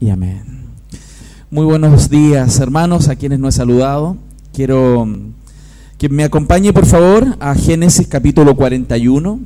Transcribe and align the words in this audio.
y 0.00 0.10
amén. 0.10 0.64
Muy 1.50 1.64
buenos 1.64 2.08
días, 2.08 2.60
hermanos, 2.60 3.08
a 3.08 3.16
quienes 3.16 3.38
no 3.38 3.48
he 3.48 3.52
saludado. 3.52 4.16
Quiero 4.52 5.08
que 5.98 6.08
me 6.08 6.24
acompañe, 6.24 6.72
por 6.72 6.86
favor, 6.86 7.36
a 7.40 7.54
Génesis 7.54 8.06
capítulo 8.06 8.54
41. 8.54 9.40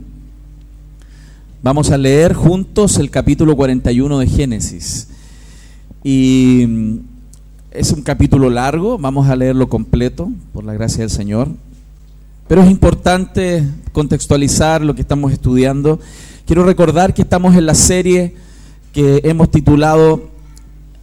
Vamos 1.62 1.90
a 1.90 1.96
leer 1.96 2.34
juntos 2.34 2.98
el 2.98 3.10
capítulo 3.10 3.56
41 3.56 4.18
de 4.18 4.26
Génesis. 4.26 5.08
Y 6.04 7.00
es 7.70 7.92
un 7.92 8.02
capítulo 8.02 8.50
largo, 8.50 8.98
vamos 8.98 9.28
a 9.28 9.36
leerlo 9.36 9.68
completo, 9.68 10.30
por 10.52 10.64
la 10.64 10.74
gracia 10.74 11.00
del 11.00 11.10
Señor. 11.10 11.48
Pero 12.46 12.62
es 12.62 12.70
importante 12.70 13.64
contextualizar 13.92 14.82
lo 14.82 14.94
que 14.94 15.02
estamos 15.02 15.32
estudiando. 15.32 15.98
Quiero 16.44 16.64
recordar 16.64 17.14
que 17.14 17.22
estamos 17.22 17.56
en 17.56 17.64
la 17.64 17.74
serie 17.74 18.34
que 18.92 19.22
hemos 19.24 19.50
titulado 19.50 20.31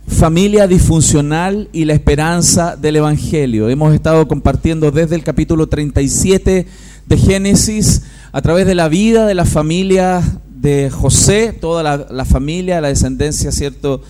Familia 0.10 0.68
disfuncional 0.68 1.70
y 1.72 1.86
la 1.86 1.94
esperanza 1.94 2.76
del 2.76 2.98
Evangelio. 2.98 3.70
Hemos 3.70 3.94
estado 3.94 4.28
compartiendo 4.28 4.92
desde 4.92 5.16
el 5.16 5.24
capítulo 5.24 5.68
37 5.68 6.68
de 7.06 7.18
Génesis 7.18 8.02
a 8.34 8.42
través 8.42 8.66
de 8.66 8.76
la 8.76 8.90
vida 8.90 9.26
de 9.28 9.36
la 9.36 9.46
familia 9.46 10.22
de 10.50 10.90
José, 10.90 11.54
toda 11.54 12.06
la, 12.10 12.26
familia, 12.26 12.82
la 12.82 12.90
descendencia, 12.90 13.52
¿cierto?, 13.52 14.02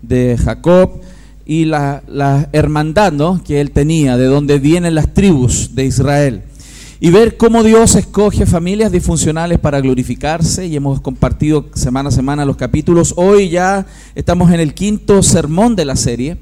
de 0.00 0.38
Jacob 0.42 1.02
y 1.44 1.66
la, 1.66 2.02
hermandad, 2.52 3.12
¿no?, 3.12 3.42
que 3.44 3.60
él 3.60 3.72
tenía, 3.72 4.16
de 4.16 4.24
donde 4.24 4.58
vienen 4.58 4.94
las 4.94 5.12
tribus 5.12 5.74
de 5.74 5.84
Israel 5.84 6.42
y 7.00 7.10
ver 7.10 7.36
cómo 7.36 7.62
Dios 7.62 7.94
escoge 7.94 8.44
familias 8.44 8.90
disfuncionales 8.90 9.58
para 9.60 9.80
glorificarse 9.80 10.66
y 10.66 10.74
hemos 10.74 11.00
compartido 11.00 11.66
semana 11.74 12.08
a 12.08 12.12
semana 12.12 12.44
los 12.44 12.56
capítulos. 12.56 13.14
Hoy 13.16 13.50
ya 13.50 13.86
estamos 14.16 14.50
en 14.50 14.58
el 14.58 14.74
quinto 14.74 15.22
sermón 15.22 15.76
de 15.76 15.84
la 15.84 15.94
serie 15.94 16.38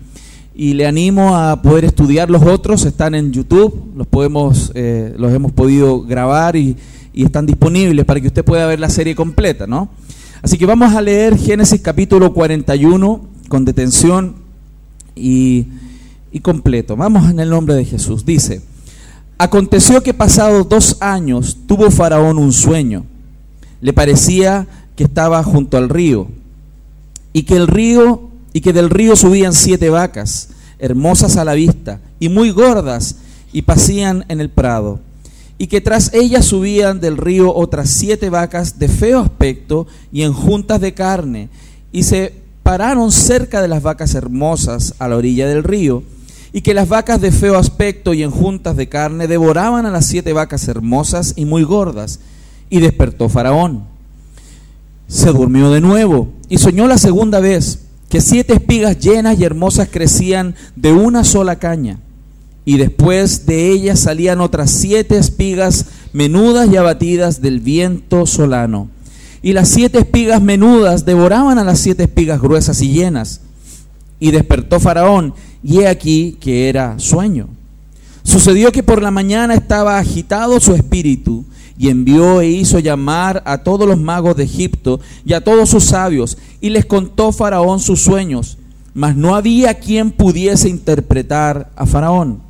y 0.55 0.73
le 0.73 0.87
animo 0.87 1.37
a 1.37 1.61
poder 1.61 1.85
estudiar 1.85 2.31
los 2.31 2.43
otros, 2.43 2.87
están 2.87 3.15
en 3.15 3.33
YouTube, 3.33 3.93
los 3.95 4.07
podemos, 4.07 4.73
eh, 4.75 5.15
los 5.19 5.33
hemos 5.35 5.53
podido 5.53 6.03
grabar 6.03 6.57
y, 6.57 6.77
están 7.15 7.47
disponibles 7.47 8.05
para 8.05 8.21
que 8.21 8.27
usted 8.27 8.45
pueda 8.45 8.67
ver 8.67 8.79
la 8.79 8.91
serie 8.91 9.15
completa, 9.15 9.67
¿no? 9.67 9.89
Así 10.43 10.59
que 10.59 10.67
vamos 10.67 10.95
a 10.95 11.01
leer 11.01 11.39
Génesis 11.39 11.81
capítulo 11.81 12.35
41 12.35 13.23
con 13.49 13.65
detención 13.65 14.35
y, 15.15 15.65
y 16.31 16.41
completo. 16.41 16.95
Vamos 16.95 17.31
en 17.31 17.41
el 17.41 17.49
nombre 17.49 17.75
de 17.75 17.87
Jesús. 17.87 18.27
Dice, 18.27 18.61
Aconteció 19.39 20.03
que 20.03 20.15
pasados 20.15 20.69
dos 20.69 20.97
años 21.01 21.59
tuvo 21.67 21.91
Faraón 21.91 22.39
un 22.39 22.53
sueño. 22.53 23.05
Le 23.81 23.93
parecía 23.93 24.67
que 24.97 25.05
estaba 25.05 25.43
junto 25.43 25.77
al 25.77 25.91
río 25.91 26.29
y 27.35 27.43
que 27.43 27.57
el 27.57 27.67
río 27.67 28.31
y 28.55 28.63
que 28.63 28.73
del 28.73 28.89
río 28.89 29.15
subían 29.15 29.53
siete 29.53 29.91
vacas, 29.91 30.49
hermosas 30.79 31.37
a 31.37 31.45
la 31.45 31.53
vista 31.53 32.01
y 32.19 32.31
muy 32.31 32.51
gordas, 32.51 33.17
y 33.53 33.63
pasían 33.63 34.25
en 34.29 34.41
el 34.41 34.49
prado, 34.49 35.01
y 35.59 35.67
que 35.67 35.83
tras 35.83 36.15
ellas 36.15 36.47
subían 36.47 37.01
del 37.01 37.19
río 37.19 37.55
otras 37.55 37.91
siete 37.91 38.31
vacas 38.31 38.79
de 38.79 38.89
feo 38.89 39.21
aspecto 39.21 39.87
y 40.11 40.23
en 40.23 40.33
juntas 40.33 40.81
de 40.81 40.95
carne, 40.95 41.51
y 41.93 42.05
se 42.05 42.33
pararon 42.63 43.13
cerca 43.13 43.61
de 43.61 43.69
las 43.69 43.83
vacas 43.83 44.15
hermosas 44.15 44.95
a 44.99 45.09
la 45.09 45.17
orilla 45.17 45.47
del 45.47 45.63
río 45.63 46.03
y 46.57 46.63
que 46.63 46.73
las 46.73 46.89
vacas 46.89 47.21
de 47.21 47.33
feo 47.33 47.59
aspecto 47.59 48.15
y 48.15 48.23
en 48.23 48.31
juntas 48.31 48.77
de 48.77 48.89
carne 48.89 49.29
devoraban 49.29 49.85
a 49.85 49.91
las 49.91 50.07
siete 50.07 50.33
vacas 50.33 50.67
hermosas 50.69 51.35
y 51.37 51.45
muy 51.45 51.65
gordas. 51.65 52.19
Y 52.71 52.81
despertó 52.81 53.29
Faraón. 53.29 53.85
Se 55.07 55.27
durmió 55.33 55.71
de 55.71 55.83
nuevo 55.83 56.31
y 56.49 56.57
soñó 56.57 56.87
la 56.87 56.97
segunda 56.97 57.41
vez 57.41 57.81
que 58.09 58.23
siete 58.23 58.55
espigas 58.55 58.99
llenas 58.99 59.39
y 59.39 59.45
hermosas 59.45 59.91
crecían 59.93 60.55
de 60.77 60.95
una 60.95 61.25
sola 61.25 61.57
caña. 61.57 61.99
Y 62.65 62.79
después 62.79 63.45
de 63.45 63.71
ellas 63.71 64.01
salían 64.01 64.41
otras 64.41 64.71
siete 64.71 65.19
espigas 65.19 65.85
menudas 66.15 66.71
y 66.73 66.79
abatidas 66.79 67.43
del 67.43 67.61
viento 67.61 68.25
solano. 68.25 68.89
Y 69.43 69.53
las 69.53 69.69
siete 69.69 69.99
espigas 69.99 70.41
menudas 70.41 71.05
devoraban 71.05 71.59
a 71.59 71.65
las 71.65 71.81
siete 71.81 72.05
espigas 72.05 72.41
gruesas 72.41 72.81
y 72.81 72.95
llenas. 72.95 73.43
Y 74.19 74.31
despertó 74.31 74.81
Faraón 74.81 75.35
y 75.63 75.81
he 75.81 75.89
aquí 75.89 76.37
que 76.41 76.69
era 76.69 76.99
sueño. 76.99 77.49
Sucedió 78.23 78.73
que 78.73 78.83
por 78.83 79.03
la 79.03 79.11
mañana 79.11 79.55
estaba 79.55 79.99
agitado 79.99 80.59
su 80.61 80.75
espíritu 80.75 81.45
y 81.79 81.89
envió 81.89 82.41
e 82.41 82.49
hizo 82.49 82.79
llamar 82.79 83.43
a 83.47 83.59
todos 83.59 83.87
los 83.87 83.99
magos 83.99 84.37
de 84.37 84.45
Egipto 84.45 85.01
y 85.25 85.33
a 85.33 85.43
todos 85.43 85.69
sus 85.69 85.85
sabios 85.85 86.37
y 86.61 86.71
les 86.71 86.87
contó 86.87 87.33
Faraón 87.33 87.81
sus 87.81 88.01
sueños, 88.03 88.59
mas 88.95 89.15
no 89.15 89.37
había 89.37 89.75
quien 89.75 90.11
pudiese 90.11 90.69
interpretar 90.69 91.71
a 91.77 91.87
Faraón. 91.87 92.41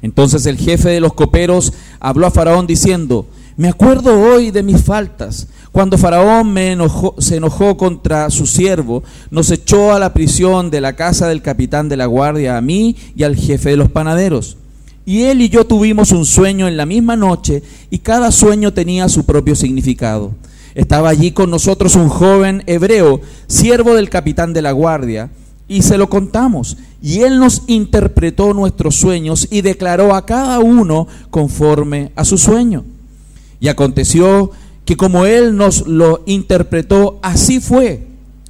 Entonces 0.00 0.46
el 0.46 0.58
jefe 0.58 0.88
de 0.88 1.00
los 1.00 1.12
coperos 1.12 1.72
habló 2.00 2.26
a 2.26 2.30
Faraón 2.30 2.66
diciendo, 2.66 3.26
me 3.56 3.68
acuerdo 3.68 4.18
hoy 4.18 4.50
de 4.50 4.62
mis 4.62 4.82
faltas. 4.82 5.46
Cuando 5.72 5.96
Faraón 5.96 6.52
me 6.52 6.76
se 7.18 7.36
enojó 7.36 7.78
contra 7.78 8.28
su 8.28 8.46
siervo, 8.46 9.02
nos 9.30 9.50
echó 9.50 9.94
a 9.94 9.98
la 9.98 10.12
prisión 10.12 10.70
de 10.70 10.82
la 10.82 10.92
casa 10.92 11.28
del 11.28 11.40
capitán 11.40 11.88
de 11.88 11.96
la 11.96 12.04
guardia, 12.04 12.58
a 12.58 12.60
mí 12.60 12.94
y 13.16 13.22
al 13.22 13.36
jefe 13.36 13.70
de 13.70 13.76
los 13.78 13.90
panaderos. 13.90 14.58
Y 15.06 15.22
él 15.22 15.40
y 15.40 15.48
yo 15.48 15.66
tuvimos 15.66 16.12
un 16.12 16.26
sueño 16.26 16.68
en 16.68 16.76
la 16.76 16.84
misma 16.84 17.16
noche 17.16 17.62
y 17.90 17.98
cada 17.98 18.30
sueño 18.30 18.74
tenía 18.74 19.08
su 19.08 19.24
propio 19.24 19.56
significado. 19.56 20.32
Estaba 20.74 21.08
allí 21.08 21.32
con 21.32 21.50
nosotros 21.50 21.96
un 21.96 22.10
joven 22.10 22.62
hebreo, 22.66 23.22
siervo 23.46 23.94
del 23.94 24.10
capitán 24.10 24.52
de 24.52 24.62
la 24.62 24.72
guardia, 24.72 25.30
y 25.68 25.82
se 25.82 25.96
lo 25.96 26.10
contamos. 26.10 26.76
Y 27.02 27.20
él 27.20 27.38
nos 27.38 27.62
interpretó 27.66 28.52
nuestros 28.52 28.96
sueños 28.96 29.48
y 29.50 29.62
declaró 29.62 30.14
a 30.14 30.26
cada 30.26 30.60
uno 30.60 31.08
conforme 31.30 32.12
a 32.14 32.24
su 32.26 32.36
sueño. 32.36 32.84
Y 33.58 33.68
aconteció 33.68 34.50
que 34.92 34.96
como 34.98 35.24
Él 35.24 35.56
nos 35.56 35.86
lo 35.86 36.22
interpretó, 36.26 37.18
así 37.22 37.60
fue. 37.60 38.02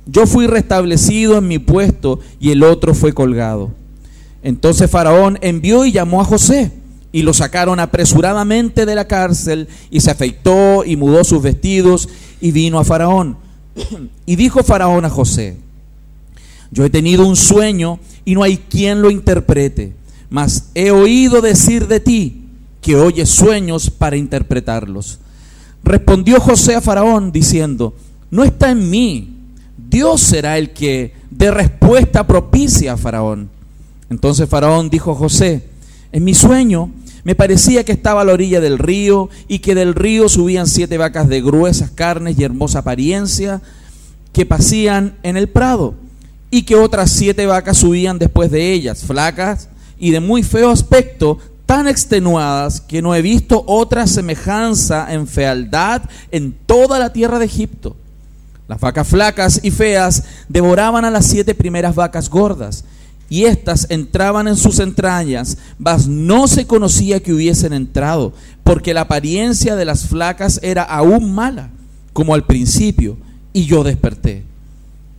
Yo 0.06 0.26
fui 0.26 0.48
restablecido 0.48 1.38
en 1.38 1.47
mi 1.47 1.60
puesto 1.60 2.19
y 2.41 2.50
el 2.50 2.64
otro 2.64 2.97
fue 2.97 3.12
colgado. 3.12 3.70
Entonces 4.42 4.91
Faraón 4.91 5.38
envió 5.41 5.84
y 5.84 5.92
llamó 5.92 6.20
a 6.20 6.25
José 6.25 6.72
y 7.12 7.22
lo 7.22 7.32
sacaron 7.32 7.78
apresuradamente 7.78 8.86
de 8.86 8.97
la 8.97 9.06
cárcel 9.06 9.69
y 9.88 10.00
se 10.00 10.10
afeitó 10.10 10.84
y 10.84 10.97
mudó 10.97 11.22
sus 11.22 11.41
vestidos 11.41 12.08
y 12.41 12.50
vino 12.50 12.81
a 12.81 12.84
Faraón. 12.84 13.36
Y 14.26 14.34
dijo 14.34 14.64
Faraón 14.64 15.04
a 15.04 15.10
José, 15.10 15.58
yo 16.72 16.84
he 16.84 16.91
tenido 16.91 17.25
un 17.25 17.36
sueño 17.36 18.00
y 18.25 18.34
no 18.34 18.42
hay 18.42 18.56
quien 18.56 19.00
lo 19.00 19.12
interprete, 19.12 19.92
mas 20.28 20.70
he 20.75 20.91
oído 20.91 21.41
decir 21.41 21.86
de 21.86 22.00
ti 22.00 22.47
que 22.81 22.97
oye 22.97 23.26
sueños 23.26 23.91
para 23.91 24.16
interpretarlos. 24.16 25.20
Respondió 25.84 26.41
José 26.41 26.75
a 26.76 26.81
Faraón 26.81 27.32
diciendo, 27.32 27.94
no 28.31 28.44
está 28.44 28.70
en 28.70 28.88
mí, 28.88 29.37
Dios 29.76 30.20
será 30.20 30.59
el 30.59 30.70
que 30.70 31.15
dé 31.31 31.50
respuesta 31.50 32.26
propicia 32.26 32.94
a 32.94 32.97
Faraón. 32.97 33.50
Entonces 34.09 34.48
Faraón 34.48 34.91
dijo 34.91 35.12
a 35.12 35.16
José, 35.16 35.69
en 36.12 36.25
mi 36.25 36.34
sueño 36.34 36.91
me 37.25 37.34
parecía 37.34 37.84
que 37.84 37.93
estaba 37.93 38.22
a 38.22 38.25
la 38.25 38.32
orilla 38.32 38.60
del 38.60 38.78
río 38.78 39.31
y 39.48 39.60
que 39.60 39.75
del 39.75 39.94
río 39.94 40.28
subían 40.28 40.66
siete 40.66 40.98
vacas 40.98 41.28
de 41.28 41.41
gruesas 41.41 41.91
carnes 41.91 42.38
y 42.38 42.44
hermosa 42.44 42.81
apariencia 42.81 43.60
que 44.32 44.47
pasían 44.47 45.14
en 45.22 45.37
el 45.37 45.49
prado 45.49 45.94
y 46.50 46.62
que 46.62 46.75
otras 46.76 47.10
siete 47.10 47.47
vacas 47.47 47.78
subían 47.78 48.19
después 48.19 48.50
de 48.50 48.72
ellas, 48.72 49.04
flacas 49.04 49.69
y 49.99 50.10
de 50.10 50.20
muy 50.20 50.43
feo 50.43 50.70
aspecto, 50.70 51.38
tan 51.67 51.89
extenuadas 51.89 52.81
que 52.81 53.03
no 53.03 53.15
he 53.15 53.23
visto 53.23 53.65
otra 53.67 54.06
semejanza 54.06 55.12
en 55.12 55.27
fealdad 55.27 56.03
en 56.31 56.53
toda 56.67 56.99
la 56.99 57.12
tierra 57.12 57.39
de 57.39 57.47
Egipto. 57.47 57.97
Las 58.69 58.81
vacas 58.81 59.09
flacas 59.09 59.61
y 59.62 59.71
feas 59.71 60.25
devoraban 60.49 61.05
a 61.05 61.11
las 61.11 61.27
siete 61.27 61.55
primeras 61.55 61.95
vacas 61.95 62.28
gordas, 62.28 62.85
y 63.29 63.44
éstas 63.44 63.87
entraban 63.88 64.47
en 64.47 64.56
sus 64.56 64.79
entrañas, 64.79 65.56
mas 65.79 66.06
no 66.06 66.47
se 66.47 66.67
conocía 66.67 67.20
que 67.20 67.32
hubiesen 67.32 67.73
entrado, 67.73 68.35
porque 68.62 68.93
la 68.93 69.03
apariencia 69.03 69.75
de 69.75 69.87
las 69.87 70.06
flacas 70.06 70.61
era 70.62 70.82
aún 70.82 71.35
mala, 71.35 71.70
como 72.12 72.35
al 72.35 72.44
principio, 72.44 73.17
y 73.55 73.65
yo 73.65 73.85
desperté. 73.85 74.44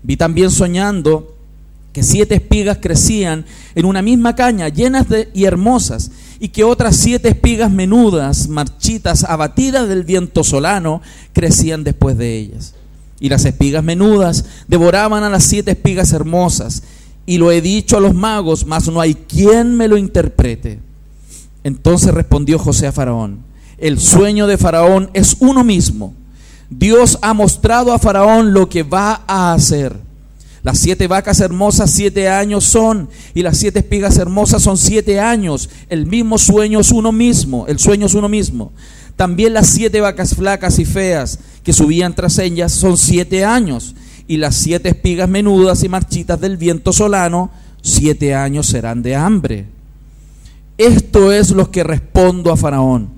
Vi 0.03 0.15
también 0.17 0.51
soñando 0.51 1.35
que 1.91 2.03
siete 2.03 2.35
espigas 2.35 2.79
crecían 2.81 3.45
en 3.75 3.85
una 3.85 4.01
misma 4.01 4.35
caña, 4.35 4.69
llenas 4.69 5.09
de, 5.09 5.29
y 5.33 5.45
hermosas, 5.45 6.11
y 6.43 6.49
que 6.49 6.65
otras 6.65 6.97
siete 6.97 7.29
espigas 7.29 7.71
menudas, 7.71 8.49
marchitas, 8.49 9.23
abatidas 9.23 9.87
del 9.87 10.03
viento 10.03 10.43
solano, 10.43 11.01
crecían 11.31 11.85
después 11.85 12.17
de 12.17 12.37
ellas. 12.37 12.73
Y 13.21 13.29
las 13.29 13.45
espigas 13.45 13.81
menudas 13.81 14.43
devoraban 14.67 15.23
a 15.23 15.29
las 15.29 15.45
siete 15.45 15.71
espigas 15.71 16.11
hermosas. 16.11 16.83
Y 17.25 17.37
lo 17.37 17.49
he 17.49 17.61
dicho 17.61 17.95
a 17.95 18.01
los 18.01 18.13
magos, 18.13 18.65
mas 18.65 18.89
no 18.89 18.99
hay 18.99 19.15
quien 19.15 19.77
me 19.77 19.87
lo 19.87 19.95
interprete. 19.95 20.79
Entonces 21.63 22.13
respondió 22.13 22.59
José 22.59 22.87
a 22.87 22.91
Faraón, 22.91 23.39
el 23.77 23.97
sueño 23.97 24.45
de 24.45 24.57
Faraón 24.57 25.11
es 25.13 25.37
uno 25.39 25.63
mismo. 25.63 26.13
Dios 26.69 27.19
ha 27.21 27.33
mostrado 27.33 27.93
a 27.93 27.99
Faraón 27.99 28.51
lo 28.51 28.67
que 28.67 28.83
va 28.83 29.21
a 29.27 29.53
hacer. 29.53 29.95
Las 30.63 30.79
siete 30.79 31.07
vacas 31.07 31.41
hermosas 31.41 31.91
siete 31.91 32.29
años 32.29 32.63
son, 32.63 33.09
y 33.33 33.43
las 33.43 33.57
siete 33.57 33.79
espigas 33.79 34.17
hermosas 34.17 34.63
son 34.63 34.77
siete 34.77 35.19
años. 35.19 35.69
El 35.89 36.05
mismo 36.05 36.37
sueño 36.37 36.79
es 36.79 36.91
uno 36.91 37.11
mismo, 37.11 37.67
el 37.67 37.79
sueño 37.79 38.05
es 38.05 38.13
uno 38.13 38.29
mismo. 38.29 38.71
También 39.17 39.53
las 39.53 39.67
siete 39.67 39.99
vacas 39.99 40.35
flacas 40.35 40.79
y 40.79 40.85
feas 40.85 41.39
que 41.63 41.73
subían 41.73 42.15
tras 42.15 42.39
ellas 42.39 42.71
son 42.71 42.97
siete 42.97 43.43
años, 43.43 43.93
y 44.25 44.37
las 44.37 44.55
siete 44.55 44.89
espigas 44.89 45.27
menudas 45.27 45.83
y 45.83 45.89
marchitas 45.89 46.39
del 46.39 46.55
viento 46.55 46.93
solano, 46.93 47.51
siete 47.81 48.33
años 48.33 48.67
serán 48.67 49.03
de 49.03 49.17
hambre. 49.17 49.65
Esto 50.77 51.33
es 51.33 51.51
lo 51.51 51.71
que 51.71 51.83
respondo 51.83 52.53
a 52.53 52.57
Faraón. 52.57 53.09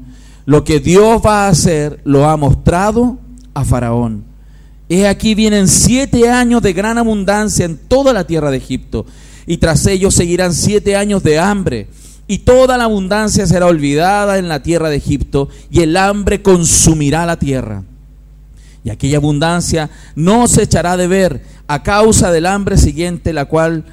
Lo 0.47 0.63
que 0.63 0.79
Dios 0.79 1.21
va 1.23 1.45
a 1.45 1.49
hacer 1.49 2.01
lo 2.05 2.27
ha 2.27 2.37
mostrado 2.37 3.19
a 3.53 3.63
Faraón. 3.63 4.34
He 4.87 5.07
aquí 5.07 5.33
vienen 5.33 5.67
siete 5.67 6.29
años 6.29 6.61
de 6.61 6.73
gran 6.73 6.97
abundancia 6.97 7.65
en 7.65 7.77
toda 7.77 8.13
la 8.13 8.27
tierra 8.27 8.51
de 8.51 8.57
Egipto, 8.57 9.05
y 9.47 9.57
tras 9.57 9.85
ellos 9.87 10.13
seguirán 10.13 10.53
siete 10.53 10.95
años 10.95 11.23
de 11.23 11.39
hambre, 11.39 11.87
y 12.27 12.39
toda 12.39 12.77
la 12.77 12.85
abundancia 12.85 13.45
será 13.45 13.67
olvidada 13.67 14.37
en 14.37 14.47
la 14.47 14.61
tierra 14.61 14.89
de 14.89 14.97
Egipto, 14.97 15.49
y 15.71 15.81
el 15.81 15.97
hambre 15.97 16.41
consumirá 16.41 17.25
la 17.25 17.37
tierra. 17.37 17.83
Y 18.83 18.91
aquella 18.91 19.17
abundancia 19.17 19.89
no 20.15 20.47
se 20.47 20.63
echará 20.63 20.95
de 20.97 21.07
ver 21.07 21.43
a 21.67 21.81
causa 21.81 22.31
del 22.31 22.45
hambre 22.45 22.77
siguiente, 22.77 23.33
la 23.33 23.45
cual 23.45 23.85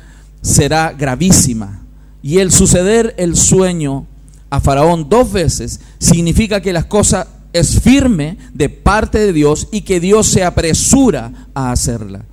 será 0.42 0.92
gravísima. 0.92 1.82
Y 2.22 2.38
el 2.38 2.52
suceder 2.52 3.14
el 3.16 3.36
sueño 3.36 4.06
a 4.50 4.60
Faraón 4.60 5.08
dos 5.08 5.32
veces 5.32 5.80
significa 5.98 6.60
que 6.60 6.74
las 6.74 6.84
cosas 6.84 7.26
es 7.52 7.80
firme 7.80 8.38
de 8.52 8.68
parte 8.68 9.18
de 9.18 9.32
Dios 9.32 9.68
y 9.72 9.82
que 9.82 10.00
Dios 10.00 10.26
se 10.26 10.44
apresura 10.44 11.48
a 11.54 11.72
hacerla. 11.72 12.24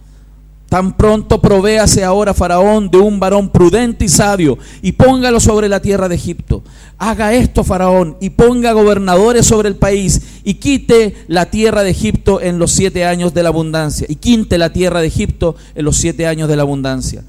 Tan 0.69 0.95
pronto 0.95 1.41
provéase 1.41 2.03
ahora 2.03 2.35
Faraón 2.35 2.91
de 2.91 2.99
un 2.99 3.19
varón 3.19 3.49
prudente 3.49 4.05
y 4.05 4.09
sabio 4.09 4.59
y 4.83 4.91
póngalo 4.91 5.39
sobre 5.39 5.67
la 5.67 5.81
tierra 5.81 6.07
de 6.07 6.13
Egipto. 6.13 6.63
Haga 6.99 7.33
esto 7.33 7.63
Faraón 7.63 8.17
y 8.21 8.29
ponga 8.29 8.73
gobernadores 8.73 9.47
sobre 9.47 9.67
el 9.67 9.77
país 9.77 10.21
y 10.43 10.55
quite 10.55 11.15
la 11.27 11.47
tierra 11.47 11.81
de 11.81 11.89
Egipto 11.89 12.39
en 12.39 12.59
los 12.59 12.71
siete 12.71 13.03
años 13.03 13.33
de 13.33 13.41
la 13.41 13.49
abundancia. 13.49 14.05
Y 14.07 14.17
quinte 14.17 14.59
la 14.59 14.71
tierra 14.71 15.01
de 15.01 15.07
Egipto 15.07 15.55
en 15.73 15.85
los 15.85 15.97
siete 15.97 16.27
años 16.27 16.47
de 16.47 16.55
la 16.55 16.61
abundancia 16.61 17.23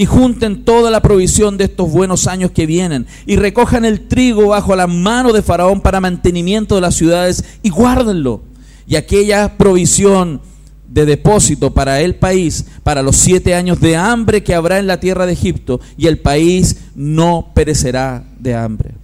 y 0.00 0.06
junten 0.06 0.64
toda 0.64 0.90
la 0.90 1.02
provisión 1.02 1.58
de 1.58 1.64
estos 1.64 1.92
buenos 1.92 2.26
años 2.26 2.52
que 2.52 2.64
vienen 2.64 3.06
y 3.26 3.36
recojan 3.36 3.84
el 3.84 4.08
trigo 4.08 4.46
bajo 4.46 4.74
la 4.74 4.86
mano 4.86 5.30
de 5.30 5.42
Faraón 5.42 5.82
para 5.82 6.00
mantenimiento 6.00 6.74
de 6.74 6.80
las 6.80 6.94
ciudades 6.94 7.44
y 7.62 7.68
guárdenlo. 7.68 8.40
Y 8.86 8.96
aquella 8.96 9.58
provisión 9.58 10.40
de 10.88 11.04
depósito 11.04 11.74
para 11.74 12.00
el 12.00 12.14
país, 12.14 12.64
para 12.82 13.02
los 13.02 13.16
siete 13.16 13.54
años 13.54 13.78
de 13.78 13.94
hambre 13.94 14.42
que 14.42 14.54
habrá 14.54 14.78
en 14.78 14.86
la 14.86 15.00
tierra 15.00 15.26
de 15.26 15.34
Egipto, 15.34 15.82
y 15.98 16.06
el 16.06 16.18
país 16.18 16.78
no 16.94 17.50
perecerá 17.54 18.24
de 18.38 18.54
hambre. 18.54 18.94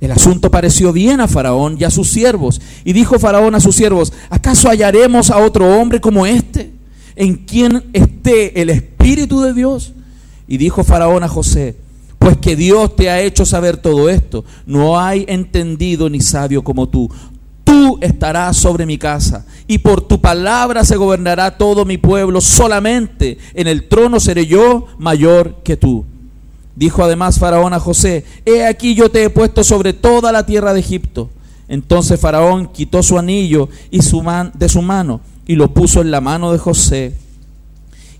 El 0.00 0.10
asunto 0.10 0.50
pareció 0.50 0.94
bien 0.94 1.20
a 1.20 1.28
Faraón 1.28 1.76
y 1.78 1.84
a 1.84 1.90
sus 1.90 2.08
siervos, 2.08 2.62
y 2.82 2.94
dijo 2.94 3.18
Faraón 3.18 3.56
a 3.56 3.60
sus 3.60 3.76
siervos, 3.76 4.10
¿acaso 4.30 4.70
hallaremos 4.70 5.30
a 5.30 5.36
otro 5.36 5.78
hombre 5.78 6.00
como 6.00 6.24
este, 6.24 6.72
en 7.14 7.34
quien 7.34 7.84
esté 7.92 8.58
el 8.62 8.70
Espíritu 8.70 9.42
de 9.42 9.52
Dios? 9.52 9.92
Y 10.46 10.58
dijo 10.58 10.84
Faraón 10.84 11.22
a 11.22 11.28
José, 11.28 11.76
pues 12.18 12.38
que 12.38 12.56
Dios 12.56 12.96
te 12.96 13.10
ha 13.10 13.20
hecho 13.20 13.44
saber 13.44 13.76
todo 13.76 14.08
esto, 14.08 14.44
no 14.66 14.98
hay 14.98 15.24
entendido 15.28 16.08
ni 16.08 16.20
sabio 16.20 16.62
como 16.62 16.88
tú. 16.88 17.10
Tú 17.64 17.98
estarás 18.00 18.56
sobre 18.56 18.86
mi 18.86 18.98
casa 18.98 19.44
y 19.66 19.78
por 19.78 20.00
tu 20.00 20.20
palabra 20.20 20.84
se 20.84 20.96
gobernará 20.96 21.56
todo 21.58 21.84
mi 21.84 21.98
pueblo. 21.98 22.40
Solamente 22.40 23.38
en 23.54 23.66
el 23.66 23.88
trono 23.88 24.20
seré 24.20 24.46
yo 24.46 24.86
mayor 24.98 25.56
que 25.64 25.76
tú. 25.76 26.04
Dijo 26.76 27.04
además 27.04 27.38
Faraón 27.38 27.72
a 27.72 27.80
José, 27.80 28.24
he 28.44 28.66
aquí 28.66 28.94
yo 28.94 29.10
te 29.10 29.24
he 29.24 29.30
puesto 29.30 29.62
sobre 29.62 29.92
toda 29.92 30.32
la 30.32 30.46
tierra 30.46 30.72
de 30.72 30.80
Egipto. 30.80 31.30
Entonces 31.68 32.20
Faraón 32.20 32.68
quitó 32.68 33.02
su 33.02 33.18
anillo 33.18 33.68
y 33.90 34.02
su 34.02 34.22
de 34.54 34.68
su 34.68 34.82
mano 34.82 35.20
y 35.46 35.56
lo 35.56 35.72
puso 35.72 36.00
en 36.00 36.10
la 36.10 36.20
mano 36.20 36.52
de 36.52 36.58
José 36.58 37.14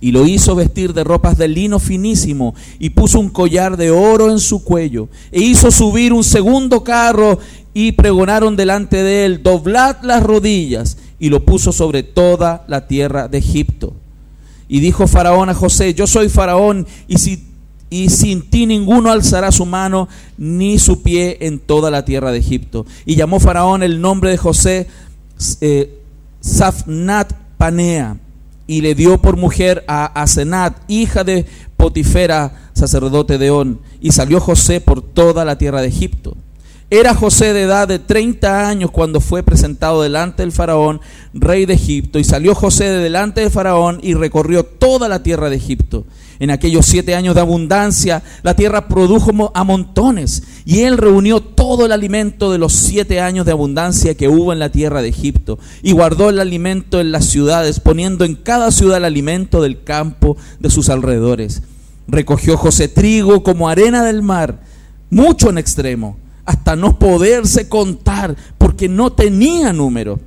y 0.04 0.12
lo 0.12 0.26
hizo 0.26 0.54
vestir 0.54 0.92
de 0.92 1.02
ropas 1.02 1.38
de 1.38 1.48
lino 1.48 1.78
finísimo 1.78 2.54
y 2.78 2.90
puso 2.90 3.18
un 3.18 3.30
collar 3.30 3.78
de 3.78 3.90
oro 3.90 4.30
en 4.30 4.38
su 4.38 4.62
cuello 4.62 5.08
e 5.32 5.40
hizo 5.40 5.70
subir 5.70 6.12
un 6.12 6.22
segundo 6.22 6.84
carro 6.84 7.38
y 7.72 7.92
pregonaron 7.92 8.54
delante 8.54 9.02
de 9.02 9.24
él, 9.24 9.42
doblad 9.42 9.96
las 10.02 10.22
rodillas 10.22 10.98
y 11.18 11.30
lo 11.30 11.46
puso 11.46 11.72
sobre 11.72 12.02
toda 12.02 12.66
la 12.68 12.86
tierra 12.86 13.28
de 13.28 13.38
Egipto. 13.38 13.94
Y 14.68 14.80
dijo 14.80 15.06
Faraón 15.06 15.48
a 15.48 15.54
José, 15.54 15.94
yo 15.94 16.06
soy 16.06 16.28
Faraón 16.28 16.86
y, 17.08 17.16
si, 17.16 17.42
y 17.88 18.10
sin 18.10 18.42
ti 18.42 18.66
ninguno 18.66 19.10
alzará 19.10 19.50
su 19.52 19.64
mano 19.64 20.10
ni 20.36 20.78
su 20.78 21.00
pie 21.00 21.38
en 21.40 21.58
toda 21.60 21.90
la 21.90 22.04
tierra 22.04 22.30
de 22.30 22.40
Egipto. 22.40 22.84
Y 23.06 23.14
llamó 23.14 23.40
Faraón 23.40 23.82
el 23.82 24.02
nombre 24.02 24.28
de 24.32 24.36
José 24.36 24.86
eh, 25.62 25.98
Safnat 26.42 27.32
Panea 27.56 28.18
y 28.66 28.80
le 28.80 28.94
dio 28.94 29.18
por 29.18 29.36
mujer 29.36 29.84
a 29.88 30.06
Asenat, 30.20 30.76
hija 30.88 31.24
de 31.24 31.46
Potifera, 31.76 32.70
sacerdote 32.72 33.38
de 33.38 33.50
On, 33.50 33.80
y 34.00 34.12
salió 34.12 34.40
José 34.40 34.80
por 34.80 35.02
toda 35.02 35.44
la 35.44 35.58
tierra 35.58 35.82
de 35.82 35.88
Egipto. 35.88 36.36
Era 36.90 37.14
José 37.14 37.52
de 37.52 37.62
edad 37.62 37.88
de 37.88 37.98
30 37.98 38.68
años 38.68 38.90
cuando 38.90 39.20
fue 39.20 39.42
presentado 39.42 40.02
delante 40.02 40.42
del 40.42 40.52
faraón, 40.52 41.00
rey 41.32 41.66
de 41.66 41.74
Egipto, 41.74 42.18
y 42.18 42.24
salió 42.24 42.54
José 42.54 42.84
de 42.84 42.98
delante 42.98 43.40
del 43.40 43.50
faraón 43.50 43.98
y 44.02 44.14
recorrió 44.14 44.64
toda 44.64 45.08
la 45.08 45.22
tierra 45.22 45.50
de 45.50 45.56
Egipto. 45.56 46.04
En 46.38 46.50
aquellos 46.50 46.86
siete 46.86 47.14
años 47.14 47.34
de 47.34 47.40
abundancia, 47.40 48.22
la 48.42 48.54
tierra 48.54 48.88
produjo 48.88 49.52
a 49.54 49.64
montones, 49.64 50.42
y 50.64 50.80
él 50.80 50.98
reunió 50.98 51.40
todo 51.40 51.86
el 51.86 51.92
alimento 51.92 52.50
de 52.50 52.58
los 52.58 52.72
siete 52.72 53.20
años 53.20 53.46
de 53.46 53.52
abundancia 53.52 54.16
que 54.16 54.28
hubo 54.28 54.52
en 54.52 54.58
la 54.58 54.70
tierra 54.70 55.02
de 55.02 55.08
Egipto, 55.08 55.58
y 55.82 55.92
guardó 55.92 56.30
el 56.30 56.40
alimento 56.40 57.00
en 57.00 57.12
las 57.12 57.26
ciudades, 57.26 57.80
poniendo 57.80 58.24
en 58.24 58.34
cada 58.34 58.70
ciudad 58.70 58.98
el 58.98 59.04
alimento 59.04 59.62
del 59.62 59.82
campo 59.84 60.36
de 60.58 60.70
sus 60.70 60.88
alrededores. 60.88 61.62
Recogió 62.08 62.56
José 62.56 62.88
trigo 62.88 63.42
como 63.42 63.68
arena 63.68 64.04
del 64.04 64.22
mar, 64.22 64.60
mucho 65.10 65.50
en 65.50 65.58
extremo, 65.58 66.16
hasta 66.44 66.76
no 66.76 66.98
poderse 66.98 67.68
contar, 67.68 68.36
porque 68.58 68.88
no 68.88 69.12
tenía 69.12 69.72
número. 69.72 70.20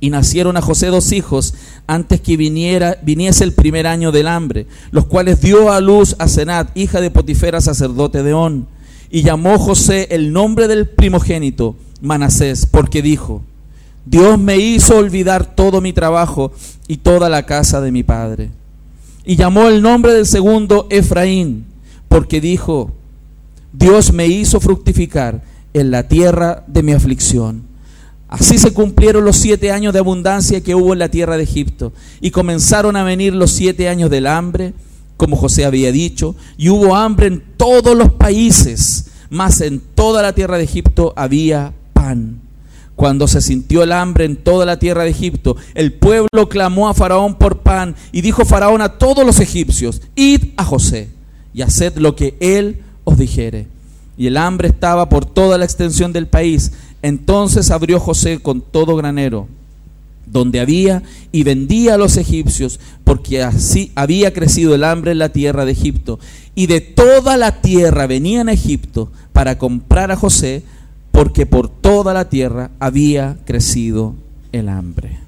Y 0.00 0.10
nacieron 0.10 0.56
a 0.56 0.62
José 0.62 0.86
dos 0.86 1.12
hijos 1.12 1.54
antes 1.86 2.20
que 2.20 2.36
viniera, 2.36 2.98
viniese 3.02 3.44
el 3.44 3.52
primer 3.52 3.86
año 3.86 4.12
del 4.12 4.28
hambre, 4.28 4.66
los 4.90 5.06
cuales 5.06 5.40
dio 5.40 5.70
a 5.70 5.80
luz 5.80 6.16
a 6.18 6.26
Senat, 6.26 6.74
hija 6.76 7.00
de 7.00 7.10
Potifera, 7.10 7.60
sacerdote 7.60 8.22
de 8.22 8.32
On. 8.32 8.66
Y 9.10 9.22
llamó 9.22 9.58
José 9.58 10.08
el 10.10 10.32
nombre 10.32 10.68
del 10.68 10.88
primogénito, 10.88 11.76
Manasés, 12.00 12.64
porque 12.64 13.02
dijo, 13.02 13.42
Dios 14.06 14.38
me 14.38 14.56
hizo 14.56 14.96
olvidar 14.96 15.54
todo 15.54 15.80
mi 15.80 15.92
trabajo 15.92 16.52
y 16.88 16.98
toda 16.98 17.28
la 17.28 17.44
casa 17.44 17.80
de 17.80 17.92
mi 17.92 18.02
padre. 18.02 18.50
Y 19.24 19.36
llamó 19.36 19.68
el 19.68 19.82
nombre 19.82 20.14
del 20.14 20.26
segundo 20.26 20.86
Efraín, 20.90 21.66
porque 22.08 22.40
dijo, 22.40 22.92
Dios 23.72 24.12
me 24.12 24.26
hizo 24.26 24.60
fructificar 24.60 25.42
en 25.74 25.90
la 25.90 26.08
tierra 26.08 26.64
de 26.66 26.82
mi 26.82 26.92
aflicción. 26.92 27.69
Así 28.30 28.58
se 28.58 28.72
cumplieron 28.72 29.24
los 29.24 29.36
siete 29.36 29.72
años 29.72 29.92
de 29.92 29.98
abundancia 29.98 30.60
que 30.60 30.76
hubo 30.76 30.92
en 30.92 31.00
la 31.00 31.08
tierra 31.08 31.36
de 31.36 31.42
Egipto. 31.42 31.92
Y 32.20 32.30
comenzaron 32.30 32.94
a 32.94 33.02
venir 33.02 33.34
los 33.34 33.50
siete 33.50 33.88
años 33.88 34.08
del 34.08 34.28
hambre, 34.28 34.72
como 35.16 35.34
José 35.34 35.64
había 35.64 35.90
dicho, 35.90 36.36
y 36.56 36.68
hubo 36.68 36.94
hambre 36.94 37.26
en 37.26 37.42
todos 37.56 37.96
los 37.96 38.12
países, 38.12 39.06
mas 39.30 39.60
en 39.60 39.80
toda 39.80 40.22
la 40.22 40.32
tierra 40.32 40.58
de 40.58 40.64
Egipto 40.64 41.12
había 41.16 41.72
pan. 41.92 42.40
Cuando 42.94 43.26
se 43.26 43.40
sintió 43.40 43.82
el 43.82 43.90
hambre 43.90 44.26
en 44.26 44.36
toda 44.36 44.64
la 44.64 44.78
tierra 44.78 45.02
de 45.02 45.10
Egipto, 45.10 45.56
el 45.74 45.92
pueblo 45.92 46.48
clamó 46.48 46.88
a 46.88 46.94
Faraón 46.94 47.34
por 47.34 47.58
pan, 47.58 47.96
y 48.12 48.20
dijo 48.20 48.44
Faraón 48.44 48.80
a 48.80 48.90
todos 48.90 49.26
los 49.26 49.40
egipcios, 49.40 50.02
id 50.14 50.50
a 50.56 50.64
José 50.64 51.08
y 51.52 51.62
haced 51.62 51.96
lo 51.96 52.14
que 52.14 52.36
él 52.38 52.82
os 53.02 53.18
dijere. 53.18 53.66
Y 54.16 54.28
el 54.28 54.36
hambre 54.36 54.68
estaba 54.68 55.08
por 55.08 55.24
toda 55.24 55.58
la 55.58 55.64
extensión 55.64 56.12
del 56.12 56.28
país 56.28 56.72
entonces 57.02 57.70
abrió 57.70 58.00
José 58.00 58.40
con 58.40 58.60
todo 58.60 58.96
granero 58.96 59.48
donde 60.30 60.60
había 60.60 61.02
y 61.32 61.42
vendía 61.42 61.94
a 61.94 61.98
los 61.98 62.16
egipcios, 62.16 62.80
porque 63.04 63.42
así 63.42 63.90
había 63.94 64.32
crecido 64.32 64.74
el 64.74 64.84
hambre 64.84 65.12
en 65.12 65.18
la 65.18 65.30
tierra 65.30 65.64
de 65.64 65.72
Egipto. 65.72 66.18
Y 66.54 66.66
de 66.66 66.80
toda 66.80 67.36
la 67.36 67.60
tierra 67.60 68.06
venían 68.06 68.48
a 68.48 68.52
Egipto 68.52 69.10
para 69.32 69.58
comprar 69.58 70.10
a 70.10 70.16
José, 70.16 70.62
porque 71.10 71.46
por 71.46 71.68
toda 71.68 72.14
la 72.14 72.28
tierra 72.28 72.70
había 72.78 73.38
crecido 73.44 74.14
el 74.52 74.68
hambre. 74.68 75.18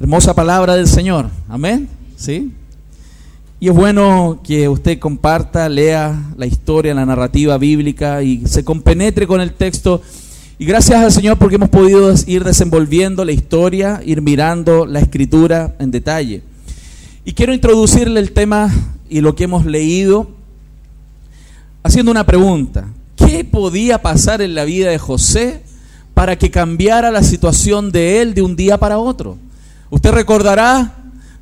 Hermosa 0.00 0.34
palabra 0.34 0.76
del 0.76 0.88
Señor. 0.88 1.30
Amén. 1.48 1.88
¿Sí? 2.16 2.52
Y 3.62 3.68
es 3.68 3.74
bueno 3.74 4.40
que 4.42 4.70
usted 4.70 4.98
comparta, 4.98 5.68
lea 5.68 6.18
la 6.38 6.46
historia, 6.46 6.94
la 6.94 7.04
narrativa 7.04 7.58
bíblica 7.58 8.22
y 8.22 8.46
se 8.46 8.64
compenetre 8.64 9.26
con 9.26 9.42
el 9.42 9.52
texto. 9.52 10.00
Y 10.58 10.64
gracias 10.64 11.04
al 11.04 11.12
Señor 11.12 11.36
porque 11.36 11.56
hemos 11.56 11.68
podido 11.68 12.10
ir 12.26 12.42
desenvolviendo 12.42 13.22
la 13.22 13.32
historia, 13.32 14.00
ir 14.02 14.22
mirando 14.22 14.86
la 14.86 15.00
escritura 15.00 15.76
en 15.78 15.90
detalle. 15.90 16.42
Y 17.26 17.34
quiero 17.34 17.52
introducirle 17.52 18.18
el 18.20 18.32
tema 18.32 18.72
y 19.10 19.20
lo 19.20 19.34
que 19.34 19.44
hemos 19.44 19.66
leído 19.66 20.30
haciendo 21.82 22.10
una 22.12 22.24
pregunta. 22.24 22.88
¿Qué 23.14 23.44
podía 23.44 24.00
pasar 24.00 24.40
en 24.40 24.54
la 24.54 24.64
vida 24.64 24.88
de 24.88 24.96
José 24.96 25.62
para 26.14 26.38
que 26.38 26.50
cambiara 26.50 27.10
la 27.10 27.22
situación 27.22 27.92
de 27.92 28.22
él 28.22 28.32
de 28.32 28.40
un 28.40 28.56
día 28.56 28.78
para 28.78 28.96
otro? 28.96 29.36
Usted 29.90 30.12
recordará 30.12 30.94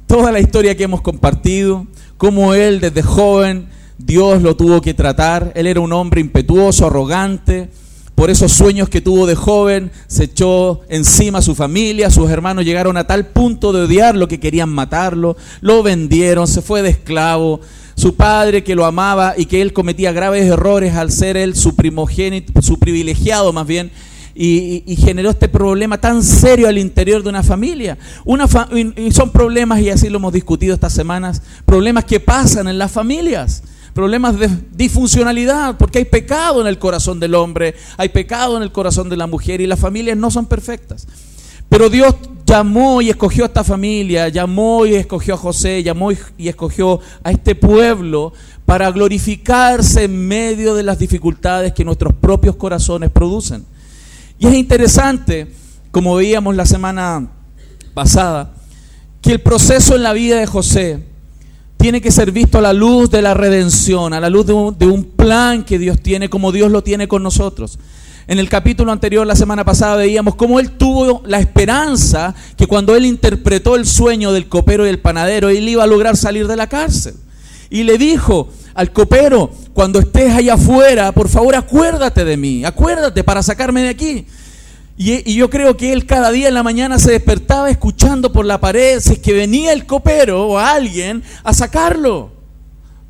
toda 0.09 0.33
la 0.33 0.41
historia 0.41 0.77
que 0.77 0.83
hemos 0.83 1.01
compartido, 1.01 1.87
cómo 2.19 2.53
él 2.53 2.81
desde 2.81 3.03
joven 3.03 3.69
Dios 3.97 4.43
lo 4.43 4.57
tuvo 4.57 4.81
que 4.81 4.95
tratar. 4.95 5.53
Él 5.55 5.67
era 5.67 5.81
un 5.81 5.93
hombre 5.93 6.21
impetuoso, 6.21 6.87
arrogante. 6.87 7.69
Por 8.15 8.31
esos 8.31 8.53
sueños 8.53 8.89
que 8.89 9.01
tuvo 9.01 9.27
de 9.27 9.37
joven, 9.37 9.93
se 10.09 10.25
echó 10.25 10.81
encima 10.89 11.39
a 11.39 11.43
su 11.43 11.55
familia, 11.55 12.11
sus 12.11 12.29
hermanos 12.29 12.65
llegaron 12.65 12.97
a 12.97 13.07
tal 13.07 13.27
punto 13.27 13.73
de 13.73 13.83
odiarlo 13.83 14.27
que 14.27 14.41
querían 14.41 14.71
matarlo, 14.71 15.37
lo 15.61 15.85
vendieron, 15.85 16.49
se 16.49 16.61
fue 16.61 16.83
de 16.83 16.89
esclavo. 16.91 17.61
Su 17.95 18.17
padre 18.17 18.65
que 18.65 18.75
lo 18.75 18.87
amaba 18.87 19.35
y 19.37 19.47
que 19.47 19.61
él 19.61 19.73
cometía 19.73 20.11
graves 20.11 20.45
errores 20.47 20.95
al 20.95 21.13
ser 21.13 21.37
él 21.37 21.55
su 21.55 21.77
primogénito, 21.77 22.61
su 22.61 22.81
privilegiado 22.81 23.53
más 23.53 23.67
bien, 23.69 23.93
y, 24.41 24.97
generó 24.97 25.31
este 25.31 25.49
problema 25.49 25.99
tan 25.99 26.23
serio 26.23 26.69
al 26.69 26.79
interior 26.79 27.25
de 27.25 27.29
una 27.29 27.43
familia. 27.43 27.99
Una 28.25 28.47
y 28.97 29.11
son 29.11 29.31
problemas, 29.31 29.81
y 29.81 29.91
así 29.91 30.09
lo 30.09 30.19
hemos 30.19 30.33
discutido 30.33 30.75
estas 30.75 30.93
semanas, 30.93 31.43
problemas 31.67 32.05
que 32.05 32.21
pasan 32.21 32.69
en 32.69 32.79
las 32.79 32.93
familias 32.93 33.63
problemas 33.95 34.39
de 34.39 34.49
disfuncionalidad, 34.77 35.77
porque 35.77 35.99
hay 35.99 36.05
pecado 36.05 36.61
en 36.61 36.69
el 36.69 36.79
corazón 36.79 37.19
del 37.19 37.35
hombre, 37.35 37.75
hay 37.97 38.11
pecado 38.11 38.57
en 38.57 38.63
el 38.63 38.71
corazón 38.71 39.09
de 39.09 39.17
la 39.17 39.27
mujer 39.27 39.61
y 39.61 39.67
las 39.67 39.81
familias 39.81 40.17
no 40.17 40.31
son 40.31 40.47
perfectas. 40.47 41.09
Pero 41.69 41.91
Dios 41.91 42.15
llamó 42.47 43.03
y 43.03 43.11
escogió 43.11 43.43
a 43.43 43.49
esta 43.49 43.65
familia, 43.65 44.29
llamó 44.29 44.87
y 44.87 44.95
escogió 44.95 45.35
a 45.35 45.37
José, 45.37 45.83
llamó 45.83 46.13
y 46.13 46.49
escogió 46.49 47.01
a 47.25 47.33
este 47.33 47.57
pueblo 47.57 48.33
para 48.65 48.89
glorificarse 48.93 50.05
en 50.05 50.29
medio 50.29 50.77
de 50.77 50.85
las 50.85 51.01
dificultades 51.01 51.73
que 51.73 51.85
nuestros 51.85 52.15
propios 52.15 52.55
corazones 52.55 53.11
producen. 53.11 53.67
Y 54.39 54.47
es 54.47 54.55
interesante, 54.55 55.49
como 55.91 56.15
veíamos 56.15 56.55
la 56.55 56.67
semana 56.67 57.29
pasada, 57.95 58.55
que 59.21 59.33
el 59.33 59.41
proceso 59.41 59.97
en 59.97 60.03
la 60.05 60.13
vida 60.13 60.39
de 60.39 60.47
José 60.47 61.03
tiene 61.77 62.01
que 62.01 62.11
ser 62.11 62.33
visto 62.33 62.59
a 62.59 62.61
la 62.61 62.73
luz 62.73 63.11
de 63.11 63.23
la 63.23 63.35
redención, 63.35 64.13
a 64.13 64.21
la 64.21 64.31
luz 64.31 64.47
de 64.47 64.53
un, 64.53 65.05
plan 65.17 65.65
que 65.65 65.79
Dios 65.79 66.01
tiene, 66.01 66.29
como 66.29 66.53
Dios 66.53 66.71
lo 66.71 66.83
tiene 66.83 67.09
con 67.09 67.23
nosotros. 67.23 67.79
En 68.27 68.39
el 68.39 68.49
capítulo 68.49 68.93
anterior, 68.93 69.27
la 69.27 69.37
semana 69.37 69.65
pasada, 69.65 69.97
veíamos 69.97 70.35
cómo 70.35 70.61
él 70.61 70.73
tuvo 70.73 71.23
la 71.25 71.41
esperanza 71.41 72.35
que 72.57 72.67
cuando 72.67 72.95
él 72.95 73.07
interpretó 73.07 73.75
el 73.75 73.87
sueño 73.87 74.33
del 74.33 74.49
copero 74.49 74.87
y 74.87 74.91
el 74.91 75.01
panadero, 75.01 75.49
él 75.49 75.69
iba 75.69 75.85
a 75.85 75.87
lograr 75.87 76.17
salir 76.17 76.47
de 76.47 76.57
la 76.57 76.69
cárcel. 76.69 77.15
Y 77.71 77.85
le 77.85 77.99
dijo 77.99 78.49
al 78.75 78.93
copero, 78.93 79.51
cuando 79.79 80.01
estés 80.01 80.35
allá 80.35 80.55
afuera, 80.55 81.13
por 81.13 81.29
favor 81.29 81.55
acuérdate 81.55 82.25
de 82.25 82.37
mí, 82.37 82.65
acuérdate 82.65 83.23
para 83.23 83.45
sacarme 83.45 83.83
de 83.83 83.89
aquí. 83.91 84.27
Y, 84.97 85.35
yo 85.35 85.49
creo 85.49 85.77
que 85.77 85.93
él 85.93 86.05
cada 86.05 86.33
día 86.33 86.49
en 86.49 86.55
la 86.55 86.65
mañana 86.65 86.99
se 86.99 87.13
despertaba 87.13 87.71
escuchando 87.71 88.33
por 88.33 88.45
la 88.45 88.59
pared 88.59 88.99
si 88.99 89.19
que 89.19 89.33
venía 89.33 89.73
el 89.73 89.87
copero 89.87 90.49
o 90.49 90.59
alguien 90.59 91.23
a 91.45 91.55
sacarlo 91.55 92.33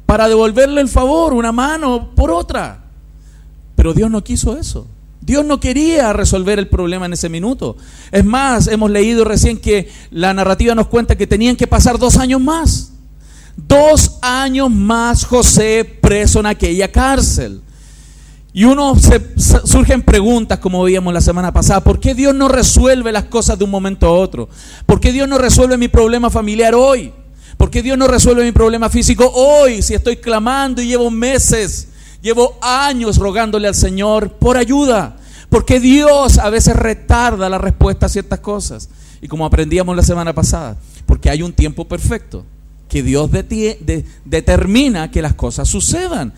para 0.04 0.28
devolverle 0.28 0.82
el 0.82 0.90
favor, 0.90 1.32
una 1.32 1.52
mano 1.52 2.10
por 2.14 2.30
otra. 2.30 2.84
Pero 3.74 3.94
Dios 3.94 4.10
no 4.10 4.22
quiso 4.22 4.58
eso. 4.58 4.86
Dios 5.22 5.46
no 5.46 5.60
quería 5.60 6.12
resolver 6.12 6.58
el 6.58 6.68
problema 6.68 7.06
en 7.06 7.14
ese 7.14 7.30
minuto. 7.30 7.78
Es 8.12 8.26
más, 8.26 8.66
hemos 8.66 8.90
leído 8.90 9.24
recién 9.24 9.56
que 9.56 9.88
la 10.10 10.34
narrativa 10.34 10.74
nos 10.74 10.88
cuenta 10.88 11.16
que 11.16 11.26
tenían 11.26 11.56
que 11.56 11.66
pasar 11.66 11.98
dos 11.98 12.18
años 12.18 12.42
más. 12.42 12.92
Dos 13.66 14.18
años 14.22 14.70
más 14.70 15.24
José 15.24 15.84
preso 16.00 16.38
en 16.38 16.46
aquella 16.46 16.92
cárcel. 16.92 17.60
Y 18.52 18.62
uno 18.64 18.94
se, 18.94 19.20
surgen 19.36 20.02
preguntas, 20.02 20.60
como 20.60 20.84
veíamos 20.84 21.12
la 21.12 21.20
semana 21.20 21.52
pasada, 21.52 21.82
¿por 21.82 21.98
qué 21.98 22.14
Dios 22.14 22.36
no 22.36 22.46
resuelve 22.46 23.10
las 23.10 23.24
cosas 23.24 23.58
de 23.58 23.64
un 23.64 23.70
momento 23.70 24.06
a 24.06 24.12
otro? 24.12 24.48
¿Por 24.86 25.00
qué 25.00 25.10
Dios 25.10 25.28
no 25.28 25.38
resuelve 25.38 25.76
mi 25.76 25.88
problema 25.88 26.30
familiar 26.30 26.76
hoy? 26.76 27.12
¿Por 27.56 27.68
qué 27.68 27.82
Dios 27.82 27.98
no 27.98 28.06
resuelve 28.06 28.44
mi 28.44 28.52
problema 28.52 28.88
físico 28.90 29.28
hoy? 29.34 29.82
Si 29.82 29.92
estoy 29.92 30.18
clamando 30.18 30.80
y 30.80 30.86
llevo 30.86 31.10
meses, 31.10 31.88
llevo 32.22 32.58
años 32.62 33.18
rogándole 33.18 33.66
al 33.66 33.74
Señor 33.74 34.34
por 34.34 34.56
ayuda. 34.56 35.16
¿Por 35.48 35.64
qué 35.64 35.80
Dios 35.80 36.38
a 36.38 36.48
veces 36.48 36.76
retarda 36.76 37.48
la 37.48 37.58
respuesta 37.58 38.06
a 38.06 38.08
ciertas 38.08 38.38
cosas? 38.38 38.88
Y 39.20 39.26
como 39.26 39.44
aprendíamos 39.44 39.96
la 39.96 40.04
semana 40.04 40.32
pasada, 40.32 40.76
porque 41.06 41.28
hay 41.28 41.42
un 41.42 41.52
tiempo 41.52 41.88
perfecto 41.88 42.44
que 42.88 43.02
Dios 43.02 43.30
determina 44.24 45.10
que 45.10 45.22
las 45.22 45.34
cosas 45.34 45.68
sucedan. 45.68 46.32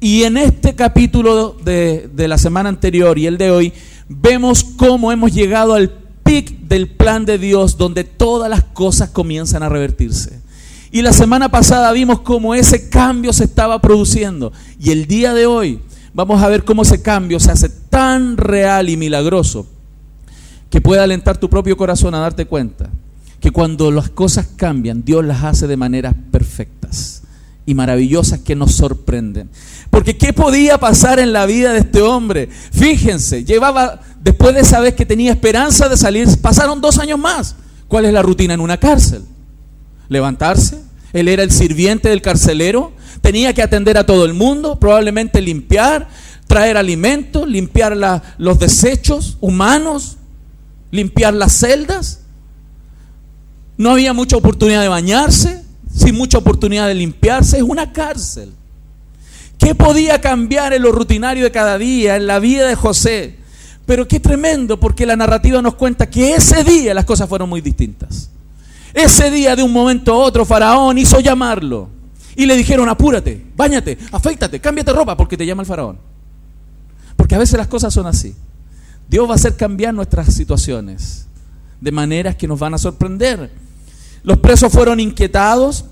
Y 0.00 0.24
en 0.24 0.36
este 0.36 0.74
capítulo 0.74 1.56
de, 1.64 2.10
la 2.16 2.36
semana 2.36 2.68
anterior 2.68 3.18
y 3.18 3.26
el 3.26 3.38
de 3.38 3.50
hoy, 3.50 3.72
vemos 4.08 4.64
cómo 4.64 5.12
hemos 5.12 5.32
llegado 5.32 5.74
al 5.74 5.90
pic 6.24 6.58
del 6.60 6.88
plan 6.88 7.24
de 7.24 7.38
Dios 7.38 7.78
donde 7.78 8.04
todas 8.04 8.50
las 8.50 8.64
cosas 8.64 9.10
comienzan 9.10 9.62
a 9.62 9.68
revertirse. 9.68 10.42
Y 10.90 11.02
la 11.02 11.12
semana 11.12 11.50
pasada 11.50 11.90
vimos 11.92 12.20
cómo 12.20 12.54
ese 12.54 12.88
cambio 12.88 13.32
se 13.32 13.44
estaba 13.44 13.80
produciendo. 13.80 14.52
Y 14.78 14.90
el 14.90 15.06
día 15.06 15.32
de 15.32 15.46
hoy 15.46 15.80
vamos 16.12 16.42
a 16.42 16.48
ver 16.48 16.64
cómo 16.64 16.82
ese 16.82 17.02
cambio 17.02 17.40
se 17.40 17.50
hace 17.50 17.68
tan 17.68 18.36
real 18.36 18.88
y 18.88 18.96
milagroso 18.96 19.66
que 20.70 20.80
puede 20.80 21.00
alentar 21.00 21.38
tu 21.38 21.48
propio 21.48 21.76
corazón 21.76 22.14
a 22.14 22.18
darte 22.18 22.46
cuenta 22.46 22.90
que 23.44 23.52
cuando 23.52 23.90
las 23.90 24.08
cosas 24.08 24.46
cambian, 24.56 25.04
Dios 25.04 25.22
las 25.22 25.44
hace 25.44 25.66
de 25.66 25.76
maneras 25.76 26.14
perfectas 26.30 27.24
y 27.66 27.74
maravillosas 27.74 28.40
que 28.40 28.56
nos 28.56 28.74
sorprenden. 28.74 29.50
Porque 29.90 30.16
¿qué 30.16 30.32
podía 30.32 30.78
pasar 30.78 31.18
en 31.18 31.34
la 31.34 31.44
vida 31.44 31.74
de 31.74 31.80
este 31.80 32.00
hombre? 32.00 32.48
Fíjense, 32.72 33.44
llevaba, 33.44 34.00
después 34.22 34.54
de 34.54 34.62
esa 34.62 34.80
vez 34.80 34.94
que 34.94 35.04
tenía 35.04 35.30
esperanza 35.30 35.90
de 35.90 35.98
salir, 35.98 36.26
pasaron 36.40 36.80
dos 36.80 36.98
años 36.98 37.18
más. 37.18 37.56
¿Cuál 37.86 38.06
es 38.06 38.14
la 38.14 38.22
rutina 38.22 38.54
en 38.54 38.60
una 38.60 38.78
cárcel? 38.78 39.20
Levantarse. 40.08 40.80
Él 41.12 41.28
era 41.28 41.42
el 41.42 41.50
sirviente 41.50 42.08
del 42.08 42.22
carcelero. 42.22 42.92
Tenía 43.20 43.52
que 43.52 43.60
atender 43.60 43.98
a 43.98 44.06
todo 44.06 44.24
el 44.24 44.32
mundo, 44.32 44.80
probablemente 44.80 45.42
limpiar, 45.42 46.08
traer 46.46 46.78
alimentos, 46.78 47.46
limpiar 47.46 47.94
los 48.38 48.58
desechos 48.58 49.36
humanos, 49.42 50.16
limpiar 50.90 51.34
las 51.34 51.52
celdas. 51.52 52.23
No 53.76 53.90
había 53.90 54.12
mucha 54.12 54.36
oportunidad 54.36 54.82
de 54.82 54.88
bañarse 54.88 55.64
sin 55.94 56.16
mucha 56.16 56.38
oportunidad 56.38 56.88
de 56.88 56.94
limpiarse, 56.94 57.58
es 57.58 57.62
una 57.62 57.92
cárcel. 57.92 58.52
¿Qué 59.58 59.74
podía 59.74 60.20
cambiar 60.20 60.72
en 60.72 60.82
lo 60.82 60.90
rutinario 60.90 61.44
de 61.44 61.52
cada 61.52 61.78
día, 61.78 62.16
en 62.16 62.26
la 62.26 62.40
vida 62.40 62.66
de 62.66 62.74
José? 62.74 63.36
Pero 63.86 64.08
qué 64.08 64.18
tremendo, 64.18 64.80
porque 64.80 65.06
la 65.06 65.14
narrativa 65.14 65.62
nos 65.62 65.74
cuenta 65.74 66.10
que 66.10 66.34
ese 66.34 66.64
día 66.64 66.94
las 66.94 67.04
cosas 67.04 67.28
fueron 67.28 67.48
muy 67.48 67.60
distintas. 67.60 68.30
Ese 68.92 69.30
día, 69.30 69.54
de 69.54 69.62
un 69.62 69.72
momento 69.72 70.12
a 70.12 70.16
otro, 70.16 70.44
Faraón 70.44 70.98
hizo 70.98 71.20
llamarlo. 71.20 71.88
Y 72.36 72.46
le 72.46 72.56
dijeron, 72.56 72.88
apúrate, 72.88 73.44
bañate, 73.56 73.96
afeítate, 74.10 74.60
cámbiate 74.60 74.92
ropa, 74.92 75.16
porque 75.16 75.36
te 75.36 75.46
llama 75.46 75.62
el 75.62 75.66
Faraón. 75.66 75.98
Porque 77.16 77.36
a 77.36 77.38
veces 77.38 77.56
las 77.56 77.68
cosas 77.68 77.94
son 77.94 78.06
así. 78.06 78.34
Dios 79.08 79.28
va 79.28 79.32
a 79.32 79.36
hacer 79.36 79.56
cambiar 79.56 79.94
nuestras 79.94 80.34
situaciones 80.34 81.26
de 81.80 81.92
maneras 81.92 82.34
que 82.34 82.48
nos 82.48 82.58
van 82.58 82.74
a 82.74 82.78
sorprender. 82.78 83.63
Los 84.24 84.38
presos 84.38 84.72
fueron 84.72 84.98
inquietados 84.98 85.84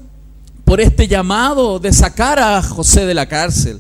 por 0.65 0.81
este 0.81 1.07
llamado 1.07 1.79
de 1.79 1.93
sacar 1.93 2.41
a 2.41 2.61
José 2.63 3.07
de 3.07 3.15
la 3.15 3.29
cárcel. 3.29 3.79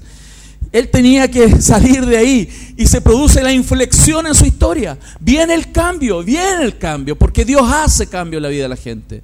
Él 0.71 0.89
tenía 0.89 1.29
que 1.29 1.61
salir 1.61 2.07
de 2.07 2.19
ahí 2.19 2.75
y 2.77 2.87
se 2.87 3.01
produce 3.01 3.43
la 3.43 3.53
inflexión 3.53 4.27
en 4.29 4.35
su 4.35 4.45
historia. 4.45 4.97
Viene 5.19 5.55
el 5.55 5.73
cambio, 5.73 6.23
viene 6.23 6.63
el 6.63 6.79
cambio, 6.79 7.19
porque 7.19 7.45
Dios 7.45 7.63
hace 7.69 8.07
cambio 8.07 8.37
en 8.37 8.45
la 8.45 8.49
vida 8.49 8.63
de 8.63 8.69
la 8.69 8.77
gente. 8.77 9.23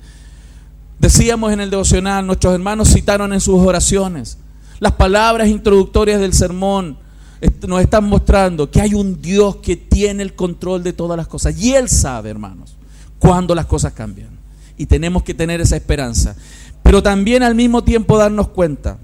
Decíamos 0.99 1.53
en 1.53 1.61
el 1.61 1.71
devocional, 1.71 2.27
nuestros 2.27 2.55
hermanos 2.55 2.93
citaron 2.93 3.33
en 3.33 3.41
sus 3.41 3.61
oraciones 3.61 4.39
las 4.81 4.93
palabras 4.93 5.49
introductorias 5.49 6.21
del 6.21 6.33
sermón 6.33 6.99
nos 7.67 7.81
están 7.81 8.05
mostrando 8.05 8.71
que 8.71 8.81
hay 8.81 8.95
un 8.95 9.21
Dios 9.21 9.57
que 9.57 9.77
tiene 9.77 10.23
el 10.23 10.35
control 10.35 10.83
de 10.83 10.93
todas 10.93 11.17
las 11.17 11.29
cosas. 11.29 11.57
Y 11.61 11.75
Él 11.75 11.89
sabe, 11.89 12.31
hermanos, 12.31 12.77
cuando 13.19 13.55
las 13.55 13.67
cosas 13.67 13.93
cambian 13.93 14.38
y 14.79 14.87
tenemos 14.87 15.25
que 15.25 15.35
tener 15.35 15.61
esa 15.61 15.77
esperanza. 15.77 16.37
Pero 16.83 17.03
también 17.03 17.43
al 17.43 17.55
mismo 17.55 17.85
tiempo 17.85 18.17
darnos 18.17 18.49
cuenta 18.49 18.97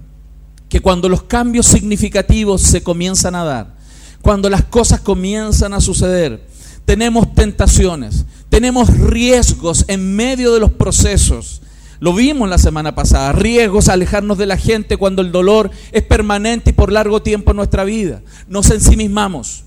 que 0.69 0.79
cuando 0.79 1.09
los 1.09 1.23
cambios 1.23 1.67
significativos 1.67 2.61
se 2.61 2.81
comienzan 2.81 3.35
a 3.35 3.43
dar, 3.43 3.75
cuando 4.21 4.49
las 4.49 4.63
cosas 4.63 5.01
comienzan 5.01 5.73
a 5.73 5.81
suceder, 5.81 6.47
tenemos 6.85 7.35
tentaciones, 7.35 8.25
tenemos 8.49 8.97
riesgos 8.97 9.85
en 9.87 10.15
medio 10.15 10.53
de 10.53 10.59
los 10.59 10.71
procesos. 10.71 11.61
Lo 11.99 12.13
vimos 12.13 12.49
la 12.49 12.57
semana 12.57 12.95
pasada, 12.95 13.33
riesgos 13.33 13.87
a 13.87 13.93
alejarnos 13.93 14.37
de 14.37 14.45
la 14.45 14.57
gente 14.57 14.97
cuando 14.97 15.21
el 15.21 15.31
dolor 15.31 15.71
es 15.91 16.03
permanente 16.03 16.71
y 16.71 16.73
por 16.73 16.91
largo 16.91 17.21
tiempo 17.21 17.51
en 17.51 17.57
nuestra 17.57 17.83
vida. 17.83 18.21
Nos 18.47 18.69
ensimismamos. 18.71 19.64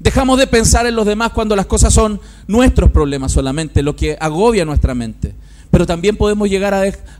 Dejamos 0.00 0.38
de 0.38 0.46
pensar 0.46 0.86
en 0.86 0.96
los 0.96 1.06
demás 1.06 1.32
cuando 1.32 1.54
las 1.54 1.66
cosas 1.66 1.94
son 1.94 2.20
nuestros 2.46 2.90
problemas 2.90 3.32
solamente, 3.32 3.82
lo 3.82 3.94
que 3.94 4.16
agobia 4.20 4.64
nuestra 4.64 4.94
mente. 4.94 5.34
Pero 5.70 5.86
también 5.86 6.16
podemos 6.16 6.48
llegar 6.48 6.74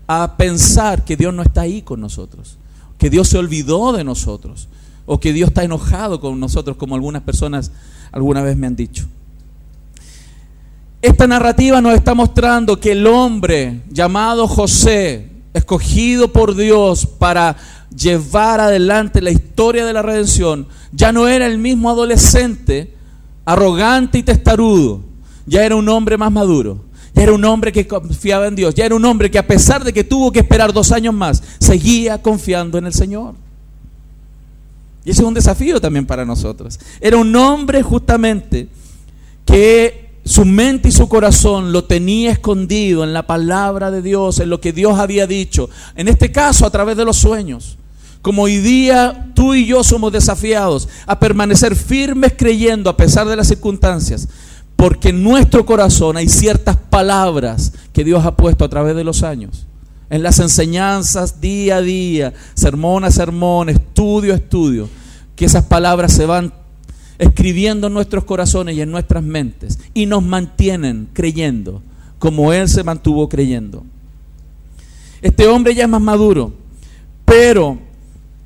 a, 0.07 0.37
pensar 0.37 1.05
que 1.05 1.17
Dios 1.17 1.33
no 1.35 1.43
está 1.43 1.63
ahí 1.63 1.83
con 1.83 2.01
nosotros, 2.01 2.57
que 2.99 3.11
Dios 3.11 3.29
se 3.29 3.39
olvidó 3.39 3.93
de 3.93 4.05
nosotros, 4.05 4.69
o 5.07 5.19
que 5.19 5.33
Dios 5.33 5.49
está 5.49 5.65
enojado 5.65 6.21
con 6.21 6.39
nosotros, 6.39 6.77
como 6.77 6.95
algunas 6.95 7.23
personas 7.23 7.73
alguna 8.13 8.43
vez 8.43 8.57
me 8.57 8.67
han 8.67 8.77
dicho. 8.77 9.07
Esta 11.03 11.27
narrativa 11.27 11.81
nos 11.81 11.95
está 11.95 12.15
mostrando 12.15 12.81
que 12.81 12.93
el 12.93 13.07
hombre 13.07 13.83
llamado 13.91 14.49
José, 14.49 15.29
escogido 15.53 16.33
por 16.33 16.55
Dios 16.55 17.07
para 17.07 17.57
llevar 17.97 18.61
adelante 18.61 19.23
la 19.23 19.31
historia 19.31 19.85
de 19.85 19.93
la 19.93 20.03
redención, 20.03 20.67
ya 20.93 21.13
no 21.13 21.29
era 21.29 21.47
el 21.47 21.59
mismo 21.59 21.91
adolescente, 21.91 22.95
arrogante 23.45 24.19
y 24.19 24.23
testarudo, 24.23 25.01
ya 25.47 25.65
era 25.65 25.77
un 25.77 25.89
hombre 25.89 26.17
más 26.17 26.33
maduro, 26.33 26.85
ya 27.15 27.23
era 27.23 27.33
un 27.33 27.45
hombre 27.45 27.73
que 27.73 27.87
confiaba 27.87 28.47
en 28.47 28.57
Dios, 28.57 28.75
ya 28.75 28.87
era 28.87 28.95
un 28.95 29.05
hombre 29.05 29.31
que 29.31 29.39
a 29.39 29.47
pesar 29.47 29.85
de 29.85 29.93
que 29.93 30.05
tuvo 30.05 30.33
que 30.33 30.41
esperar 30.41 30.73
dos 30.73 30.93
años 30.93 31.15
más, 31.15 31.43
seguía 31.61 32.21
confiando 32.21 32.79
en 32.79 32.87
el 32.87 32.95
Señor. 32.95 33.35
Y 35.05 35.11
ese 35.11 35.21
es 35.21 35.29
un 35.29 35.35
desafío 35.35 35.81
también 35.81 36.07
para 36.07 36.25
nosotros. 36.25 36.81
Era 37.01 37.19
un 37.19 37.37
hombre 37.37 37.83
justamente 37.83 38.69
que 39.45 40.05
su 40.25 40.47
mente 40.47 40.89
y 40.89 40.93
su 40.93 41.09
corazón 41.09 41.73
lo 41.73 41.85
tenía 41.85 42.33
escondido 42.33 43.05
en 43.05 43.13
la 43.13 43.27
palabra 43.27 43.91
de 43.91 44.01
Dios, 44.01 44.41
en 44.41 44.49
lo 44.49 44.61
que 44.61 44.73
Dios 44.73 44.99
había 44.99 45.27
dicho. 45.27 45.69
En 45.95 46.09
este 46.09 46.33
caso, 46.33 46.65
a 46.65 46.71
través 46.71 46.97
de 46.97 47.05
los 47.05 47.19
sueños. 47.19 47.77
Como 48.25 48.45
hoy 48.45 48.57
día 48.57 49.33
tú 49.35 49.53
y 49.53 49.67
yo 49.67 49.85
somos 49.85 50.11
desafiados 50.11 50.89
a 51.05 51.21
permanecer 51.21 51.77
firmes 51.77 52.33
creyendo 52.35 52.89
a 52.89 52.97
pesar 52.97 53.29
de 53.29 53.37
las 53.37 53.49
circunstancias. 53.49 54.27
Porque 54.77 55.11
en 55.11 55.23
nuestro 55.23 55.67
corazón 55.67 56.17
hay 56.17 56.31
ciertas 56.31 56.75
palabras 56.75 57.75
que 57.93 58.03
Dios 58.03 58.25
ha 58.25 58.35
puesto 58.35 58.65
a 58.65 58.71
través 58.71 58.97
de 58.97 59.05
los 59.05 59.23
años. 59.23 59.67
En 60.09 60.23
las 60.23 60.39
enseñanzas 60.39 61.43
día 61.43 61.77
a 61.77 61.83
día, 61.83 62.33
sermón 62.55 63.05
a 63.05 63.11
sermón, 63.11 63.69
estudio 63.69 64.33
a 64.33 64.37
estudio. 64.37 64.89
Que 65.37 65.45
esas 65.45 65.65
palabras 65.65 66.11
se 66.15 66.25
van 66.25 66.55
escribiendo 67.19 67.89
en 67.89 67.93
nuestros 67.93 68.25
corazones 68.25 68.75
y 68.75 68.81
en 68.81 68.91
nuestras 68.91 69.23
mentes 69.23 69.79
y 69.93 70.07
nos 70.07 70.23
mantienen 70.23 71.11
creyendo 71.13 71.83
como 72.19 72.55
Él 72.55 72.71
se 72.71 72.85
mantuvo 72.85 73.29
creyendo. 73.29 73.85
Este 75.21 75.47
hombre 75.47 75.75
ya 75.75 75.83
es 75.83 75.91
más 75.91 76.01
maduro, 76.01 76.55
pero 77.27 77.93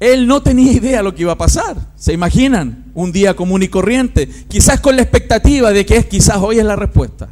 él 0.01 0.27
no 0.27 0.43
tenía 0.43 0.73
idea 0.73 0.99
de 0.99 1.03
lo 1.03 1.15
que 1.15 1.23
iba 1.23 1.33
a 1.33 1.39
pasar. 1.39 1.77
¿Se 1.97 2.13
imaginan? 2.13 2.85
Un 2.95 3.13
día 3.13 3.35
común 3.35 3.63
y 3.63 3.69
corriente, 3.69 4.29
quizás 4.49 4.81
con 4.81 4.97
la 4.97 5.03
expectativa 5.03 5.73
de 5.73 5.85
que 5.87 5.97
es, 5.97 6.07
quizás 6.07 6.37
hoy 6.39 6.59
es 6.59 6.65
la 6.65 6.77
respuesta. 6.77 7.29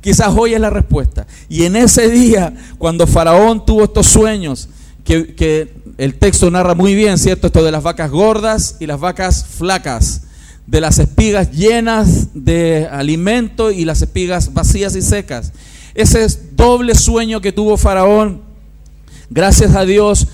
Quizás 0.00 0.28
hoy 0.36 0.52
es 0.52 0.60
la 0.60 0.70
respuesta. 0.70 1.26
Y 1.48 1.64
en 1.64 1.76
ese 1.76 2.10
día, 2.10 2.54
cuando 2.78 3.06
Faraón 3.06 3.64
tuvo 3.64 3.84
estos 3.84 4.06
sueños, 4.06 4.68
que, 5.04 5.84
el 5.96 6.16
texto 6.16 6.50
narra 6.50 6.74
muy 6.74 6.94
bien, 6.94 7.18
¿cierto? 7.18 7.46
Esto 7.46 7.62
de 7.62 7.70
las 7.70 7.82
vacas 7.82 8.10
gordas 8.10 8.76
y 8.80 8.86
las 8.86 8.98
vacas 8.98 9.46
flacas 9.46 10.22
de 10.66 10.80
las 10.80 10.98
espigas 10.98 11.52
llenas 11.52 12.28
de 12.34 12.88
alimento 12.90 13.70
y 13.70 13.84
las 13.84 14.02
espigas 14.02 14.52
vacías 14.52 14.96
y 14.96 15.02
secas. 15.02 15.52
Ese 15.94 16.24
es 16.24 16.56
doble 16.56 16.94
sueño 16.96 17.40
que 17.40 17.52
tuvo 17.52 17.76
Faraón. 17.76 18.42
Gracias 19.30 19.76
a 19.76 19.84
Dios, 19.84 20.26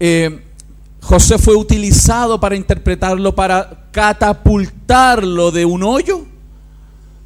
eh, 0.00 0.42
José 1.06 1.38
fue 1.38 1.54
utilizado 1.54 2.40
para 2.40 2.56
interpretarlo, 2.56 3.32
para 3.32 3.86
catapultarlo 3.92 5.52
de 5.52 5.64
un 5.64 5.84
hoyo 5.84 6.26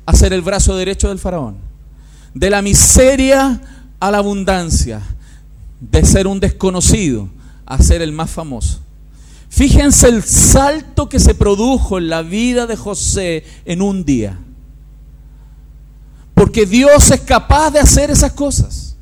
a 0.04 0.14
ser 0.14 0.34
el 0.34 0.42
brazo 0.42 0.76
derecho 0.76 1.08
del 1.08 1.18
Faraón. 1.18 1.56
De 2.34 2.50
la 2.50 2.60
miseria 2.60 3.58
a 3.98 4.10
la 4.10 4.18
abundancia, 4.18 5.00
de 5.80 6.04
ser 6.04 6.26
un 6.26 6.40
desconocido 6.40 7.30
a 7.64 7.78
ser 7.78 8.02
el 8.02 8.12
más 8.12 8.28
famoso. 8.28 8.80
Fíjense 9.48 10.08
el 10.08 10.24
salto 10.24 11.08
que 11.08 11.18
se 11.18 11.34
produjo 11.34 11.96
en 11.96 12.10
la 12.10 12.20
vida 12.20 12.66
de 12.66 12.76
José 12.76 13.44
en 13.64 13.80
un 13.80 14.04
día. 14.04 14.38
Porque 16.34 16.66
Dios 16.66 17.10
es 17.10 17.22
capaz 17.22 17.70
de 17.70 17.80
hacer 17.80 18.10
esas 18.10 18.32
cosas. 18.32 18.96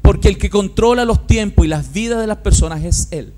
Porque 0.00 0.28
el 0.28 0.38
que 0.38 0.48
controla 0.48 1.04
los 1.04 1.26
tiempos 1.26 1.64
y 1.64 1.68
las 1.68 1.92
vidas 1.92 2.20
de 2.20 2.28
las 2.28 2.38
personas 2.38 2.84
es 2.84 3.08
Él. 3.10 3.34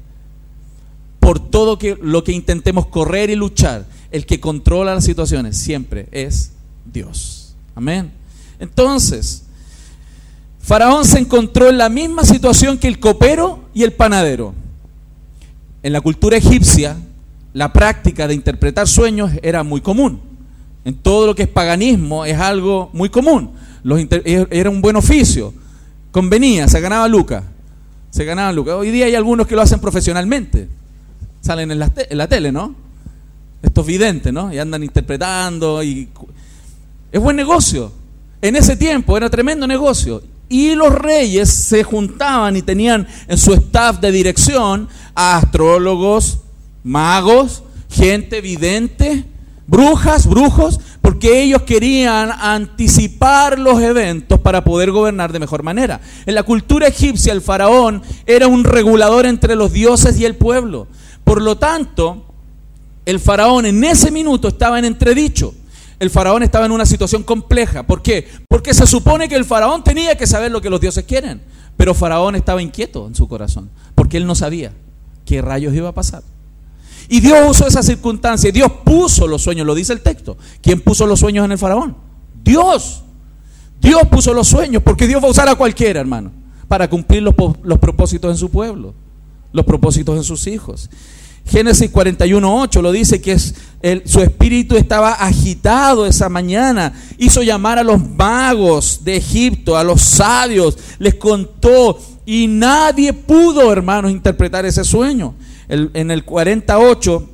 Por 1.22 1.38
todo 1.38 1.78
lo 2.00 2.24
que 2.24 2.32
intentemos 2.32 2.86
correr 2.86 3.30
y 3.30 3.36
luchar, 3.36 3.86
el 4.10 4.26
que 4.26 4.40
controla 4.40 4.96
las 4.96 5.04
situaciones 5.04 5.56
siempre 5.56 6.08
es 6.10 6.50
Dios. 6.92 7.54
Amén. 7.76 8.10
Entonces, 8.58 9.44
Faraón 10.58 11.04
se 11.04 11.20
encontró 11.20 11.68
en 11.68 11.78
la 11.78 11.88
misma 11.88 12.24
situación 12.24 12.76
que 12.76 12.88
el 12.88 12.98
copero 12.98 13.60
y 13.72 13.84
el 13.84 13.92
panadero. 13.92 14.52
En 15.84 15.92
la 15.92 16.00
cultura 16.00 16.36
egipcia, 16.36 16.96
la 17.52 17.72
práctica 17.72 18.26
de 18.26 18.34
interpretar 18.34 18.88
sueños 18.88 19.30
era 19.44 19.62
muy 19.62 19.80
común. 19.80 20.20
En 20.84 20.94
todo 20.94 21.28
lo 21.28 21.36
que 21.36 21.44
es 21.44 21.48
paganismo 21.48 22.24
es 22.24 22.36
algo 22.36 22.90
muy 22.92 23.10
común. 23.10 23.52
E, 23.84 24.48
era 24.50 24.70
un 24.70 24.82
buen 24.82 24.96
oficio. 24.96 25.54
Convenía, 26.10 26.66
se 26.66 26.80
ganaba 26.80 27.06
lucas. 27.06 27.44
Se 28.10 28.24
ganaba 28.24 28.52
lucas. 28.52 28.74
Hoy 28.74 28.90
día 28.90 29.06
hay 29.06 29.14
algunos 29.14 29.46
que 29.46 29.54
lo 29.54 29.62
hacen 29.62 29.78
profesionalmente. 29.78 30.81
Salen 31.42 31.70
en 31.70 31.78
la, 31.80 31.92
en 31.96 32.16
la 32.16 32.28
tele, 32.28 32.50
¿no? 32.50 32.74
Estos 33.60 33.84
videntes, 33.84 34.32
¿no? 34.32 34.52
Y 34.52 34.58
andan 34.58 34.82
interpretando. 34.82 35.82
Y... 35.82 36.08
Es 37.10 37.20
buen 37.20 37.36
negocio. 37.36 37.92
En 38.40 38.56
ese 38.56 38.76
tiempo 38.76 39.16
era 39.16 39.28
tremendo 39.28 39.66
negocio. 39.66 40.22
Y 40.48 40.74
los 40.74 40.94
reyes 40.94 41.52
se 41.52 41.82
juntaban 41.82 42.56
y 42.56 42.62
tenían 42.62 43.06
en 43.28 43.38
su 43.38 43.52
staff 43.54 44.00
de 44.00 44.12
dirección 44.12 44.88
a 45.14 45.38
astrólogos, 45.38 46.38
magos, 46.84 47.62
gente 47.90 48.40
vidente, 48.40 49.24
brujas, 49.66 50.26
brujos, 50.26 50.80
porque 51.00 51.42
ellos 51.42 51.62
querían 51.62 52.30
anticipar 52.32 53.58
los 53.58 53.80
eventos 53.80 54.40
para 54.40 54.62
poder 54.64 54.90
gobernar 54.90 55.32
de 55.32 55.38
mejor 55.38 55.62
manera. 55.62 56.00
En 56.26 56.34
la 56.34 56.42
cultura 56.42 56.88
egipcia 56.88 57.32
el 57.32 57.40
faraón 57.40 58.02
era 58.26 58.46
un 58.46 58.64
regulador 58.64 59.26
entre 59.26 59.56
los 59.56 59.72
dioses 59.72 60.18
y 60.18 60.24
el 60.24 60.36
pueblo. 60.36 60.86
Por 61.24 61.42
lo 61.42 61.56
tanto, 61.56 62.24
el 63.06 63.20
faraón 63.20 63.66
en 63.66 63.82
ese 63.84 64.10
minuto 64.10 64.48
estaba 64.48 64.78
en 64.78 64.84
entredicho 64.84 65.54
el 66.02 66.10
faraón 66.10 66.42
estaba 66.42 66.66
en 66.66 66.72
una 66.72 66.84
situación 66.84 67.22
compleja. 67.22 67.84
¿Por 67.84 68.02
qué? 68.02 68.26
Porque 68.48 68.74
se 68.74 68.88
supone 68.88 69.28
que 69.28 69.36
el 69.36 69.44
faraón 69.44 69.84
tenía 69.84 70.16
que 70.16 70.26
saber 70.26 70.50
lo 70.50 70.60
que 70.60 70.68
los 70.68 70.80
dioses 70.80 71.04
quieren. 71.04 71.40
Pero 71.76 71.94
faraón 71.94 72.34
estaba 72.34 72.60
inquieto 72.60 73.06
en 73.06 73.14
su 73.14 73.28
corazón, 73.28 73.70
porque 73.94 74.16
él 74.16 74.26
no 74.26 74.34
sabía 74.34 74.72
qué 75.24 75.40
rayos 75.40 75.72
iba 75.72 75.90
a 75.90 75.94
pasar. 75.94 76.24
Y 77.08 77.20
Dios 77.20 77.38
usó 77.48 77.68
esa 77.68 77.84
circunstancia, 77.84 78.50
Dios 78.50 78.72
puso 78.84 79.28
los 79.28 79.42
sueños, 79.42 79.64
lo 79.64 79.76
dice 79.76 79.92
el 79.92 80.00
texto. 80.00 80.36
¿Quién 80.60 80.80
puso 80.80 81.06
los 81.06 81.20
sueños 81.20 81.44
en 81.44 81.52
el 81.52 81.58
faraón? 81.58 81.96
Dios. 82.42 83.04
Dios 83.80 84.02
puso 84.10 84.34
los 84.34 84.48
sueños, 84.48 84.82
porque 84.82 85.06
Dios 85.06 85.22
va 85.22 85.28
a 85.28 85.30
usar 85.30 85.48
a 85.48 85.54
cualquiera, 85.54 86.00
hermano, 86.00 86.32
para 86.66 86.90
cumplir 86.90 87.22
los, 87.22 87.36
los 87.62 87.78
propósitos 87.78 88.28
en 88.28 88.38
su 88.38 88.50
pueblo, 88.50 88.92
los 89.52 89.64
propósitos 89.64 90.16
en 90.16 90.24
sus 90.24 90.46
hijos. 90.46 90.90
Génesis 91.44 91.92
41.8 91.92 92.80
lo 92.80 92.92
dice 92.92 93.20
que 93.20 93.32
es, 93.32 93.54
su 94.04 94.20
espíritu 94.20 94.76
estaba 94.76 95.12
agitado 95.12 96.06
esa 96.06 96.28
mañana. 96.28 96.92
Hizo 97.18 97.42
llamar 97.42 97.78
a 97.78 97.84
los 97.84 98.06
magos 98.08 99.00
de 99.04 99.16
Egipto, 99.16 99.76
a 99.76 99.84
los 99.84 100.00
sabios, 100.02 100.78
les 100.98 101.16
contó 101.16 101.98
y 102.24 102.46
nadie 102.46 103.12
pudo, 103.12 103.72
hermanos, 103.72 104.12
interpretar 104.12 104.64
ese 104.64 104.84
sueño. 104.84 105.34
en 105.68 106.10
el 106.10 106.24
48 106.24 107.28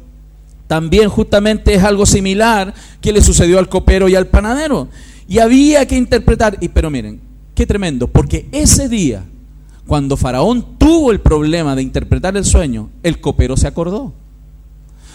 también 0.69 1.09
justamente 1.09 1.75
es 1.75 1.83
algo 1.83 2.05
similar 2.05 2.75
que 3.01 3.13
le 3.13 3.23
sucedió 3.23 3.59
al 3.59 3.69
copero 3.69 4.09
y 4.09 4.15
al 4.15 4.27
panadero. 4.27 4.89
Y 5.27 5.39
había 5.39 5.87
que 5.87 5.97
interpretar, 5.97 6.59
y, 6.61 6.69
pero 6.69 6.91
miren, 6.91 7.21
qué 7.55 7.67
tremendo, 7.67 8.07
porque 8.07 8.47
ese 8.53 8.89
día 8.89 9.25
cuando 9.89 10.19
Faraón 10.19 10.77
tuvo 10.77 11.11
el 11.11 11.21
problema 11.21 11.75
de 11.75 11.83
interpretar 11.83 12.37
el 12.37 12.45
sueño, 12.45 12.91
el 13.03 13.23
copero 13.23 13.57
se 13.57 13.67
acordó. 13.67 14.13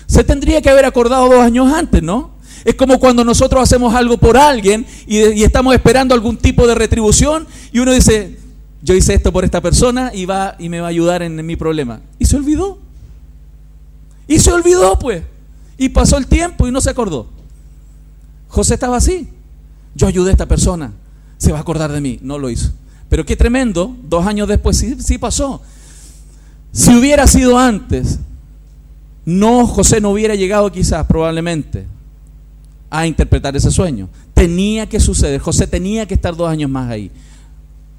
Se 0.08 0.24
tendría 0.24 0.64
que 0.64 0.70
haber 0.72 0.84
acordado 0.84 1.30
dos 1.30 1.42
años 1.42 1.72
antes, 1.72 2.02
¿no? 2.02 2.32
Es 2.66 2.74
como 2.74 3.00
cuando 3.00 3.24
nosotros 3.24 3.62
hacemos 3.62 3.94
algo 3.94 4.18
por 4.18 4.36
alguien 4.36 4.86
y, 5.06 5.44
estamos 5.44 5.76
esperando 5.76 6.16
algún 6.16 6.38
tipo 6.38 6.66
de 6.66 6.74
retribución 6.74 7.46
y 7.72 7.80
uno 7.80 7.92
dice, 7.92 8.40
yo 8.82 8.96
hice 8.96 9.14
esto 9.14 9.32
por 9.32 9.46
esta 9.46 9.62
persona 9.62 10.12
y 10.12 10.26
va 10.26 10.56
y 10.58 10.70
me 10.70 10.80
va 10.80 10.88
a 10.88 10.90
ayudar 10.90 11.22
en, 11.22 11.46
mi 11.46 11.56
problema. 11.56 12.02
Y 12.18 12.26
se 12.26 12.36
olvidó. 12.36 12.80
Y 14.28 14.40
se 14.40 14.52
olvidó, 14.52 14.98
pues. 14.98 15.24
Y 15.78 15.90
pasó 15.90 16.18
el 16.18 16.26
tiempo 16.26 16.68
y 16.68 16.72
no 16.72 16.82
se 16.82 16.90
acordó. 16.90 17.28
José 18.48 18.74
estaba 18.74 18.98
así. 18.98 19.30
Yo 19.94 20.08
ayudé 20.08 20.30
a 20.30 20.34
esta 20.34 20.48
persona. 20.48 20.94
Se 21.38 21.52
va 21.52 21.60
a 21.60 21.62
acordar 21.62 21.92
de 21.92 22.02
mí. 22.02 22.18
No 22.24 22.40
lo 22.40 22.50
hizo. 22.50 22.72
Pero 23.14 23.28
qué 23.28 23.36
tremendo, 23.36 23.96
dos 24.10 24.26
años 24.26 24.48
después 24.48 24.76
sí, 24.76 24.98
sí 25.00 25.20
pasó. 25.20 25.62
Si 26.72 26.96
hubiera 26.96 27.28
sido 27.28 27.60
antes, 27.60 28.18
no, 29.24 29.68
José 29.68 30.02
no 30.02 30.10
hubiera 30.10 30.34
llegado 30.34 30.72
quizás, 30.72 31.06
probablemente, 31.06 31.86
a 32.90 33.06
interpretar 33.06 33.56
ese 33.56 33.70
sueño. 33.70 34.10
Tenía 34.34 34.90
que 34.90 35.00
suceder, 35.00 35.40
José 35.40 35.68
tenía 35.68 36.08
que 36.08 36.16
estar 36.16 36.36
dos 36.36 36.50
años 36.50 36.72
más 36.72 36.90
ahí. 36.90 37.12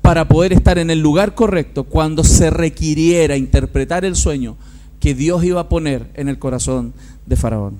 para 0.03 0.27
poder 0.27 0.53
estar 0.53 0.79
en 0.79 0.91
el 0.91 0.99
lugar 0.99 1.37
correcto 1.37 1.85
cuando 1.85 2.25
se 2.25 2.51
requiriera 2.51 3.37
interpretar 3.37 4.05
el 4.05 4.17
sueño 4.17 4.57
que 4.99 5.15
Dios 5.15 5.45
iba 5.45 5.61
a 5.61 5.69
poner 5.69 6.11
en 6.15 6.29
el 6.29 6.41
corazón 6.41 6.93
de 7.25 7.37
Faraón. 7.37 7.79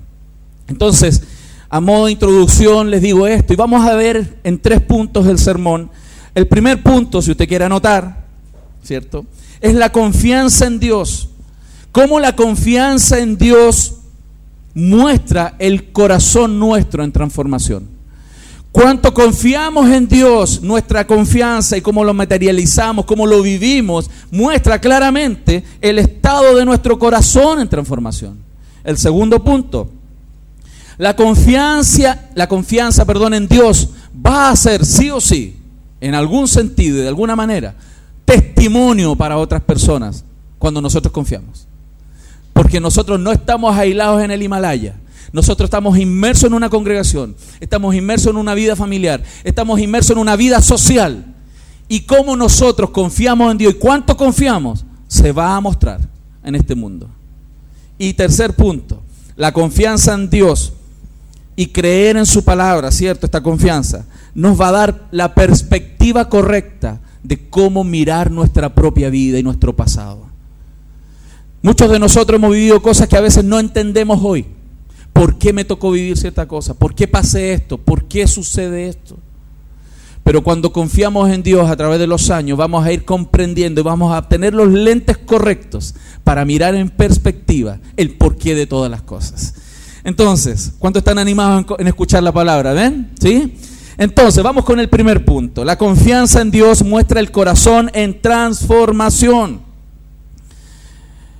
Entonces, 0.69 1.21
a 1.67 1.81
modo 1.81 2.05
de 2.05 2.13
introducción 2.13 2.89
les 2.89 3.01
digo 3.01 3.27
esto 3.27 3.51
y 3.51 3.57
vamos 3.57 3.85
a 3.85 3.93
ver 3.93 4.39
en 4.45 4.57
tres 4.57 4.79
puntos 4.79 5.25
del 5.25 5.37
sermón. 5.37 5.91
El 6.35 6.47
primer 6.47 6.83
punto, 6.83 7.21
si 7.21 7.31
usted 7.31 7.47
quiere 7.47 7.63
anotar, 7.63 8.25
¿cierto? 8.83 9.25
Es 9.61 9.73
la 9.73 9.91
confianza 9.91 10.67
en 10.67 10.79
Dios. 10.79 11.29
Cómo 11.93 12.19
la 12.19 12.35
confianza 12.35 13.19
en 13.19 13.37
Dios 13.37 13.93
muestra 14.73 15.55
el 15.59 15.93
corazón 15.93 16.59
nuestro 16.59 17.03
en 17.05 17.13
transformación. 17.13 17.87
Cuánto 18.73 19.13
confiamos 19.13 19.89
en 19.89 20.05
Dios, 20.09 20.61
nuestra 20.61 21.07
confianza 21.07 21.77
y 21.77 21.81
cómo 21.81 22.03
lo 22.03 22.13
materializamos, 22.13 23.05
cómo 23.05 23.25
lo 23.25 23.41
vivimos, 23.41 24.11
muestra 24.31 24.81
claramente 24.81 25.63
el 25.79 25.97
estado 25.97 26.57
de 26.57 26.65
nuestro 26.65 26.99
corazón 26.99 27.61
en 27.61 27.69
transformación. 27.69 28.37
El 28.83 28.97
segundo 28.97 29.41
punto, 29.41 29.89
la 30.97 31.15
confianza, 31.15 32.25
la 32.35 32.49
confianza, 32.49 33.05
perdón, 33.05 33.33
en 33.33 33.47
Dios 33.47 33.91
va 34.13 34.49
a 34.49 34.55
ser 34.57 34.85
sí 34.85 35.09
o 35.09 35.21
sí, 35.21 35.55
en 36.07 36.13
algún 36.13 36.47
sentido 36.47 36.99
y 36.99 37.01
de 37.01 37.07
alguna 37.07 37.35
manera, 37.35 37.73
testimonio 38.25 39.15
para 39.15 39.37
otras 39.37 39.63
personas 39.63 40.23
cuando 40.59 40.79
nosotros 40.79 41.11
confiamos. 41.11 41.67
Porque 42.53 42.79
nosotros 42.79 43.19
no 43.19 43.31
estamos 43.31 43.75
aislados 43.75 44.21
en 44.21 44.29
el 44.29 44.43
Himalaya. 44.43 44.95
Nosotros 45.33 45.65
estamos 45.65 45.97
inmersos 45.97 46.43
en 46.45 46.53
una 46.53 46.69
congregación, 46.69 47.35
estamos 47.59 47.95
inmersos 47.95 48.27
en 48.27 48.37
una 48.37 48.53
vida 48.53 48.75
familiar, 48.75 49.23
estamos 49.43 49.79
inmersos 49.79 50.11
en 50.11 50.19
una 50.19 50.35
vida 50.35 50.61
social. 50.61 51.25
Y 51.87 52.01
cómo 52.01 52.35
nosotros 52.35 52.91
confiamos 52.91 53.51
en 53.51 53.57
Dios 53.57 53.73
y 53.73 53.77
cuánto 53.79 54.15
confiamos, 54.15 54.85
se 55.07 55.31
va 55.31 55.55
a 55.55 55.59
mostrar 55.59 56.01
en 56.43 56.53
este 56.53 56.75
mundo. 56.75 57.09
Y 57.97 58.13
tercer 58.13 58.55
punto, 58.55 59.01
la 59.35 59.51
confianza 59.51 60.13
en 60.13 60.29
Dios 60.29 60.71
y 61.55 61.67
creer 61.67 62.17
en 62.17 62.25
su 62.25 62.43
palabra, 62.43 62.91
¿cierto? 62.91 63.25
Esta 63.25 63.41
confianza 63.41 64.05
nos 64.33 64.59
va 64.59 64.69
a 64.69 64.73
dar 64.73 65.07
la 65.11 65.33
perspectiva 65.33 66.27
correcta 66.27 66.99
de 67.23 67.49
cómo 67.49 67.83
mirar 67.83 68.29
nuestra 68.29 68.75
propia 68.75 69.09
vida 69.09 69.39
y 69.39 69.43
nuestro 69.43 69.75
pasado. 69.75 70.25
Muchos 71.61 71.89
de 71.89 71.97
nosotros 71.97 72.37
hemos 72.37 72.51
vivido 72.51 72.81
cosas 72.81 73.07
que 73.07 73.17
a 73.17 73.21
veces 73.21 73.43
no 73.43 73.59
entendemos 73.59 74.19
hoy. 74.21 74.45
¿Por 75.13 75.37
qué 75.37 75.53
me 75.53 75.65
tocó 75.65 75.91
vivir 75.91 76.17
cierta 76.17 76.47
cosa? 76.47 76.73
¿Por 76.73 76.93
qué 76.93 77.07
pasé 77.07 77.53
esto? 77.53 77.77
¿Por 77.77 78.03
qué 78.03 78.27
sucede 78.27 78.89
esto? 78.89 79.17
Pero 80.25 80.43
cuando 80.43 80.73
confiamos 80.73 81.31
en 81.31 81.41
Dios 81.41 81.69
a 81.69 81.75
través 81.75 81.99
de 81.99 82.07
los 82.07 82.29
años, 82.29 82.57
vamos 82.57 82.85
a 82.85 82.91
ir 82.91 83.05
comprendiendo 83.05 83.81
y 83.81 83.83
vamos 83.83 84.13
a 84.13 84.27
tener 84.27 84.53
los 84.53 84.67
lentes 84.67 85.17
correctos 85.17 85.95
para 86.23 86.43
mirar 86.45 86.75
en 86.75 86.89
perspectiva 86.89 87.79
el 87.95 88.11
porqué 88.17 88.55
de 88.55 88.67
todas 88.67 88.91
las 88.91 89.03
cosas. 89.03 89.53
Entonces, 90.05 90.71
¿cuántos 90.77 91.01
están 91.01 91.17
animados 91.17 91.65
en 91.79 91.87
escuchar 91.87 92.21
la 92.21 92.31
palabra? 92.31 92.73
¿Ven? 92.73 93.09
¿Sí? 93.19 93.55
Entonces, 93.97 94.43
vamos 94.43 94.63
con 94.63 94.79
el 94.79 94.87
primer 94.87 95.25
punto. 95.25 95.65
La 95.65 95.79
confianza 95.79 96.41
en 96.41 96.51
Dios 96.51 96.83
muestra 96.83 97.19
el 97.19 97.31
corazón 97.31 97.89
en 97.91 98.21
transformación. 98.21 99.61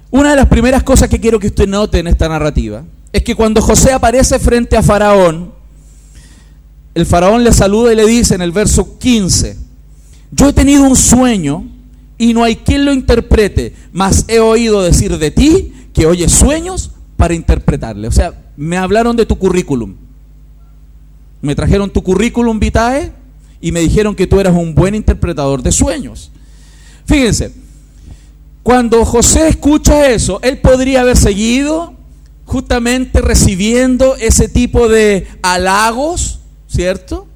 Una 0.10 0.32
de 0.32 0.36
las 0.38 0.48
primeras 0.48 0.82
cosas 0.82 1.10
que 1.10 1.20
quiero 1.20 1.40
que 1.40 1.48
usted 1.48 1.68
note 1.68 2.00
en 2.00 2.08
esta 2.08 2.28
narrativa 2.28 2.84
es 3.14 3.22
que 3.22 3.36
cuando 3.36 3.62
José 3.62 3.94
aparece 3.94 4.40
frente 4.40 4.76
a 4.76 4.82
Faraón, 4.82 5.54
el 6.96 7.06
Faraón 7.06 7.44
le 7.44 7.54
saluda 7.54 7.94
y 7.94 7.96
le 7.96 8.08
dice 8.08 8.34
en 8.34 8.42
el 8.42 8.52
verso 8.52 8.98
15, 8.98 9.58
yo 10.32 10.50
he 10.50 10.54
tenido 10.54 10.84
un 10.84 10.96
sueño 10.96 11.66
y 12.18 12.34
no 12.34 12.44
hay 12.44 12.56
quien 12.56 12.84
lo 12.84 12.92
interprete, 12.92 13.76
mas 13.94 14.26
he 14.28 14.40
oído 14.40 14.82
decir 14.82 15.20
de 15.20 15.30
ti 15.30 15.72
que 15.94 16.08
oyes 16.08 16.32
sueños 16.32 16.92
para 17.16 17.36
interpretarle. 17.36 18.08
O 18.08 18.12
sea, 18.12 18.45
me 18.58 18.78
hablaron 18.78 19.16
de 19.16 19.26
tu 19.26 19.38
currículum. 19.38 19.96
Me 21.42 21.56
trajeron 21.56 21.90
tu 21.90 22.02
currículum 22.02 22.60
vitae 22.60 23.12
y 23.62 23.72
me 23.72 23.82
dijeron 23.82 24.16
que 24.16 24.28
tú 24.28 24.40
eras 24.40 24.56
un 24.56 24.74
buen 24.74 24.96
interpretador 24.96 25.62
de 25.62 25.72
sueños. 25.72 26.32
Fíjense, 27.06 27.54
cuando 28.64 29.06
José 29.06 29.48
escucha 29.48 30.10
eso, 30.10 30.40
él 30.42 30.60
podría 30.60 31.02
haber 31.02 31.18
seguido 31.18 31.94
justamente 32.46 33.22
recibiendo 33.22 34.16
ese 34.16 34.48
tipo 34.48 34.88
de 34.88 35.28
halagos, 35.42 36.40
¿cierto? 36.68 37.28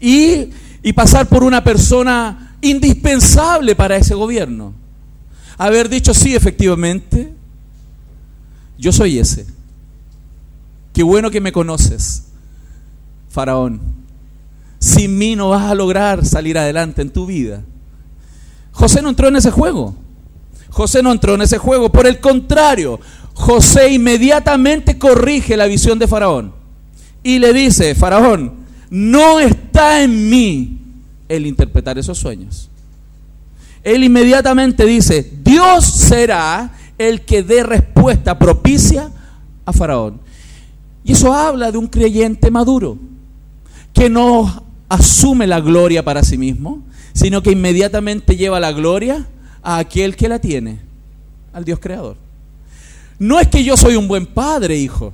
Y, 0.00 0.50
y 0.82 0.92
pasar 0.92 1.28
por 1.28 1.42
una 1.42 1.64
persona 1.64 2.56
indispensable 2.60 3.74
para 3.74 3.96
ese 3.96 4.14
gobierno. 4.14 4.72
Haber 5.58 5.88
dicho, 5.88 6.14
sí, 6.14 6.34
efectivamente, 6.34 7.32
yo 8.78 8.92
soy 8.92 9.18
ese. 9.18 9.46
Qué 10.92 11.02
bueno 11.02 11.30
que 11.30 11.40
me 11.40 11.52
conoces, 11.52 12.24
Faraón. 13.28 13.80
Sin 14.78 15.16
mí 15.16 15.36
no 15.36 15.50
vas 15.50 15.70
a 15.70 15.74
lograr 15.74 16.26
salir 16.26 16.58
adelante 16.58 17.02
en 17.02 17.10
tu 17.10 17.24
vida. 17.26 17.62
José 18.72 19.00
no 19.00 19.10
entró 19.10 19.28
en 19.28 19.36
ese 19.36 19.50
juego. 19.50 19.94
José 20.70 21.02
no 21.02 21.12
entró 21.12 21.34
en 21.34 21.42
ese 21.42 21.58
juego. 21.58 21.92
Por 21.92 22.06
el 22.06 22.18
contrario, 22.18 22.98
José 23.34 23.92
inmediatamente 23.92 24.98
corrige 24.98 25.56
la 25.56 25.66
visión 25.66 25.98
de 25.98 26.08
Faraón 26.08 26.52
y 27.22 27.38
le 27.38 27.52
dice, 27.52 27.94
Faraón, 27.94 28.54
no 28.90 29.40
está 29.40 30.02
en 30.02 30.28
mí 30.28 30.78
el 31.28 31.46
interpretar 31.46 31.98
esos 31.98 32.18
sueños. 32.18 32.68
Él 33.82 34.04
inmediatamente 34.04 34.84
dice, 34.84 35.30
Dios 35.42 35.84
será 35.84 36.72
el 36.98 37.22
que 37.22 37.42
dé 37.42 37.62
respuesta 37.62 38.38
propicia 38.38 39.10
a 39.64 39.72
Faraón. 39.72 40.20
Y 41.04 41.12
eso 41.12 41.32
habla 41.32 41.72
de 41.72 41.78
un 41.78 41.88
creyente 41.88 42.50
maduro, 42.50 42.98
que 43.92 44.08
no 44.08 44.64
asume 44.88 45.46
la 45.46 45.60
gloria 45.60 46.04
para 46.04 46.22
sí 46.22 46.38
mismo, 46.38 46.82
sino 47.12 47.42
que 47.42 47.52
inmediatamente 47.52 48.36
lleva 48.36 48.60
la 48.60 48.72
gloria 48.72 49.26
a 49.62 49.78
aquel 49.78 50.16
que 50.16 50.28
la 50.28 50.38
tiene, 50.38 50.80
al 51.52 51.64
Dios 51.64 51.78
creador. 51.78 52.16
No 53.18 53.38
es 53.38 53.48
que 53.48 53.64
yo 53.64 53.76
soy 53.76 53.96
un 53.96 54.08
buen 54.08 54.26
padre, 54.26 54.76
hijo, 54.76 55.12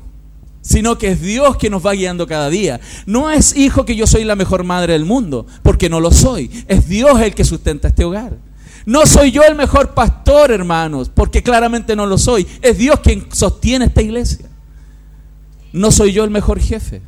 sino 0.63 0.99
que 0.99 1.13
es 1.13 1.21
Dios 1.23 1.57
que 1.57 1.71
nos 1.71 1.85
va 1.85 1.93
guiando 1.93 2.27
cada 2.27 2.51
día. 2.51 2.81
No 3.07 3.31
es, 3.31 3.57
hijo, 3.57 3.85
que 3.85 3.97
yo 3.97 4.07
soy 4.07 4.25
la 4.25 4.37
mejor 4.37 4.65
madre 4.65 4.93
del 4.93 5.05
mundo, 5.05 5.47
porque 5.63 5.89
no 5.89 6.01
lo 6.01 6.11
soy. 6.11 6.51
Es 6.69 6.89
Dios 6.89 7.21
el 7.21 7.35
que 7.35 7.45
sustenta 7.45 7.89
este 7.89 8.05
hogar. 8.05 8.37
No 8.85 9.07
soy 9.07 9.31
yo 9.31 9.43
el 9.43 9.55
mejor 9.55 9.95
pastor, 9.95 10.51
hermanos, 10.51 11.11
porque 11.15 11.43
claramente 11.43 11.95
no 11.95 12.07
lo 12.07 12.19
soy. 12.19 12.47
Es 12.63 12.79
Dios 12.79 13.01
quien 13.01 13.27
sostiene 13.33 13.87
esta 13.87 14.03
iglesia. 14.03 14.48
No 15.73 15.91
soy 15.91 16.13
yo 16.13 16.25
el 16.25 16.31
mejor 16.31 16.61
jefe, 16.61 17.03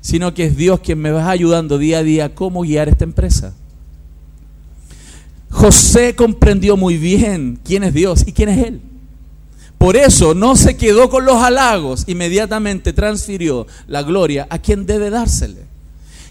sino 0.00 0.34
que 0.34 0.46
es 0.46 0.56
Dios 0.56 0.80
quien 0.80 0.98
me 0.98 1.10
va 1.10 1.30
ayudando 1.30 1.78
día 1.78 1.98
a 1.98 2.02
día 2.02 2.34
cómo 2.34 2.62
guiar 2.62 2.88
esta 2.88 3.04
empresa. 3.04 3.54
José 5.50 6.14
comprendió 6.14 6.76
muy 6.76 6.96
bien 6.96 7.58
quién 7.64 7.82
es 7.84 7.92
Dios 7.92 8.24
y 8.26 8.32
quién 8.32 8.48
es 8.48 8.66
Él. 8.66 8.80
Por 9.78 9.96
eso 9.96 10.34
no 10.34 10.56
se 10.56 10.76
quedó 10.76 11.08
con 11.08 11.24
los 11.24 11.42
halagos, 11.42 12.04
inmediatamente 12.06 12.92
transfirió 12.92 13.66
la 13.88 14.02
gloria 14.02 14.46
a 14.50 14.58
quien 14.58 14.86
debe 14.86 15.10
dársele. 15.10 15.64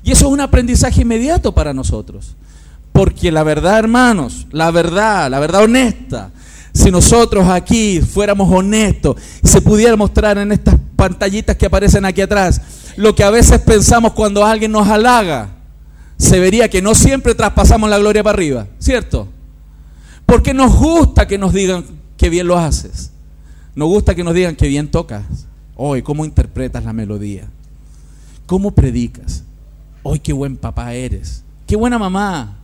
Y 0.04 0.12
eso 0.12 0.28
es 0.28 0.32
un 0.32 0.40
aprendizaje 0.40 1.02
inmediato 1.02 1.52
para 1.52 1.74
nosotros. 1.74 2.36
Porque 2.94 3.32
la 3.32 3.44
verdad, 3.44 3.80
hermanos, 3.80 4.48
la 4.52 4.72
verdad, 4.72 5.30
la 5.30 5.40
verdad 5.40 5.64
honesta, 5.64 6.32
si 6.74 6.92
nosotros 6.92 7.48
aquí 7.48 8.02
fuéramos 8.02 8.50
honestos 8.52 9.16
y 9.44 9.48
se 9.48 9.62
pudiera 9.62 9.96
mostrar 9.96 10.38
en 10.38 10.52
estas 10.52 10.76
pantallitas 10.96 11.56
que 11.56 11.66
aparecen 11.66 12.06
aquí 12.06 12.22
atrás, 12.22 12.62
lo 12.96 13.16
que 13.16 13.24
a 13.24 13.30
veces 13.30 13.60
pensamos 13.60 14.14
cuando 14.14 14.46
alguien 14.46 14.72
nos 14.72 14.88
halaga, 14.88 15.50
se 16.18 16.40
vería 16.40 16.70
que 16.70 16.82
no 16.82 16.94
siempre 16.96 17.34
traspasamos 17.34 17.90
la 17.90 17.98
gloria 17.98 18.24
para 18.24 18.36
arriba, 18.36 18.68
¿cierto? 18.78 19.28
Porque 20.26 20.54
nos 20.54 20.76
gusta 20.76 21.28
que 21.28 21.38
nos 21.38 21.54
digan 21.54 21.86
que 22.18 22.30
bien 22.30 22.46
lo 22.46 22.58
haces. 22.58 23.12
Nos 23.74 23.88
gusta 23.88 24.14
que 24.14 24.24
nos 24.24 24.34
digan 24.34 24.56
que 24.56 24.68
bien 24.68 24.92
tocas. 24.92 25.24
Hoy, 25.76 26.02
¿cómo 26.02 26.26
interpretas 26.26 26.84
la 26.84 26.92
melodía? 26.92 27.48
¿Cómo 28.46 28.72
predicas? 28.72 29.44
Hoy, 30.04 30.20
qué 30.20 30.34
buen 30.34 30.58
papá 30.58 30.94
eres. 30.94 31.44
Qué 31.66 31.78
buena 31.78 31.98
mamá. 31.98 32.58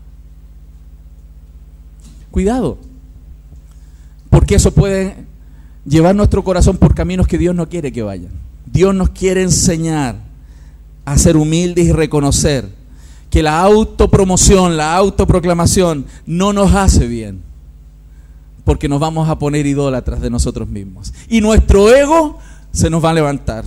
Cuidado. 2.31 2.77
Porque 4.35 4.55
eso 4.55 4.71
puede 4.71 5.15
llevar 5.85 6.13
nuestro 6.13 6.43
corazón 6.43 6.75
por 6.75 6.93
caminos 6.93 7.25
que 7.25 7.37
Dios 7.37 7.55
no 7.55 7.69
quiere 7.69 7.93
que 7.93 8.03
vayan. 8.03 8.31
Dios 8.65 8.93
nos 8.93 9.11
quiere 9.11 9.41
enseñar 9.41 10.17
a 11.05 11.17
ser 11.17 11.37
humildes 11.37 11.85
y 11.85 11.93
reconocer 11.93 12.67
que 13.29 13.41
la 13.41 13.61
autopromoción, 13.61 14.75
la 14.75 14.93
autoproclamación 14.97 16.05
no 16.25 16.51
nos 16.51 16.73
hace 16.73 17.07
bien. 17.07 17.43
Porque 18.65 18.89
nos 18.89 18.99
vamos 18.99 19.29
a 19.29 19.39
poner 19.39 19.65
idólatras 19.65 20.19
de 20.19 20.29
nosotros 20.29 20.67
mismos. 20.67 21.13
Y 21.29 21.39
nuestro 21.39 21.95
ego 21.95 22.37
se 22.73 22.89
nos 22.89 23.01
va 23.01 23.11
a 23.11 23.13
levantar. 23.13 23.63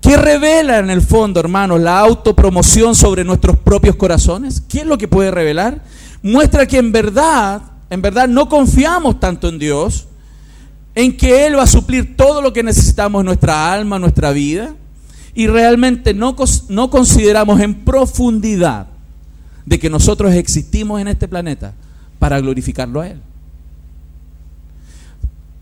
¿Qué 0.00 0.16
revela 0.16 0.78
en 0.78 0.88
el 0.88 1.02
fondo, 1.02 1.40
hermanos, 1.40 1.78
la 1.78 1.98
autopromoción 1.98 2.94
sobre 2.94 3.22
nuestros 3.22 3.58
propios 3.58 3.96
corazones? 3.96 4.62
¿Qué 4.66 4.78
es 4.78 4.86
lo 4.86 4.96
que 4.96 5.08
puede 5.08 5.30
revelar? 5.30 5.82
muestra 6.24 6.66
que 6.66 6.78
en 6.78 6.90
verdad, 6.90 7.60
en 7.90 8.02
verdad 8.02 8.28
no 8.28 8.48
confiamos 8.48 9.20
tanto 9.20 9.48
en 9.48 9.58
Dios, 9.58 10.06
en 10.94 11.16
que 11.16 11.46
Él 11.46 11.58
va 11.58 11.64
a 11.64 11.66
suplir 11.66 12.16
todo 12.16 12.40
lo 12.40 12.52
que 12.52 12.62
necesitamos 12.62 13.20
en 13.20 13.26
nuestra 13.26 13.72
alma, 13.72 13.98
nuestra 13.98 14.30
vida, 14.32 14.74
y 15.34 15.46
realmente 15.46 16.14
no, 16.14 16.36
no 16.68 16.90
consideramos 16.90 17.60
en 17.60 17.84
profundidad 17.84 18.86
de 19.66 19.78
que 19.78 19.90
nosotros 19.90 20.32
existimos 20.34 21.00
en 21.00 21.08
este 21.08 21.26
planeta 21.26 21.74
para 22.18 22.40
glorificarlo 22.40 23.00
a 23.00 23.08
Él. 23.08 23.20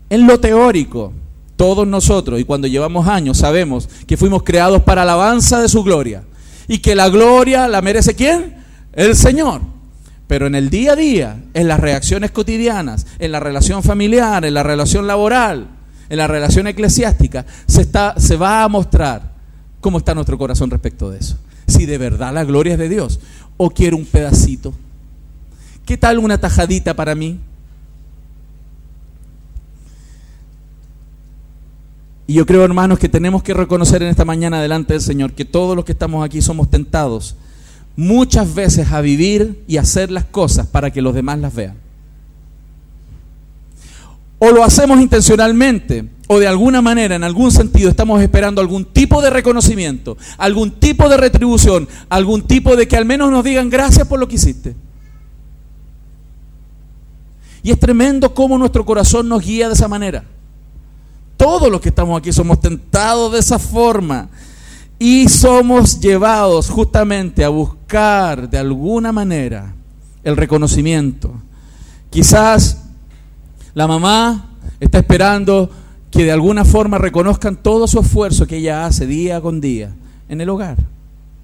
En 0.09 0.27
lo 0.27 0.39
teórico, 0.39 1.11
todos 1.55 1.87
nosotros, 1.87 2.39
y 2.39 2.43
cuando 2.43 2.67
llevamos 2.67 3.07
años, 3.07 3.37
sabemos 3.37 3.89
que 4.05 4.17
fuimos 4.17 4.43
creados 4.43 4.83
para 4.83 5.01
alabanza 5.01 5.61
de 5.61 5.69
su 5.69 5.83
gloria. 5.83 6.23
Y 6.67 6.79
que 6.79 6.95
la 6.95 7.09
gloria 7.09 7.67
la 7.67 7.81
merece 7.81 8.15
quién? 8.15 8.55
El 8.93 9.15
Señor. 9.15 9.72
Pero 10.27 10.47
en 10.47 10.55
el 10.55 10.69
día 10.69 10.93
a 10.93 10.95
día, 10.95 11.43
en 11.53 11.67
las 11.67 11.79
reacciones 11.79 12.31
cotidianas, 12.31 13.05
en 13.19 13.31
la 13.31 13.39
relación 13.39 13.83
familiar, 13.83 14.45
en 14.45 14.53
la 14.53 14.63
relación 14.63 15.05
laboral, 15.05 15.67
en 16.09 16.17
la 16.17 16.27
relación 16.27 16.67
eclesiástica, 16.67 17.45
se, 17.67 17.81
está, 17.81 18.15
se 18.17 18.35
va 18.35 18.63
a 18.63 18.67
mostrar 18.69 19.33
cómo 19.81 19.97
está 19.97 20.15
nuestro 20.15 20.37
corazón 20.37 20.69
respecto 20.69 21.09
de 21.09 21.19
eso. 21.19 21.37
Si 21.67 21.85
de 21.85 21.97
verdad 21.97 22.33
la 22.33 22.43
gloria 22.43 22.73
es 22.73 22.79
de 22.79 22.89
Dios 22.89 23.19
o 23.57 23.69
quiero 23.69 23.97
un 23.97 24.05
pedacito. 24.05 24.73
¿Qué 25.85 25.97
tal 25.97 26.19
una 26.19 26.37
tajadita 26.37 26.93
para 26.93 27.15
mí? 27.15 27.39
Y 32.25 32.35
yo 32.35 32.45
creo, 32.45 32.63
hermanos, 32.63 32.99
que 32.99 33.09
tenemos 33.09 33.43
que 33.43 33.53
reconocer 33.53 34.01
en 34.01 34.09
esta 34.09 34.23
mañana 34.23 34.61
delante 34.61 34.93
del 34.93 35.01
Señor 35.01 35.33
que 35.33 35.43
todos 35.43 35.75
los 35.75 35.83
que 35.83 35.91
estamos 35.91 36.25
aquí 36.25 36.41
somos 36.41 36.69
tentados 36.69 37.35
muchas 37.95 38.53
veces 38.53 38.91
a 38.91 39.01
vivir 39.01 39.63
y 39.67 39.77
hacer 39.77 40.11
las 40.11 40.25
cosas 40.25 40.67
para 40.67 40.91
que 40.91 41.01
los 41.01 41.13
demás 41.13 41.39
las 41.39 41.53
vean. 41.53 41.75
O 44.39 44.51
lo 44.51 44.63
hacemos 44.63 44.99
intencionalmente, 44.99 46.09
o 46.27 46.39
de 46.39 46.47
alguna 46.47 46.81
manera, 46.81 47.15
en 47.15 47.23
algún 47.23 47.51
sentido, 47.51 47.89
estamos 47.89 48.21
esperando 48.21 48.59
algún 48.59 48.85
tipo 48.85 49.21
de 49.21 49.29
reconocimiento, 49.29 50.17
algún 50.37 50.71
tipo 50.71 51.07
de 51.07 51.17
retribución, 51.17 51.87
algún 52.09 52.41
tipo 52.41 52.75
de 52.75 52.87
que 52.87 52.97
al 52.97 53.05
menos 53.05 53.31
nos 53.31 53.43
digan 53.43 53.69
gracias 53.69 54.07
por 54.07 54.19
lo 54.19 54.27
que 54.27 54.35
hiciste. 54.35 54.75
Y 57.61 57.71
es 57.71 57.79
tremendo 57.79 58.33
cómo 58.33 58.57
nuestro 58.57 58.85
corazón 58.85 59.29
nos 59.29 59.45
guía 59.45 59.69
de 59.69 59.75
esa 59.75 59.87
manera. 59.87 60.25
Todos 61.37 61.71
los 61.71 61.79
que 61.79 61.89
estamos 61.89 62.19
aquí 62.19 62.33
somos 62.33 62.59
tentados 62.59 63.31
de 63.31 63.39
esa 63.39 63.57
forma 63.57 64.29
y 65.03 65.27
somos 65.27 65.99
llevados 65.99 66.69
justamente 66.69 67.43
a 67.43 67.49
buscar 67.49 68.49
de 68.49 68.57
alguna 68.57 69.11
manera 69.11 69.75
el 70.23 70.37
reconocimiento. 70.37 71.33
Quizás 72.09 72.85
la 73.73 73.85
mamá 73.85 74.51
está 74.79 74.99
esperando 74.99 75.69
que 76.09 76.23
de 76.23 76.31
alguna 76.31 76.63
forma 76.63 76.99
reconozcan 76.99 77.57
todo 77.57 77.85
su 77.85 77.99
esfuerzo 77.99 78.47
que 78.47 78.55
ella 78.55 78.85
hace 78.85 79.05
día 79.05 79.41
con 79.41 79.59
día 79.59 79.93
en 80.29 80.39
el 80.39 80.47
hogar 80.47 80.77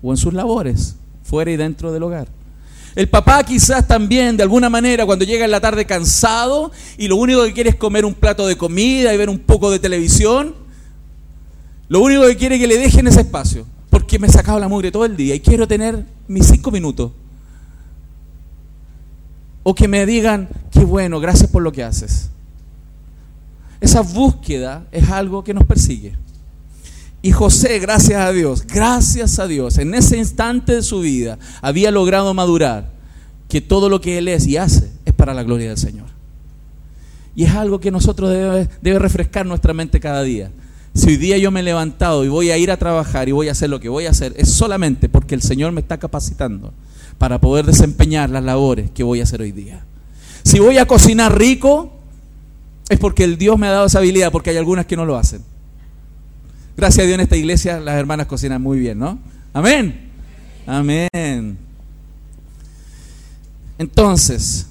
o 0.02 0.12
en 0.12 0.17
sus 0.17 0.34
labores, 0.34 0.95
fuera 1.24 1.52
y 1.52 1.58
dentro 1.58 1.91
del 1.91 2.04
hogar. 2.04 2.30
El 2.95 3.10
papá 3.10 3.43
quizás 3.43 3.86
también, 3.86 4.38
de 4.38 4.43
alguna 4.43 4.69
manera, 4.69 5.06
cuando 5.06 5.26
llega 5.26 5.43
en 5.43 5.52
la 5.52 5.60
tarde 5.60 5.84
cansado 5.84 6.72
y 6.98 7.10
lo 7.10 7.17
único 7.17 7.43
que 7.43 7.52
quiere 7.52 7.72
es 7.72 7.76
comer 7.76 8.06
un 8.06 8.13
plato 8.13 8.48
de 8.48 8.56
comida 8.56 9.13
y 9.13 9.17
ver 9.17 9.30
un 9.30 9.39
poco 9.39 9.69
de 9.69 9.80
televisión, 9.80 10.68
lo 11.89 12.02
único 12.02 12.25
que 12.28 12.38
quiere 12.38 12.56
es 12.56 12.62
que 12.62 12.67
le 12.67 12.78
dejen 12.78 13.08
ese 13.08 13.21
espacio, 13.21 13.65
porque 13.89 14.19
me 14.19 14.28
he 14.28 14.32
sacado 14.32 14.60
la 14.60 14.67
mugre 14.67 14.91
todo 14.91 15.06
el 15.06 15.17
día 15.17 15.36
y 15.36 15.39
quiero 15.39 15.67
tener 15.67 16.06
mis 16.28 16.45
cinco 16.45 16.71
minutos. 16.71 17.12
O 19.63 19.73
que 19.75 19.88
me 19.88 20.06
digan, 20.06 20.47
qué 20.71 20.86
bueno, 20.86 21.19
gracias 21.19 21.49
por 21.49 21.63
lo 21.63 21.71
que 21.71 21.84
haces. 21.84 22.30
Esa 23.82 24.02
búsqueda 24.02 24.86
es 24.91 25.10
algo 25.10 25.43
que 25.43 25.54
nos 25.54 25.65
persigue. 25.65 26.15
Y 27.21 27.32
José, 27.32 27.80
gracias 27.80 28.21
a 28.21 28.32
Dios, 28.32 28.65
gracias 28.65 29.39
a 29.39 29.47
Dios, 29.47 29.78
en 29.78 29.93
ese 29.93 30.17
instante 30.17 30.75
de 30.75 30.84
su 30.84 31.02
vida 31.02 31.38
había 31.62 31.91
logrado 31.91 32.34
madurar 32.34 32.91
que 33.49 33.62
todo 33.62 33.89
lo 33.89 33.99
que 33.99 34.19
él 34.19 34.28
es 34.28 34.47
y 34.47 34.58
hace 34.58 34.89
es 35.06 35.13
para 35.13 35.34
la 35.34 35.43
gloria 35.43 35.69
del 35.69 35.78
Señor. 35.78 36.08
Y 37.36 37.43
es 37.45 37.52
algo 37.52 37.80
que 37.80 37.91
nosotros 37.91 38.30
debe, 38.30 38.69
debe 38.82 38.99
refrescar 38.99 39.45
nuestra 39.45 39.73
mente 39.73 39.99
cada 39.99 40.21
día. 40.23 40.52
Si 40.99 41.12
hoy 41.12 41.15
día 41.15 41.38
yo 41.38 41.49
me 41.49 41.62
he 41.62 41.63
levantado 41.63 42.25
y 42.25 42.27
voy 42.27 42.51
a 42.51 42.57
ir 42.57 42.71
a 42.71 42.75
trabajar 42.75 43.29
y 43.29 43.31
voy 43.31 43.47
a 43.47 43.53
hacer 43.53 43.69
lo 43.69 43.79
que 43.79 43.88
voy 43.88 44.05
a 44.05 44.09
hacer, 44.09 44.33
es 44.35 44.51
solamente 44.51 45.07
porque 45.07 45.33
el 45.33 45.41
Señor 45.41 45.71
me 45.71 45.79
está 45.79 45.97
capacitando 45.97 46.73
para 47.17 47.39
poder 47.39 47.65
desempeñar 47.65 48.29
las 48.29 48.43
labores 48.43 48.91
que 48.91 49.03
voy 49.03 49.21
a 49.21 49.23
hacer 49.23 49.41
hoy 49.41 49.53
día. 49.53 49.85
Si 50.43 50.59
voy 50.59 50.77
a 50.77 50.85
cocinar 50.85 51.38
rico, 51.38 51.93
es 52.89 52.99
porque 52.99 53.23
el 53.23 53.38
Dios 53.38 53.57
me 53.57 53.67
ha 53.67 53.71
dado 53.71 53.85
esa 53.85 53.99
habilidad, 53.99 54.29
porque 54.29 54.49
hay 54.49 54.57
algunas 54.57 54.88
que 54.88 54.97
no 54.97 55.05
lo 55.05 55.15
hacen. 55.15 55.41
Gracias 56.75 57.05
a 57.05 57.07
Dios 57.07 57.15
en 57.15 57.21
esta 57.21 57.38
iglesia 57.38 57.79
las 57.79 57.95
hermanas 57.95 58.27
cocinan 58.27 58.62
muy 58.62 58.77
bien, 58.77 58.99
¿no? 58.99 59.19
Amén. 59.53 60.09
Amén. 60.67 61.57
Entonces, 63.77 64.67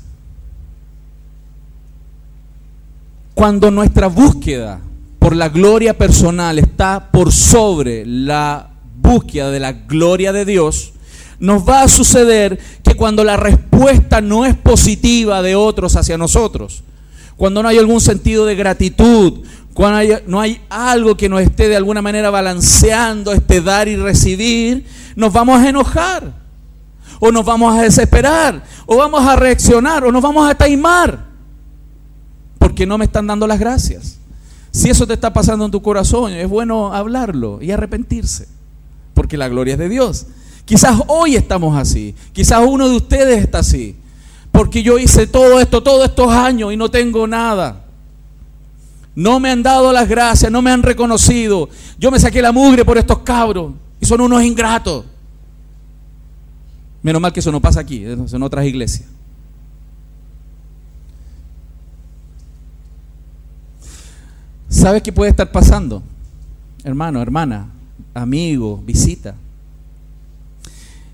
cuando 3.32 3.70
nuestra 3.70 4.08
búsqueda 4.08 4.82
por 5.28 5.36
la 5.36 5.50
gloria 5.50 5.92
personal 5.92 6.58
está 6.58 7.10
por 7.12 7.32
sobre 7.32 8.06
la 8.06 8.70
búsqueda 8.96 9.50
de 9.50 9.60
la 9.60 9.72
gloria 9.72 10.32
de 10.32 10.46
Dios, 10.46 10.94
nos 11.38 11.68
va 11.68 11.82
a 11.82 11.88
suceder 11.88 12.58
que 12.82 12.94
cuando 12.94 13.22
la 13.24 13.36
respuesta 13.36 14.22
no 14.22 14.46
es 14.46 14.56
positiva 14.56 15.42
de 15.42 15.54
otros 15.54 15.96
hacia 15.96 16.16
nosotros, 16.16 16.82
cuando 17.36 17.62
no 17.62 17.68
hay 17.68 17.76
algún 17.76 18.00
sentido 18.00 18.46
de 18.46 18.54
gratitud, 18.54 19.40
cuando 19.74 20.18
no 20.26 20.40
hay 20.40 20.62
algo 20.70 21.14
que 21.14 21.28
nos 21.28 21.42
esté 21.42 21.68
de 21.68 21.76
alguna 21.76 22.00
manera 22.00 22.30
balanceando 22.30 23.34
este 23.34 23.60
dar 23.60 23.86
y 23.86 23.96
recibir, 23.96 24.86
nos 25.14 25.30
vamos 25.30 25.60
a 25.60 25.68
enojar, 25.68 26.32
o 27.20 27.30
nos 27.30 27.44
vamos 27.44 27.76
a 27.76 27.82
desesperar, 27.82 28.64
o 28.86 28.96
vamos 28.96 29.22
a 29.26 29.36
reaccionar, 29.36 30.06
o 30.06 30.10
nos 30.10 30.22
vamos 30.22 30.50
a 30.50 30.54
taimar, 30.54 31.26
porque 32.58 32.86
no 32.86 32.96
me 32.96 33.04
están 33.04 33.26
dando 33.26 33.46
las 33.46 33.58
gracias. 33.58 34.17
Si 34.78 34.88
eso 34.88 35.08
te 35.08 35.14
está 35.14 35.32
pasando 35.32 35.64
en 35.64 35.72
tu 35.72 35.82
corazón, 35.82 36.32
es 36.32 36.48
bueno 36.48 36.94
hablarlo 36.94 37.58
y 37.60 37.72
arrepentirse, 37.72 38.46
porque 39.12 39.36
la 39.36 39.48
gloria 39.48 39.72
es 39.72 39.78
de 39.80 39.88
Dios. 39.88 40.26
Quizás 40.64 41.00
hoy 41.08 41.34
estamos 41.34 41.76
así, 41.76 42.14
quizás 42.32 42.64
uno 42.64 42.88
de 42.88 42.94
ustedes 42.94 43.42
está 43.42 43.58
así, 43.58 43.96
porque 44.52 44.84
yo 44.84 44.96
hice 44.96 45.26
todo 45.26 45.58
esto 45.58 45.82
todos 45.82 46.04
estos 46.04 46.30
años 46.30 46.72
y 46.72 46.76
no 46.76 46.88
tengo 46.92 47.26
nada. 47.26 47.86
No 49.16 49.40
me 49.40 49.50
han 49.50 49.64
dado 49.64 49.92
las 49.92 50.08
gracias, 50.08 50.52
no 50.52 50.62
me 50.62 50.70
han 50.70 50.84
reconocido. 50.84 51.68
Yo 51.98 52.12
me 52.12 52.20
saqué 52.20 52.40
la 52.40 52.52
mugre 52.52 52.84
por 52.84 52.98
estos 52.98 53.18
cabros 53.18 53.72
y 54.00 54.06
son 54.06 54.20
unos 54.20 54.44
ingratos. 54.44 55.04
Menos 57.02 57.20
mal 57.20 57.32
que 57.32 57.40
eso 57.40 57.50
no 57.50 57.60
pasa 57.60 57.80
aquí, 57.80 58.04
en 58.04 58.42
otras 58.44 58.64
iglesias. 58.64 59.08
¿Sabes 64.68 65.02
qué 65.02 65.12
puede 65.12 65.30
estar 65.30 65.50
pasando? 65.50 66.02
Hermano, 66.84 67.20
hermana, 67.20 67.68
amigo, 68.14 68.82
visita. 68.84 69.34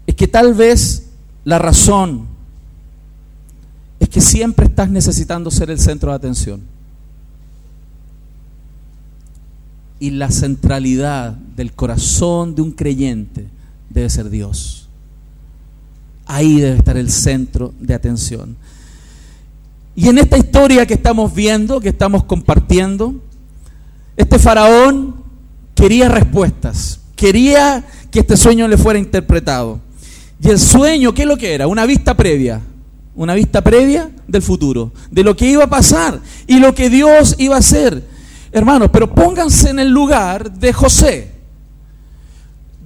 Es 0.06 0.14
que 0.14 0.28
tal 0.28 0.54
vez 0.54 1.06
la 1.44 1.58
razón 1.58 2.26
es 4.00 4.08
que 4.08 4.20
siempre 4.20 4.66
estás 4.66 4.90
necesitando 4.90 5.50
ser 5.50 5.70
el 5.70 5.78
centro 5.78 6.10
de 6.10 6.16
atención. 6.16 6.74
y 10.04 10.10
la 10.10 10.30
centralidad 10.30 11.32
del 11.32 11.72
corazón 11.72 12.54
de 12.54 12.60
un 12.60 12.72
creyente 12.72 13.46
debe 13.88 14.10
ser 14.10 14.28
Dios. 14.28 14.86
Ahí 16.26 16.60
debe 16.60 16.76
estar 16.76 16.98
el 16.98 17.10
centro 17.10 17.72
de 17.80 17.94
atención. 17.94 18.54
Y 19.96 20.08
en 20.08 20.18
esta 20.18 20.36
historia 20.36 20.84
que 20.84 20.92
estamos 20.92 21.34
viendo, 21.34 21.80
que 21.80 21.88
estamos 21.88 22.24
compartiendo, 22.24 23.14
este 24.16 24.38
faraón 24.38 25.16
quería 25.74 26.08
respuestas, 26.08 27.00
quería 27.16 27.84
que 28.10 28.20
este 28.20 28.36
sueño 28.36 28.68
le 28.68 28.76
fuera 28.76 28.98
interpretado. 28.98 29.80
Y 30.40 30.50
el 30.50 30.58
sueño, 30.58 31.14
¿qué 31.14 31.22
es 31.22 31.28
lo 31.28 31.36
que 31.36 31.54
era? 31.54 31.66
Una 31.66 31.86
vista 31.86 32.14
previa, 32.14 32.60
una 33.14 33.34
vista 33.34 33.62
previa 33.62 34.10
del 34.28 34.42
futuro, 34.42 34.92
de 35.10 35.24
lo 35.24 35.36
que 35.36 35.46
iba 35.46 35.64
a 35.64 35.70
pasar 35.70 36.20
y 36.46 36.58
lo 36.58 36.74
que 36.74 36.90
Dios 36.90 37.34
iba 37.38 37.56
a 37.56 37.60
hacer. 37.60 38.04
Hermanos, 38.52 38.90
pero 38.92 39.12
pónganse 39.12 39.70
en 39.70 39.78
el 39.78 39.88
lugar 39.88 40.52
de 40.52 40.72
José. 40.72 41.32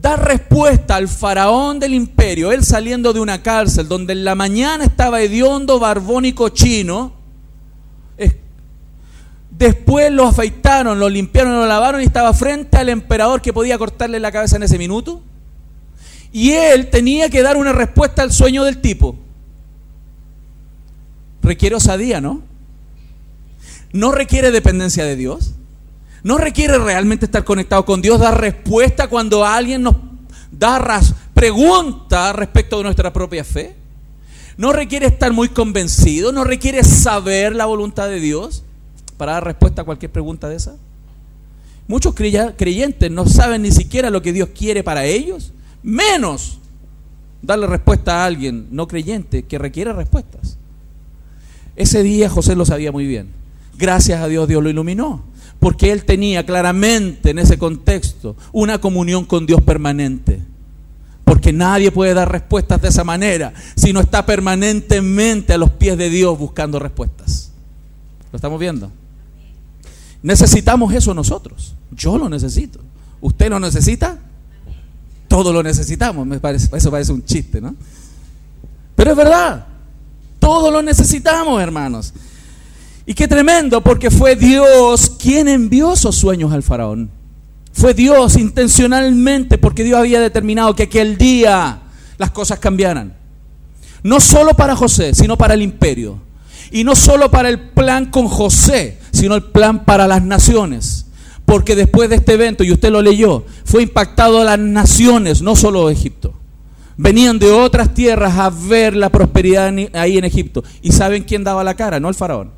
Dar 0.00 0.24
respuesta 0.24 0.94
al 0.94 1.08
faraón 1.08 1.80
del 1.80 1.92
imperio, 1.92 2.52
él 2.52 2.64
saliendo 2.64 3.12
de 3.12 3.20
una 3.20 3.42
cárcel 3.42 3.88
donde 3.88 4.12
en 4.12 4.24
la 4.24 4.34
mañana 4.34 4.84
estaba 4.84 5.20
hediondo, 5.20 5.78
barbón 5.78 6.24
y 6.24 6.32
cochino. 6.32 7.17
Después 9.58 10.12
lo 10.12 10.24
afeitaron, 10.24 11.00
lo 11.00 11.08
limpiaron, 11.08 11.56
lo 11.56 11.66
lavaron 11.66 12.00
y 12.00 12.04
estaba 12.04 12.32
frente 12.32 12.76
al 12.76 12.88
emperador 12.88 13.42
que 13.42 13.52
podía 13.52 13.76
cortarle 13.76 14.20
la 14.20 14.30
cabeza 14.30 14.54
en 14.54 14.62
ese 14.62 14.78
minuto. 14.78 15.20
Y 16.30 16.52
él 16.52 16.88
tenía 16.90 17.28
que 17.28 17.42
dar 17.42 17.56
una 17.56 17.72
respuesta 17.72 18.22
al 18.22 18.32
sueño 18.32 18.62
del 18.62 18.80
tipo. 18.80 19.16
requiere 21.42 21.74
osadía, 21.74 22.20
¿no? 22.20 22.42
No 23.92 24.12
requiere 24.12 24.52
dependencia 24.52 25.04
de 25.04 25.16
Dios. 25.16 25.54
No 26.22 26.38
requiere 26.38 26.78
realmente 26.78 27.24
estar 27.24 27.42
conectado 27.42 27.84
con 27.84 28.00
Dios, 28.00 28.20
dar 28.20 28.40
respuesta 28.40 29.08
cuando 29.08 29.44
alguien 29.44 29.82
nos 29.82 29.96
da 30.52 31.00
pregunta 31.34 32.32
respecto 32.32 32.76
de 32.76 32.84
nuestra 32.84 33.12
propia 33.12 33.42
fe. 33.42 33.74
No 34.56 34.72
requiere 34.72 35.06
estar 35.06 35.32
muy 35.32 35.48
convencido, 35.48 36.30
no 36.30 36.44
requiere 36.44 36.84
saber 36.84 37.56
la 37.56 37.66
voluntad 37.66 38.08
de 38.08 38.20
Dios 38.20 38.64
para 39.18 39.33
dar 39.33 39.44
respuesta 39.44 39.83
a 39.83 39.85
cualquier 39.85 40.11
pregunta 40.11 40.48
de 40.48 40.57
esa. 40.57 40.76
Muchos 41.87 42.14
creyentes 42.14 43.11
no 43.11 43.26
saben 43.26 43.62
ni 43.62 43.72
siquiera 43.72 44.09
lo 44.09 44.22
que 44.22 44.33
Dios 44.33 44.50
quiere 44.54 44.83
para 44.83 45.04
ellos, 45.04 45.52
menos 45.83 46.59
darle 47.42 47.66
respuesta 47.66 48.22
a 48.22 48.26
alguien 48.26 48.68
no 48.70 48.88
creyente 48.88 49.42
que 49.44 49.59
requiere 49.59 49.92
respuestas. 49.92 50.57
Ese 51.76 52.02
día 52.02 52.28
José 52.28 52.57
lo 52.57 52.64
sabía 52.64 52.92
muy 52.92 53.07
bien. 53.07 53.28
Gracias 53.76 54.20
a 54.20 54.28
Dios 54.28 54.48
Dios 54.48 54.62
lo 54.62 54.68
iluminó, 54.68 55.22
porque 55.61 55.92
él 55.92 56.04
tenía 56.04 56.44
claramente 56.44 57.31
en 57.31 57.38
ese 57.38 57.59
contexto 57.59 58.37
una 58.52 58.81
comunión 58.81 59.24
con 59.24 59.46
Dios 59.46 59.62
permanente. 59.62 60.40
Porque 61.24 61.52
nadie 61.52 61.92
puede 61.92 62.14
dar 62.14 62.31
respuestas 62.31 62.81
de 62.83 62.88
esa 62.88 63.04
manera 63.04 63.52
si 63.76 63.92
no 63.92 64.00
está 64.00 64.26
permanentemente 64.26 65.52
a 65.52 65.59
los 65.59 65.70
pies 65.70 65.96
de 65.96 66.11
Dios 66.11 66.38
buscando 66.38 66.78
respuestas. 66.78 67.52
¿Lo 68.33 68.37
estamos 68.37 68.59
viendo? 68.59 68.90
Necesitamos 70.22 70.92
eso 70.94 71.14
nosotros. 71.14 71.74
Yo 71.92 72.18
lo 72.18 72.28
necesito. 72.28 72.81
¿Usted 73.20 73.50
lo 73.50 73.61
necesita? 73.61 74.18
Todos 75.28 75.52
lo 75.52 75.62
necesitamos. 75.62 76.26
Me 76.26 76.40
parece, 76.40 76.68
eso 76.76 76.90
parece 76.90 77.12
un 77.12 77.24
chiste, 77.24 77.61
¿no? 77.61 77.74
Pero 78.96 79.11
es 79.12 79.16
verdad. 79.16 79.66
Todos 80.38 80.72
lo 80.72 80.83
necesitamos, 80.83 81.61
hermanos. 81.61 82.12
Y 83.07 83.14
qué 83.14 83.26
tremendo, 83.26 83.81
porque 83.83 84.11
fue 84.11 84.37
Dios 84.37 85.11
quien 85.11 85.48
envió 85.48 85.94
esos 85.94 86.16
sueños 86.16 86.52
al 86.52 86.62
faraón. 86.62 87.11
Fue 87.72 87.94
Dios 87.94 88.37
intencionalmente, 88.37 89.57
porque 89.57 89.85
Dios 89.85 89.98
había 89.98 90.20
determinado 90.20 90.74
que 90.74 90.85
aquel 90.85 91.16
día 91.16 91.81
las 92.18 92.31
cosas 92.33 92.59
cambiaran. 92.59 93.14
No 94.02 94.20
solo 94.20 94.54
para 94.54 94.76
José, 94.76 95.14
sino 95.14 95.38
para 95.38 95.54
el 95.54 95.62
imperio. 95.62 96.18
Y 96.70 96.85
no 96.85 96.94
solo 96.94 97.31
para 97.31 97.48
el 97.48 97.70
plan 97.70 98.07
con 98.07 98.28
José, 98.28 98.98
sino 99.18 99.35
el 99.35 99.42
plan 99.42 99.85
para 99.85 100.07
las 100.07 100.22
naciones. 100.22 101.07
Porque 101.44 101.74
después 101.74 102.11
de 102.11 102.16
este 102.16 102.35
evento, 102.35 102.62
y 102.62 102.72
usted 102.72 102.90
lo 102.90 103.02
leyó, 103.02 103.44
fue 103.64 103.83
impactado 103.83 104.40
a 104.40 104.44
las 104.44 104.59
naciones, 104.59 105.42
no 105.42 105.57
solo 105.57 105.88
Egipto. 105.90 106.35
Venían 106.96 107.38
de 107.38 107.50
otras 107.50 107.94
tierras 107.94 108.37
a 108.38 108.50
ver 108.50 108.96
la 108.96 109.09
prosperidad 109.11 109.72
ahí 109.94 110.18
en 110.18 110.24
Egipto. 110.24 110.64
¿Y 110.83 110.92
saben 110.92 111.22
quién 111.24 111.44
daba 111.44 111.64
la 111.64 111.74
cara? 111.74 112.00
No 112.00 112.09
el 112.09 112.14
faraón, 112.14 112.50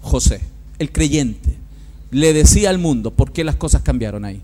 José, 0.00 0.40
el 0.78 0.92
creyente. 0.92 1.56
Le 2.10 2.32
decía 2.32 2.70
al 2.70 2.78
mundo 2.78 3.10
por 3.10 3.32
qué 3.32 3.44
las 3.44 3.56
cosas 3.56 3.82
cambiaron 3.82 4.24
ahí. 4.24 4.40